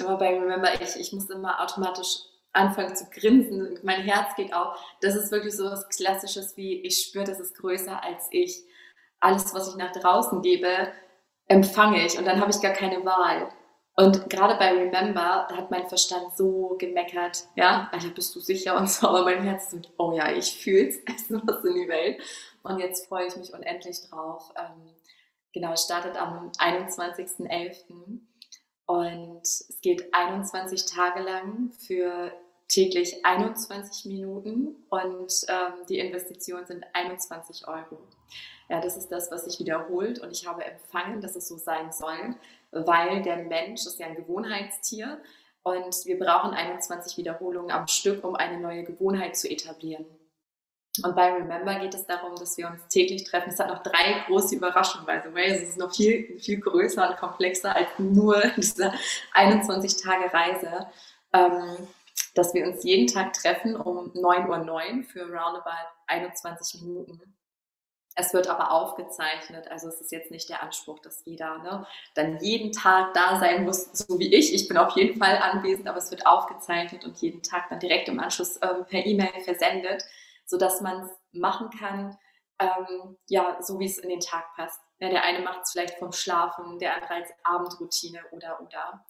Immer 0.00 0.16
bei 0.16 0.38
Remember, 0.38 0.72
ich, 0.74 0.96
ich 0.96 1.12
muss 1.12 1.30
immer 1.30 1.60
automatisch 1.62 2.24
anfangen 2.52 2.96
zu 2.96 3.06
grinsen, 3.10 3.78
mein 3.82 4.02
Herz 4.02 4.34
geht 4.36 4.52
auf. 4.52 4.78
Das 5.00 5.14
ist 5.14 5.30
wirklich 5.30 5.56
so 5.56 5.64
was 5.64 5.88
Klassisches 5.88 6.56
wie, 6.56 6.80
ich 6.80 7.02
spüre, 7.02 7.24
das 7.24 7.40
ist 7.40 7.56
größer 7.56 8.02
als 8.02 8.26
ich. 8.30 8.64
Alles, 9.20 9.54
was 9.54 9.68
ich 9.68 9.76
nach 9.76 9.92
draußen 9.92 10.42
gebe, 10.42 10.92
empfange 11.46 12.04
ich 12.04 12.18
und 12.18 12.26
dann 12.26 12.40
habe 12.40 12.50
ich 12.50 12.60
gar 12.60 12.72
keine 12.72 13.04
Wahl. 13.04 13.50
Und 13.96 14.30
gerade 14.30 14.54
bei 14.54 14.70
Remember 14.72 15.48
hat 15.48 15.70
mein 15.70 15.86
Verstand 15.86 16.34
so 16.36 16.76
gemeckert, 16.78 17.44
ja, 17.54 17.88
Alter, 17.92 18.08
bist 18.08 18.34
du 18.34 18.40
sicher 18.40 18.76
und 18.76 18.88
so, 18.88 19.08
aber 19.08 19.24
mein 19.24 19.42
Herz 19.42 19.70
so, 19.70 19.78
oh 19.98 20.12
ja, 20.12 20.32
ich 20.32 20.54
fühl's, 20.54 20.96
es 21.06 21.30
ist 21.30 21.46
was 21.46 21.64
in 21.64 21.74
die 21.74 21.88
Welt. 21.88 22.20
Und 22.62 22.78
jetzt 22.78 23.08
freue 23.08 23.26
ich 23.26 23.36
mich 23.36 23.52
unendlich 23.52 24.00
drauf. 24.08 24.52
Ähm, 24.56 24.94
genau, 25.52 25.76
startet 25.76 26.16
am 26.16 26.50
21.11. 26.52 28.20
Und 28.90 29.42
es 29.44 29.78
geht 29.82 30.12
21 30.12 30.84
Tage 30.86 31.22
lang 31.22 31.70
für 31.78 32.32
täglich 32.66 33.24
21 33.24 34.06
Minuten 34.06 34.74
und 34.88 35.32
ähm, 35.46 35.74
die 35.88 36.00
Investitionen 36.00 36.66
sind 36.66 36.84
21 36.92 37.68
Euro. 37.68 38.00
Ja, 38.68 38.80
das 38.80 38.96
ist 38.96 39.06
das, 39.12 39.30
was 39.30 39.44
sich 39.44 39.60
wiederholt 39.60 40.18
und 40.18 40.32
ich 40.32 40.44
habe 40.44 40.64
empfangen, 40.64 41.20
dass 41.20 41.36
es 41.36 41.46
so 41.46 41.56
sein 41.56 41.92
soll, 41.92 42.34
weil 42.72 43.22
der 43.22 43.36
Mensch 43.36 43.86
ist 43.86 44.00
ja 44.00 44.06
ein 44.06 44.16
Gewohnheitstier 44.16 45.20
und 45.62 45.94
wir 46.04 46.18
brauchen 46.18 46.50
21 46.50 47.16
Wiederholungen 47.16 47.70
am 47.70 47.86
Stück, 47.86 48.24
um 48.24 48.34
eine 48.34 48.58
neue 48.58 48.82
Gewohnheit 48.82 49.36
zu 49.36 49.48
etablieren. 49.48 50.04
Und 51.02 51.16
bei 51.16 51.32
Remember 51.32 51.78
geht 51.78 51.94
es 51.94 52.06
darum, 52.06 52.34
dass 52.36 52.56
wir 52.56 52.68
uns 52.68 52.86
täglich 52.88 53.24
treffen. 53.24 53.50
Es 53.50 53.58
hat 53.58 53.68
noch 53.68 53.82
drei 53.82 54.24
große 54.26 54.56
Überraschungen, 54.56 55.06
by 55.06 55.20
the 55.24 55.34
way. 55.34 55.50
Es 55.50 55.70
ist 55.70 55.78
noch 55.78 55.94
viel, 55.94 56.38
viel 56.38 56.60
größer 56.60 57.10
und 57.10 57.16
komplexer 57.16 57.74
als 57.74 57.88
nur 57.98 58.40
diese 58.56 58.92
21 59.34 60.02
Tage 60.02 60.32
Reise. 60.32 60.86
Ähm, 61.32 61.88
dass 62.34 62.54
wir 62.54 62.66
uns 62.66 62.84
jeden 62.84 63.06
Tag 63.06 63.32
treffen 63.32 63.76
um 63.76 64.12
9.09 64.12 64.98
Uhr 64.98 65.04
für 65.04 65.22
roundabout 65.22 65.88
21 66.06 66.82
Minuten. 66.82 67.20
Es 68.16 68.34
wird 68.34 68.48
aber 68.48 68.72
aufgezeichnet, 68.72 69.68
also 69.68 69.88
es 69.88 70.00
ist 70.00 70.12
jetzt 70.12 70.30
nicht 70.30 70.48
der 70.48 70.62
Anspruch, 70.62 70.98
dass 70.98 71.24
jeder 71.24 71.58
ne, 71.58 71.86
dann 72.14 72.38
jeden 72.40 72.72
Tag 72.72 73.14
da 73.14 73.38
sein 73.38 73.64
muss, 73.64 73.84
so 73.92 74.18
wie 74.18 74.34
ich. 74.34 74.52
Ich 74.52 74.68
bin 74.68 74.76
auf 74.76 74.96
jeden 74.96 75.18
Fall 75.18 75.38
anwesend, 75.38 75.88
aber 75.88 75.98
es 75.98 76.10
wird 76.10 76.26
aufgezeichnet 76.26 77.04
und 77.04 77.16
jeden 77.18 77.42
Tag 77.42 77.68
dann 77.70 77.78
direkt 77.78 78.08
im 78.08 78.18
Anschluss 78.18 78.58
ähm, 78.62 78.84
per 78.88 79.06
E-Mail 79.06 79.40
versendet 79.44 80.04
sodass 80.50 80.80
man 80.80 81.04
es 81.04 81.10
machen 81.32 81.70
kann, 81.70 82.18
ähm, 82.58 83.16
ja, 83.28 83.56
so 83.62 83.78
wie 83.78 83.86
es 83.86 83.98
in 83.98 84.10
den 84.10 84.20
Tag 84.20 84.44
passt. 84.54 84.80
Ja, 84.98 85.08
der 85.08 85.22
eine 85.24 85.40
macht 85.40 85.62
es 85.62 85.72
vielleicht 85.72 85.98
vom 85.98 86.12
Schlafen, 86.12 86.78
der 86.78 86.94
andere 86.94 87.14
als 87.14 87.30
Abendroutine 87.44 88.20
oder 88.32 88.60
oder. 88.60 89.06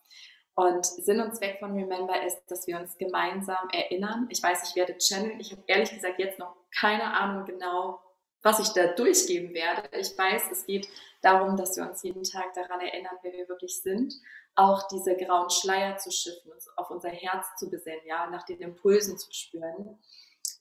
Und 0.54 0.84
Sinn 0.84 1.20
und 1.20 1.34
Zweck 1.34 1.58
von 1.58 1.72
Remember 1.72 2.22
ist, 2.22 2.44
dass 2.48 2.66
wir 2.66 2.78
uns 2.78 2.96
gemeinsam 2.98 3.68
erinnern. 3.72 4.26
Ich 4.30 4.42
weiß, 4.42 4.68
ich 4.68 4.76
werde 4.76 4.98
channeln. 4.98 5.40
Ich 5.40 5.50
habe 5.52 5.62
ehrlich 5.66 5.90
gesagt 5.90 6.18
jetzt 6.18 6.38
noch 6.38 6.54
keine 6.78 7.04
Ahnung 7.04 7.46
genau, 7.46 7.98
was 8.42 8.60
ich 8.60 8.68
da 8.68 8.88
durchgeben 8.88 9.54
werde. 9.54 9.88
Ich 9.98 10.16
weiß, 10.16 10.50
es 10.52 10.66
geht 10.66 10.86
darum, 11.22 11.56
dass 11.56 11.76
wir 11.76 11.88
uns 11.88 12.02
jeden 12.02 12.22
Tag 12.22 12.52
daran 12.52 12.80
erinnern, 12.80 13.16
wer 13.22 13.32
wir 13.32 13.48
wirklich 13.48 13.80
sind. 13.80 14.12
Auch 14.54 14.86
diese 14.88 15.16
grauen 15.16 15.48
Schleier 15.48 15.96
zu 15.96 16.10
schiffen, 16.10 16.52
uns 16.52 16.68
auf 16.76 16.90
unser 16.90 17.10
Herz 17.10 17.46
zu 17.58 17.70
besinnen, 17.70 18.00
ja, 18.04 18.28
nach 18.28 18.44
den 18.44 18.60
Impulsen 18.60 19.16
zu 19.16 19.32
spüren 19.32 19.98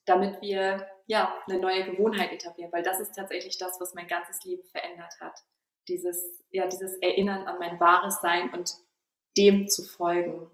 damit 0.09 0.41
wir 0.41 0.87
ja 1.05 1.33
eine 1.47 1.59
neue 1.59 1.85
Gewohnheit 1.85 2.31
etablieren, 2.31 2.71
weil 2.71 2.83
das 2.83 2.99
ist 2.99 3.13
tatsächlich 3.15 3.57
das, 3.57 3.79
was 3.79 3.93
mein 3.93 4.07
ganzes 4.07 4.43
Leben 4.43 4.63
verändert 4.65 5.13
hat. 5.19 5.39
Dieses, 5.87 6.43
ja, 6.49 6.67
dieses 6.67 6.97
Erinnern 6.97 7.47
an 7.47 7.59
mein 7.59 7.79
wahres 7.79 8.19
Sein 8.21 8.51
und 8.53 8.73
dem 9.37 9.67
zu 9.67 9.83
folgen. 9.83 10.49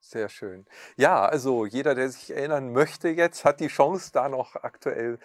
Sehr 0.00 0.28
schön. 0.28 0.66
Ja, 0.96 1.24
also 1.24 1.64
jeder, 1.64 1.94
der 1.94 2.08
sich 2.10 2.30
erinnern 2.30 2.72
möchte 2.72 3.08
jetzt, 3.08 3.44
hat 3.44 3.60
die 3.60 3.68
Chance, 3.68 4.10
da 4.12 4.28
noch 4.28 4.56
aktuell 4.56 5.18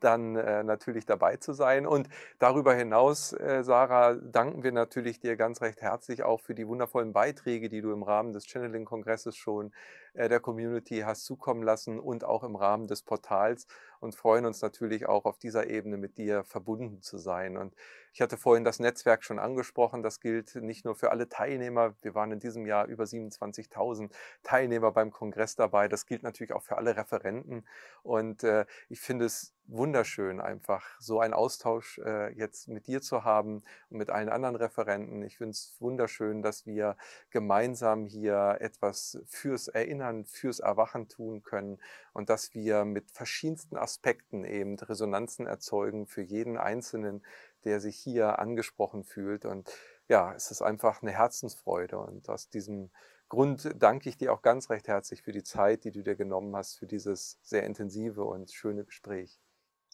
dann 0.00 0.36
äh, 0.36 0.62
natürlich 0.62 1.04
dabei 1.04 1.36
zu 1.36 1.52
sein. 1.52 1.86
Und 1.86 2.08
darüber 2.38 2.74
hinaus, 2.74 3.32
äh, 3.32 3.62
Sarah, 3.62 4.14
danken 4.14 4.62
wir 4.62 4.72
natürlich 4.72 5.20
dir 5.20 5.36
ganz 5.36 5.60
recht 5.60 5.82
herzlich 5.82 6.22
auch 6.22 6.40
für 6.40 6.54
die 6.54 6.66
wundervollen 6.66 7.12
Beiträge, 7.12 7.68
die 7.68 7.82
du 7.82 7.92
im 7.92 8.02
Rahmen 8.02 8.32
des 8.32 8.46
Channeling-Kongresses 8.46 9.36
schon 9.36 9.72
der 10.14 10.40
Community 10.40 11.00
hast 11.00 11.24
zukommen 11.24 11.62
lassen 11.62 11.98
und 11.98 12.24
auch 12.24 12.42
im 12.42 12.56
Rahmen 12.56 12.86
des 12.86 13.02
Portals 13.02 13.66
und 14.00 14.14
freuen 14.14 14.46
uns 14.46 14.62
natürlich 14.62 15.06
auch 15.06 15.24
auf 15.26 15.38
dieser 15.38 15.68
Ebene 15.68 15.98
mit 15.98 16.16
dir 16.18 16.42
verbunden 16.44 17.02
zu 17.02 17.18
sein. 17.18 17.56
Und 17.56 17.74
ich 18.12 18.20
hatte 18.20 18.36
vorhin 18.36 18.64
das 18.64 18.80
Netzwerk 18.80 19.22
schon 19.22 19.38
angesprochen. 19.38 20.02
Das 20.02 20.20
gilt 20.20 20.56
nicht 20.56 20.84
nur 20.84 20.96
für 20.96 21.10
alle 21.10 21.28
Teilnehmer. 21.28 21.94
Wir 22.02 22.14
waren 22.14 22.32
in 22.32 22.40
diesem 22.40 22.66
Jahr 22.66 22.86
über 22.86 23.04
27.000 23.04 24.10
Teilnehmer 24.42 24.90
beim 24.90 25.10
Kongress 25.10 25.54
dabei. 25.54 25.86
Das 25.86 26.06
gilt 26.06 26.22
natürlich 26.22 26.52
auch 26.52 26.62
für 26.62 26.76
alle 26.76 26.96
Referenten. 26.96 27.64
Und 28.02 28.42
äh, 28.42 28.64
ich 28.88 29.00
finde 29.00 29.26
es 29.26 29.54
wunderschön, 29.66 30.40
einfach 30.40 30.84
so 30.98 31.20
einen 31.20 31.34
Austausch 31.34 31.98
äh, 31.98 32.32
jetzt 32.32 32.68
mit 32.68 32.88
dir 32.88 33.00
zu 33.02 33.24
haben 33.24 33.62
und 33.90 33.98
mit 33.98 34.10
allen 34.10 34.28
anderen 34.28 34.56
Referenten. 34.56 35.22
Ich 35.22 35.38
finde 35.38 35.52
es 35.52 35.76
wunderschön, 35.78 36.42
dass 36.42 36.66
wir 36.66 36.96
gemeinsam 37.30 38.06
hier 38.06 38.56
etwas 38.60 39.22
fürs 39.26 39.68
Erinnern, 39.68 39.99
fürs 40.24 40.60
Erwachen 40.60 41.08
tun 41.08 41.42
können 41.42 41.78
und 42.12 42.30
dass 42.30 42.54
wir 42.54 42.84
mit 42.84 43.10
verschiedensten 43.10 43.76
Aspekten 43.76 44.44
eben 44.44 44.78
Resonanzen 44.78 45.46
erzeugen 45.46 46.06
für 46.06 46.22
jeden 46.22 46.56
Einzelnen, 46.56 47.22
der 47.64 47.80
sich 47.80 47.96
hier 47.96 48.38
angesprochen 48.38 49.04
fühlt. 49.04 49.44
Und 49.44 49.70
ja, 50.08 50.34
es 50.34 50.50
ist 50.50 50.62
einfach 50.62 51.02
eine 51.02 51.12
Herzensfreude. 51.12 51.98
Und 51.98 52.28
aus 52.28 52.48
diesem 52.48 52.90
Grund 53.28 53.70
danke 53.76 54.08
ich 54.08 54.18
dir 54.18 54.32
auch 54.32 54.42
ganz 54.42 54.70
recht 54.70 54.88
herzlich 54.88 55.22
für 55.22 55.32
die 55.32 55.44
Zeit, 55.44 55.84
die 55.84 55.92
du 55.92 56.02
dir 56.02 56.16
genommen 56.16 56.54
hast, 56.56 56.78
für 56.78 56.86
dieses 56.86 57.38
sehr 57.42 57.64
intensive 57.64 58.24
und 58.24 58.50
schöne 58.50 58.84
Gespräch. 58.84 59.38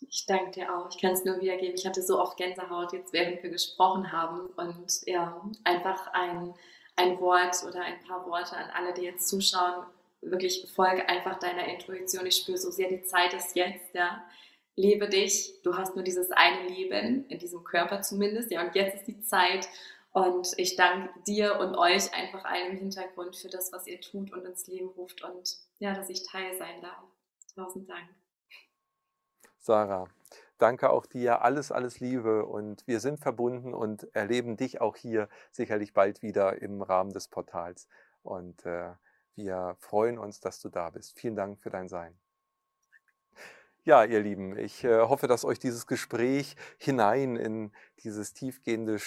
Ich 0.01 0.27
danke 0.27 0.53
dir 0.53 0.77
auch. 0.77 0.89
Ich 0.91 1.01
kann 1.01 1.13
es 1.13 1.25
nur 1.25 1.41
wiedergeben. 1.41 1.75
Ich 1.75 1.87
hatte 1.87 2.03
so 2.03 2.21
oft 2.21 2.37
Gänsehaut 2.37 2.93
jetzt, 2.93 3.13
während 3.13 3.43
wir 3.43 3.51
gesprochen 3.51 4.13
haben. 4.13 4.47
Und 4.57 5.07
ja, 5.07 5.41
einfach 5.65 6.09
ein, 6.13 6.55
ein 6.97 7.19
Wort 7.21 7.63
oder 7.67 7.81
ein 7.81 8.03
paar 8.07 8.27
Worte 8.27 8.57
an 8.57 8.71
alle, 8.71 8.93
die 8.93 9.03
jetzt 9.03 9.29
zuschauen. 9.29 9.87
Wirklich 10.21 10.71
folge 10.75 11.09
einfach 11.09 11.39
deiner 11.39 11.67
Intuition. 11.69 12.27
Ich 12.27 12.37
spüre 12.37 12.59
so 12.59 12.71
sehr, 12.71 12.89
die 12.89 13.03
Zeit 13.03 13.35
ist 13.35 13.55
jetzt, 13.55 13.95
ja. 13.95 14.25
Lebe 14.75 15.09
dich. 15.09 15.55
Du 15.63 15.77
hast 15.77 15.95
nur 15.95 16.05
dieses 16.05 16.31
eine 16.33 16.69
Leben, 16.69 17.27
in 17.29 17.39
diesem 17.39 17.65
Körper 17.65 18.03
zumindest, 18.03 18.51
ja. 18.51 18.63
Und 18.63 18.75
jetzt 18.75 18.97
ist 18.97 19.07
die 19.07 19.21
Zeit. 19.23 19.69
Und 20.17 20.55
ich 20.57 20.77
danke 20.77 21.11
dir 21.27 21.59
und 21.61 21.77
euch 21.77 22.15
einfach 22.15 22.45
allen 22.45 22.71
im 22.71 22.79
Hintergrund 22.79 23.37
für 23.37 23.49
das, 23.49 23.71
was 23.71 23.87
ihr 23.87 24.01
tut 24.01 24.33
und 24.33 24.47
ins 24.47 24.67
Leben 24.67 24.89
ruft 24.89 25.23
und 25.23 25.59
ja, 25.79 25.93
dass 25.93 26.09
ich 26.09 26.27
Teil 26.27 26.57
sein 26.57 26.81
darf. 26.81 27.05
Tausend 27.55 27.87
Dank. 27.87 28.09
Sarah, 29.59 30.09
danke 30.57 30.89
auch 30.89 31.05
dir. 31.05 31.43
Alles, 31.43 31.71
alles 31.71 32.01
Liebe 32.01 32.47
und 32.47 32.87
wir 32.87 33.01
sind 33.01 33.19
verbunden 33.19 33.75
und 33.75 34.09
erleben 34.15 34.57
dich 34.57 34.81
auch 34.81 34.97
hier 34.97 35.29
sicherlich 35.53 35.93
bald 35.93 36.23
wieder 36.23 36.63
im 36.63 36.81
Rahmen 36.81 37.13
des 37.13 37.29
Portals. 37.29 37.87
Und 38.23 38.65
äh, 38.65 38.93
wir 39.37 39.77
freuen 39.79 40.19
uns, 40.19 40.41
dass 40.41 40.61
du 40.61 40.69
da 40.69 40.91
bist. 40.91 41.19
Vielen 41.19 41.37
Dank 41.37 41.61
für 41.61 41.71
dein 41.71 41.89
Sein. 41.89 42.19
Ja, 43.85 44.03
ihr 44.03 44.21
Lieben, 44.21 44.59
ich 44.59 44.83
äh, 44.83 45.03
hoffe, 45.03 45.29
dass 45.29 45.45
euch 45.45 45.61
dieses 45.61 45.87
Gespräch 45.87 46.57
hinein 46.77 47.37
in 47.37 47.73
dieses 48.03 48.33
tiefgehende 48.33 48.99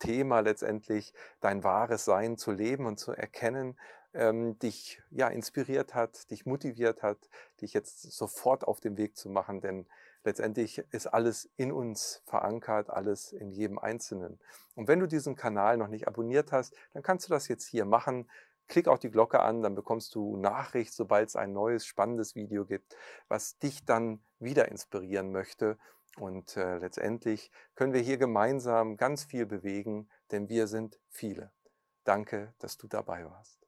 Thema 0.00 0.40
letztendlich, 0.40 1.12
dein 1.40 1.62
wahres 1.62 2.06
Sein 2.06 2.38
zu 2.38 2.50
leben 2.50 2.86
und 2.86 2.98
zu 2.98 3.12
erkennen, 3.12 3.78
ähm, 4.14 4.58
dich 4.58 5.02
ja 5.10 5.28
inspiriert 5.28 5.94
hat, 5.94 6.30
dich 6.30 6.46
motiviert 6.46 7.02
hat, 7.02 7.18
dich 7.60 7.74
jetzt 7.74 8.02
sofort 8.12 8.64
auf 8.64 8.80
den 8.80 8.96
Weg 8.96 9.16
zu 9.16 9.28
machen, 9.28 9.60
denn 9.60 9.86
letztendlich 10.24 10.78
ist 10.92 11.06
alles 11.06 11.50
in 11.56 11.72
uns 11.72 12.22
verankert, 12.26 12.90
alles 12.90 13.32
in 13.32 13.50
jedem 13.50 13.78
Einzelnen. 13.78 14.38
Und 14.74 14.88
wenn 14.88 15.00
du 15.00 15.06
diesen 15.06 15.36
Kanal 15.36 15.76
noch 15.76 15.88
nicht 15.88 16.08
abonniert 16.08 16.52
hast, 16.52 16.74
dann 16.92 17.02
kannst 17.02 17.28
du 17.28 17.32
das 17.32 17.48
jetzt 17.48 17.66
hier 17.66 17.84
machen. 17.84 18.28
Klick 18.72 18.88
auch 18.88 18.96
die 18.96 19.10
Glocke 19.10 19.40
an, 19.40 19.60
dann 19.60 19.74
bekommst 19.74 20.14
du 20.14 20.38
Nachricht, 20.38 20.94
sobald 20.94 21.28
es 21.28 21.36
ein 21.36 21.52
neues, 21.52 21.84
spannendes 21.84 22.34
Video 22.34 22.64
gibt, 22.64 22.96
was 23.28 23.58
dich 23.58 23.84
dann 23.84 24.24
wieder 24.38 24.70
inspirieren 24.70 25.30
möchte. 25.30 25.76
Und 26.16 26.56
äh, 26.56 26.78
letztendlich 26.78 27.50
können 27.74 27.92
wir 27.92 28.00
hier 28.00 28.16
gemeinsam 28.16 28.96
ganz 28.96 29.24
viel 29.24 29.44
bewegen, 29.44 30.08
denn 30.30 30.48
wir 30.48 30.68
sind 30.68 30.98
viele. 31.10 31.52
Danke, 32.04 32.54
dass 32.60 32.78
du 32.78 32.88
dabei 32.88 33.26
warst. 33.26 33.61